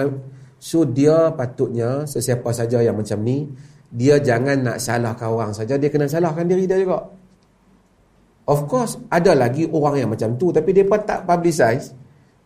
so 0.57 0.83
dia 0.83 1.29
patutnya 1.33 2.05
sesiapa 2.09 2.49
saja 2.51 2.81
yang 2.81 2.97
macam 2.97 3.21
ni 3.21 3.47
dia 3.87 4.19
jangan 4.19 4.57
nak 4.67 4.77
salahkan 4.83 5.29
orang 5.31 5.51
saja. 5.55 5.79
Dia 5.79 5.87
kena 5.87 6.11
salahkan 6.11 6.43
diri 6.43 6.67
dia 6.67 6.75
juga. 6.75 7.07
Of 8.47 8.67
course 8.67 8.99
ada 9.07 9.31
lagi 9.35 9.67
orang 9.67 10.03
yang 10.03 10.09
macam 10.11 10.35
tu. 10.35 10.51
Tapi 10.51 10.69
dia 10.75 10.83
tak 11.03 11.23
publicize 11.23 11.95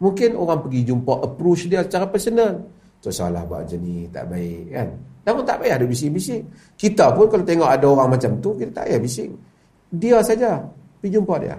mungkin 0.02 0.38
orang 0.38 0.66
pergi 0.66 0.82
jumpa 0.86 1.14
approach 1.26 1.66
dia 1.66 1.82
secara 1.86 2.06
personal. 2.10 2.62
Tu 3.02 3.10
salah 3.10 3.42
buat 3.50 3.66
macam 3.66 3.80
ni 3.82 4.06
tak 4.14 4.30
baik 4.30 4.66
kan? 4.70 4.88
Namun 5.26 5.42
tak 5.46 5.58
payah 5.62 5.82
ada 5.82 5.86
bising-bising. 5.86 6.46
Kita 6.78 7.14
pun 7.14 7.26
kalau 7.30 7.46
tengok 7.46 7.70
ada 7.70 7.86
orang 7.90 8.18
macam 8.18 8.38
tu 8.38 8.54
kita 8.58 8.70
tak 8.82 8.86
payah 8.90 9.02
bising. 9.02 9.32
Dia 9.90 10.22
saja 10.22 10.62
pergi 11.02 11.18
jumpa 11.18 11.36
dia. 11.42 11.58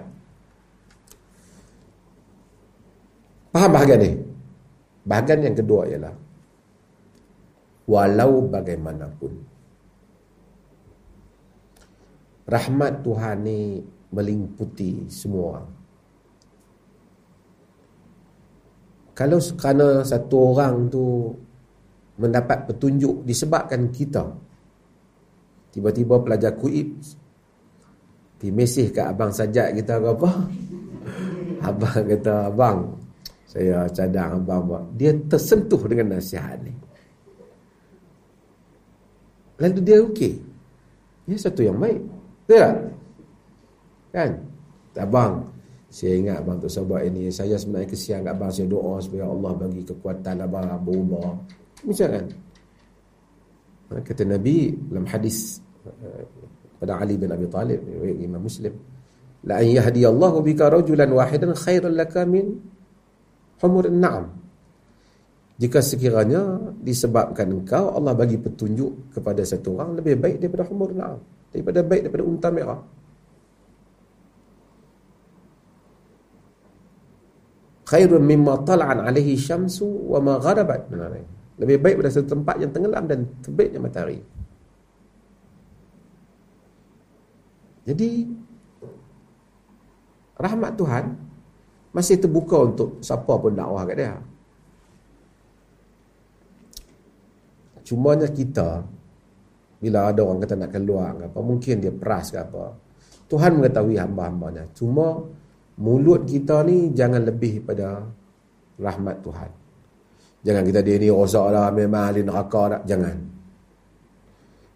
Faham 3.51 3.69
bahagian 3.75 3.99
ni? 3.99 4.11
Bahagian 5.03 5.39
yang 5.43 5.55
kedua 5.59 5.83
ialah 5.91 6.22
walau 7.89 8.47
bagaimanapun 8.47 9.33
rahmat 12.47 13.03
Tuhan 13.03 13.37
ni 13.43 13.83
melingkuti 14.13 15.09
semua 15.09 15.63
Kalau 19.13 19.37
kerana 19.37 20.01
satu 20.01 20.57
orang 20.57 20.89
tu 20.89 21.29
mendapat 22.17 22.65
petunjuk 22.65 23.21
disebabkan 23.21 23.93
kita. 23.93 24.25
Tiba-tiba 25.69 26.17
pelajar 26.21 26.57
kuib 26.57 26.97
pergi 28.43 28.51
mesej 28.51 28.91
ke 28.91 28.99
abang 28.99 29.31
sajak 29.31 29.71
kita 29.79 30.03
ke 30.03 30.09
apa. 30.11 30.31
Abang 31.63 32.03
kata, 32.03 32.51
abang 32.51 32.99
saya 33.47 33.87
cadang 33.87 34.43
abang 34.43 34.67
buat. 34.67 34.83
Dia 34.99 35.15
tersentuh 35.15 35.79
dengan 35.87 36.19
nasihat 36.19 36.59
ni. 36.59 36.75
Lalu 39.61 39.79
dia 39.85 39.97
okey. 40.01 40.33
Ia 41.29 41.37
satu 41.37 41.61
yang 41.61 41.77
baik. 41.77 42.01
Betul 42.43 42.57
tak? 42.59 42.75
Kan? 44.13 44.31
Abang, 44.93 45.33
saya 45.89 46.13
ingat 46.17 46.41
abang 46.41 46.57
tu 46.61 46.69
sebab 46.69 47.01
ini. 47.05 47.29
Saya 47.29 47.57
sebenarnya 47.57 47.89
kesian 47.89 48.21
kat 48.25 48.33
abang. 48.33 48.49
Saya 48.53 48.69
doa 48.69 48.97
supaya 49.01 49.25
Allah 49.25 49.51
bagi 49.57 49.81
kekuatan 49.85 50.35
abang 50.41 50.65
berubah. 50.81 51.33
Macam 51.85 52.07
kan? 52.09 52.25
Ha, 53.89 53.93
kata 54.01 54.23
Nabi 54.25 54.73
dalam 54.89 55.05
hadis 55.05 55.61
uh, 55.85 56.23
pada 56.81 56.97
Ali 56.97 57.15
bin 57.15 57.29
Abi 57.29 57.45
Talib, 57.45 57.79
Imam 58.03 58.41
Muslim. 58.41 58.73
La 59.43 59.59
an 59.59 59.67
yahdiyallahu 59.67 60.41
bika 60.41 60.71
rajulan 60.71 61.09
wahidan 61.13 61.51
khairan 61.53 61.93
laka 61.93 62.25
min 62.25 62.59
humur 63.61 63.87
na'am. 63.87 64.42
Jika 65.63 65.79
sekiranya 65.79 66.59
disebabkan 66.83 67.47
engkau 67.47 67.95
Allah 67.95 68.11
bagi 68.11 68.35
petunjuk 68.35 69.15
kepada 69.15 69.47
satu 69.47 69.79
orang 69.79 69.95
lebih 69.95 70.19
baik 70.19 70.43
daripada 70.43 70.67
humur 70.67 70.91
na'am 70.91 71.23
daripada 71.55 71.79
baik 71.79 72.01
daripada 72.03 72.23
unta 72.27 72.49
merah. 72.51 72.81
Khairun 77.87 78.27
mimma 78.27 78.59
tala'an 78.67 79.07
alaihi 79.07 79.39
syamsu 79.39 79.87
wa 79.87 80.19
ma 80.19 80.35
gharabat 80.35 80.91
lebih 81.55 81.79
baik 81.79 81.95
pada 82.03 82.11
satu 82.11 82.35
tempat 82.35 82.59
yang 82.59 82.71
tenggelam 82.75 83.07
dan 83.07 83.23
terbitnya 83.39 83.79
matahari. 83.79 84.19
Jadi 87.87 88.27
rahmat 90.43 90.75
Tuhan 90.75 91.05
masih 91.95 92.19
terbuka 92.19 92.67
untuk 92.67 92.99
siapa 92.99 93.31
pun 93.39 93.55
dakwah 93.55 93.87
kat 93.87 93.95
dia 93.95 94.32
cumanya 97.83 98.27
kita 98.31 98.81
bila 99.83 100.09
ada 100.09 100.23
orang 100.23 100.39
kata 100.43 100.55
nak 100.55 100.71
keluar 100.71 101.11
ke 101.19 101.23
apa 101.27 101.39
mungkin 101.43 101.75
dia 101.83 101.91
peras 101.91 102.31
ke 102.31 102.39
apa 102.39 102.83
Tuhan 103.33 103.57
mengetahui 103.57 103.97
hamba-hambanya. 103.97 104.69
Cuma 104.77 105.17
mulut 105.81 106.29
kita 106.29 106.61
ni 106.61 106.93
jangan 106.93 107.25
lebih 107.25 107.65
pada 107.65 108.05
rahmat 108.77 109.25
Tuhan. 109.25 109.51
Jangan 110.45 110.63
kita 110.69 110.79
dia 110.85 111.01
ni 111.01 111.09
rosak 111.09 111.49
lah 111.49 111.73
memang 111.73 112.13
ahli 112.13 112.21
neraka 112.21 112.77
dah. 112.77 112.81
Jangan. 112.85 113.17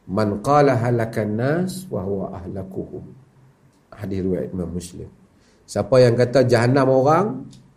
Man 0.09 0.39
qala 0.41 0.73
halakan 0.79 1.29
nas 1.37 1.85
wa 1.91 2.01
huwa 2.01 2.33
ahlakuhum. 2.33 3.05
Hadis 3.93 4.25
riwayat 4.25 4.49
Imam 4.49 4.73
Muslim. 4.73 5.09
Siapa 5.69 5.95
yang 6.01 6.17
kata 6.17 6.47
jahanam 6.49 6.87
orang 6.89 7.25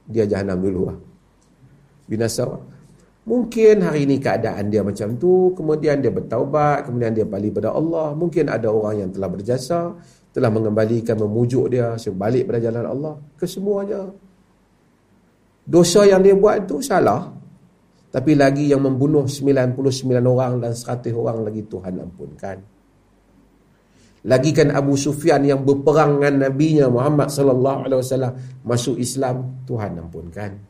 dia 0.09 0.25
jahanam 0.25 0.65
dulu 0.65 0.81
lah. 0.89 0.99
Binasa 2.09 2.49
Mungkin 3.31 3.87
hari 3.87 4.11
ini 4.11 4.19
keadaan 4.19 4.75
dia 4.75 4.83
macam 4.83 5.15
tu, 5.15 5.55
kemudian 5.55 6.03
dia 6.03 6.11
bertaubat, 6.11 6.91
kemudian 6.91 7.15
dia 7.15 7.23
balik 7.23 7.63
pada 7.63 7.71
Allah. 7.71 8.11
Mungkin 8.11 8.51
ada 8.51 8.67
orang 8.67 9.07
yang 9.07 9.11
telah 9.15 9.31
berjasa, 9.31 9.95
telah 10.35 10.51
mengembalikan, 10.51 11.15
memujuk 11.15 11.71
dia 11.71 11.95
sebalik 11.95 12.51
pada 12.51 12.59
jalan 12.59 12.83
Allah. 12.83 13.15
Kesemuanya. 13.39 14.11
Dosa 15.63 16.03
yang 16.11 16.27
dia 16.27 16.35
buat 16.35 16.67
itu 16.67 16.83
salah. 16.83 17.31
Tapi 18.11 18.35
lagi 18.35 18.67
yang 18.67 18.83
membunuh 18.83 19.23
99 19.31 19.79
orang 20.27 20.59
dan 20.59 20.75
100 20.75 21.15
orang 21.15 21.47
lagi 21.47 21.63
Tuhan 21.71 22.03
ampunkan. 22.03 22.59
Lagi 24.27 24.51
kan 24.51 24.75
Abu 24.75 24.99
Sufyan 24.99 25.47
yang 25.47 25.63
berperang 25.63 26.19
dengan 26.19 26.51
Nabi-Nya 26.51 26.91
Muhammad 26.91 27.31
sallallahu 27.31 27.87
alaihi 27.87 28.01
wasallam 28.03 28.33
masuk 28.67 28.99
Islam, 28.99 29.63
Tuhan 29.71 29.95
ampunkan. 30.03 30.70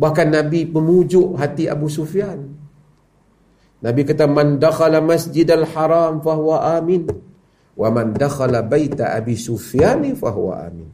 Bahkan 0.00 0.32
Nabi 0.32 0.64
pemujuk 0.64 1.36
hati 1.36 1.68
Abu 1.68 1.92
Sufyan. 1.92 2.40
Nabi 3.84 4.00
kata 4.08 4.24
man 4.24 4.56
dakhala 4.56 5.04
masjidal 5.04 5.68
haram 5.76 6.24
fahuwa 6.24 6.80
amin 6.80 7.04
wa 7.76 7.88
man 7.92 8.16
dakhala 8.16 8.64
baita 8.64 9.12
Abi 9.12 9.36
Sufyan 9.36 10.04
fahuwa 10.16 10.64
amin. 10.64 10.88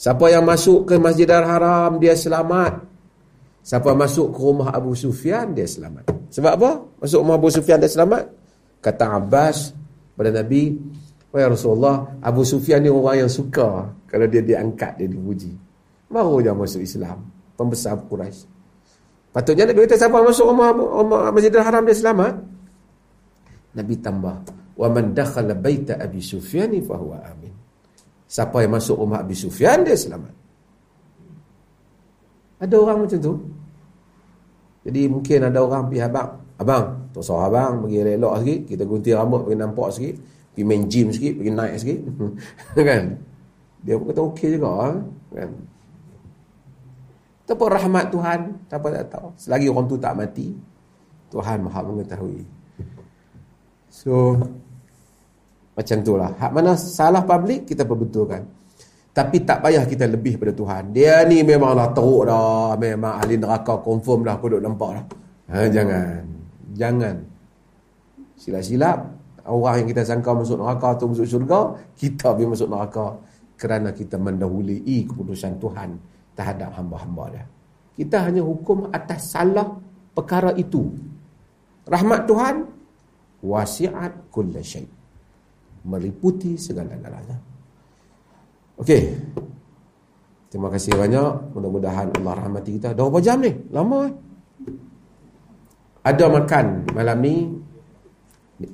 Siapa 0.00 0.32
yang 0.32 0.48
masuk 0.48 0.88
ke 0.88 0.96
Masjidil 0.96 1.44
Haram 1.44 2.00
dia 2.00 2.16
selamat. 2.16 2.88
Siapa 3.60 3.92
masuk 3.92 4.32
ke 4.32 4.40
rumah 4.40 4.72
Abu 4.72 4.96
Sufyan 4.96 5.52
dia 5.52 5.68
selamat. 5.68 6.32
Sebab 6.32 6.52
apa? 6.56 6.70
Masuk 7.04 7.20
rumah 7.20 7.36
Abu 7.36 7.52
Sufyan 7.52 7.76
dia 7.76 7.92
selamat. 7.92 8.24
Kata 8.80 9.20
Abbas 9.20 9.76
pada 10.16 10.32
Nabi, 10.32 10.72
"Wahai 11.28 11.52
Rasulullah, 11.52 12.16
Abu 12.24 12.48
Sufyan 12.48 12.80
ni 12.80 12.88
orang 12.88 13.28
yang 13.28 13.32
suka 13.32 13.92
kalau 14.08 14.24
dia 14.24 14.40
diangkat 14.40 14.96
dia 14.96 15.04
dipuji." 15.04 15.52
Baru 16.08 16.40
dia 16.40 16.56
masuk 16.56 16.80
Islam. 16.80 17.39
Pembesar 17.60 18.00
Quraisy. 18.08 18.48
Patutnya 19.36 19.68
Nabi 19.68 19.84
kata 19.84 20.00
siapa 20.00 20.16
masuk 20.24 20.48
rumah, 20.48 20.72
Masjidil 21.28 21.60
Haram 21.60 21.84
dia 21.84 21.92
selamat. 21.92 22.40
Nabi 23.76 23.94
tambah, 24.00 24.36
"Wa 24.80 24.88
man 24.88 25.12
dakhala 25.12 25.52
baita 25.52 26.00
Abi 26.00 26.24
Sufyan 26.24 26.72
fa 26.80 26.96
huwa 26.96 27.20
amin." 27.28 27.52
Siapa 28.24 28.64
yang 28.64 28.80
masuk 28.80 28.96
rumah 28.96 29.20
Abi 29.20 29.36
Sufyan 29.36 29.84
dia 29.84 29.92
selamat. 29.92 30.32
Ada 32.64 32.74
orang 32.80 33.04
macam 33.04 33.18
tu. 33.20 33.34
Jadi 34.80 35.00
mungkin 35.12 35.38
ada 35.44 35.60
orang 35.60 35.92
pergi 35.92 36.00
abang. 36.00 36.30
Abang, 36.60 36.84
tak 37.12 37.20
usah 37.24 37.48
abang, 37.48 37.84
pergi 37.84 37.96
elok 38.16 38.34
sikit. 38.40 38.60
Kita 38.68 38.82
gunting 38.84 39.16
rambut, 39.16 39.40
pergi 39.48 39.56
nampak 39.60 39.88
sikit. 39.92 40.14
Pergi 40.52 40.64
main 40.64 40.82
gym 40.88 41.08
sikit, 41.12 41.32
pergi 41.36 41.52
naik 41.52 41.74
sikit. 41.76 42.00
kan? 42.88 43.04
Dia 43.80 43.94
pun 43.96 44.04
kata 44.12 44.20
okey 44.32 44.48
juga. 44.58 44.96
Kan? 45.32 45.50
Tapi 47.50 47.66
rahmat 47.66 48.14
Tuhan, 48.14 48.40
siapa 48.70 48.86
tak 48.94 49.06
tahu. 49.10 49.26
Selagi 49.34 49.66
orang 49.66 49.90
tu 49.90 49.98
tak 49.98 50.14
mati, 50.14 50.54
Tuhan 51.34 51.66
maha 51.66 51.82
mengetahui. 51.82 52.46
So, 53.90 54.38
macam 55.74 55.98
tu 56.06 56.14
lah. 56.14 56.30
Hak 56.38 56.54
mana 56.54 56.78
salah 56.78 57.26
public, 57.26 57.66
kita 57.66 57.82
perbetulkan. 57.82 58.46
Tapi 59.10 59.42
tak 59.42 59.66
payah 59.66 59.82
kita 59.82 60.06
lebih 60.06 60.38
pada 60.38 60.54
Tuhan. 60.54 60.94
Dia 60.94 61.26
ni 61.26 61.42
memanglah 61.42 61.90
teruk 61.90 62.30
dah. 62.30 62.78
Memang 62.78 63.18
ahli 63.18 63.34
neraka 63.34 63.82
confirm 63.82 64.22
dah. 64.22 64.38
Aku 64.38 64.46
duduk 64.46 64.70
nampak 64.70 64.90
dah. 64.94 65.04
Ha, 65.50 65.66
jangan. 65.66 66.22
Jangan. 66.78 67.16
Silap-silap. 68.38 69.10
Orang 69.50 69.82
yang 69.82 69.88
kita 69.90 70.06
sangka 70.06 70.30
masuk 70.30 70.62
neraka 70.62 70.94
tu 70.94 71.10
masuk 71.10 71.26
syurga. 71.26 71.74
Kita 71.98 72.30
pergi 72.30 72.46
masuk 72.46 72.70
neraka. 72.70 73.18
Kerana 73.58 73.90
kita 73.90 74.14
mendahului 74.22 74.86
keputusan 74.86 75.58
Tuhan 75.58 76.09
terhadap 76.40 76.72
hamba-hamba 76.72 77.36
dia. 77.36 77.44
Kita 78.00 78.24
hanya 78.24 78.40
hukum 78.40 78.88
atas 78.88 79.36
salah 79.36 79.76
perkara 80.16 80.56
itu. 80.56 80.88
Rahmat 81.84 82.24
Tuhan. 82.24 82.56
Wasiat 83.44 84.32
kulla 84.32 84.64
syait. 84.64 84.88
Meliputi 85.84 86.56
segala-galanya. 86.56 87.36
Okey. 88.80 89.12
Terima 90.48 90.72
kasih 90.72 90.96
banyak. 90.96 91.52
Mudah-mudahan 91.52 92.08
Allah 92.16 92.34
rahmati 92.40 92.80
kita. 92.80 92.96
Dah 92.96 93.04
berapa 93.04 93.20
jam 93.20 93.44
ni? 93.44 93.52
Lama 93.68 94.08
eh? 94.08 94.12
Ada 96.08 96.24
makan 96.24 96.66
malam 96.96 97.18
ni. 97.20 97.34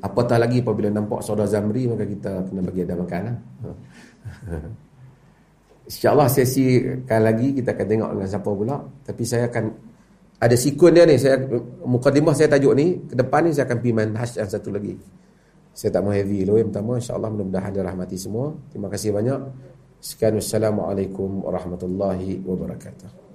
Apatah 0.07 0.39
lagi 0.39 0.63
apabila 0.63 0.91
nampak 0.91 1.23
saudara 1.27 1.51
Zamri 1.51 1.91
maka 1.91 2.07
kita 2.07 2.47
kena 2.47 2.63
bagi 2.63 2.87
ada 2.87 2.95
makan 2.95 3.21
lah. 3.27 3.37
InsyaAllah 5.87 6.27
sesi 6.27 6.83
kali 7.07 7.23
lagi 7.23 7.49
kita 7.55 7.79
akan 7.79 7.87
tengok 7.87 8.11
dengan 8.19 8.29
siapa 8.29 8.51
pula. 8.51 8.77
Tapi 9.07 9.23
saya 9.23 9.47
akan 9.47 9.65
ada 10.43 10.57
sikun 10.59 10.91
dia 10.93 11.07
ni. 11.07 11.15
Saya 11.17 11.39
mukadimah 11.87 12.35
saya 12.35 12.51
tajuk 12.51 12.75
ni. 12.75 13.07
Ke 13.07 13.15
depan 13.15 13.47
ni 13.47 13.51
saya 13.55 13.71
akan 13.71 13.77
pergi 13.79 13.95
manhaj 13.95 14.31
yang 14.35 14.51
satu 14.51 14.69
lagi. 14.75 14.95
Saya 15.77 15.91
tak 15.95 16.03
mau 16.03 16.11
heavy 16.11 16.43
dulu 16.43 16.59
yang 16.59 16.71
pertama. 16.75 16.99
InsyaAllah 16.99 17.31
mudah-mudahan 17.31 17.71
dirahmati 17.71 18.17
semua. 18.19 18.51
Terima 18.75 18.91
kasih 18.91 19.15
banyak. 19.15 19.41
Sekian 20.03 20.35
wassalamualaikum 20.37 21.47
warahmatullahi 21.47 22.43
wabarakatuh. 22.43 23.26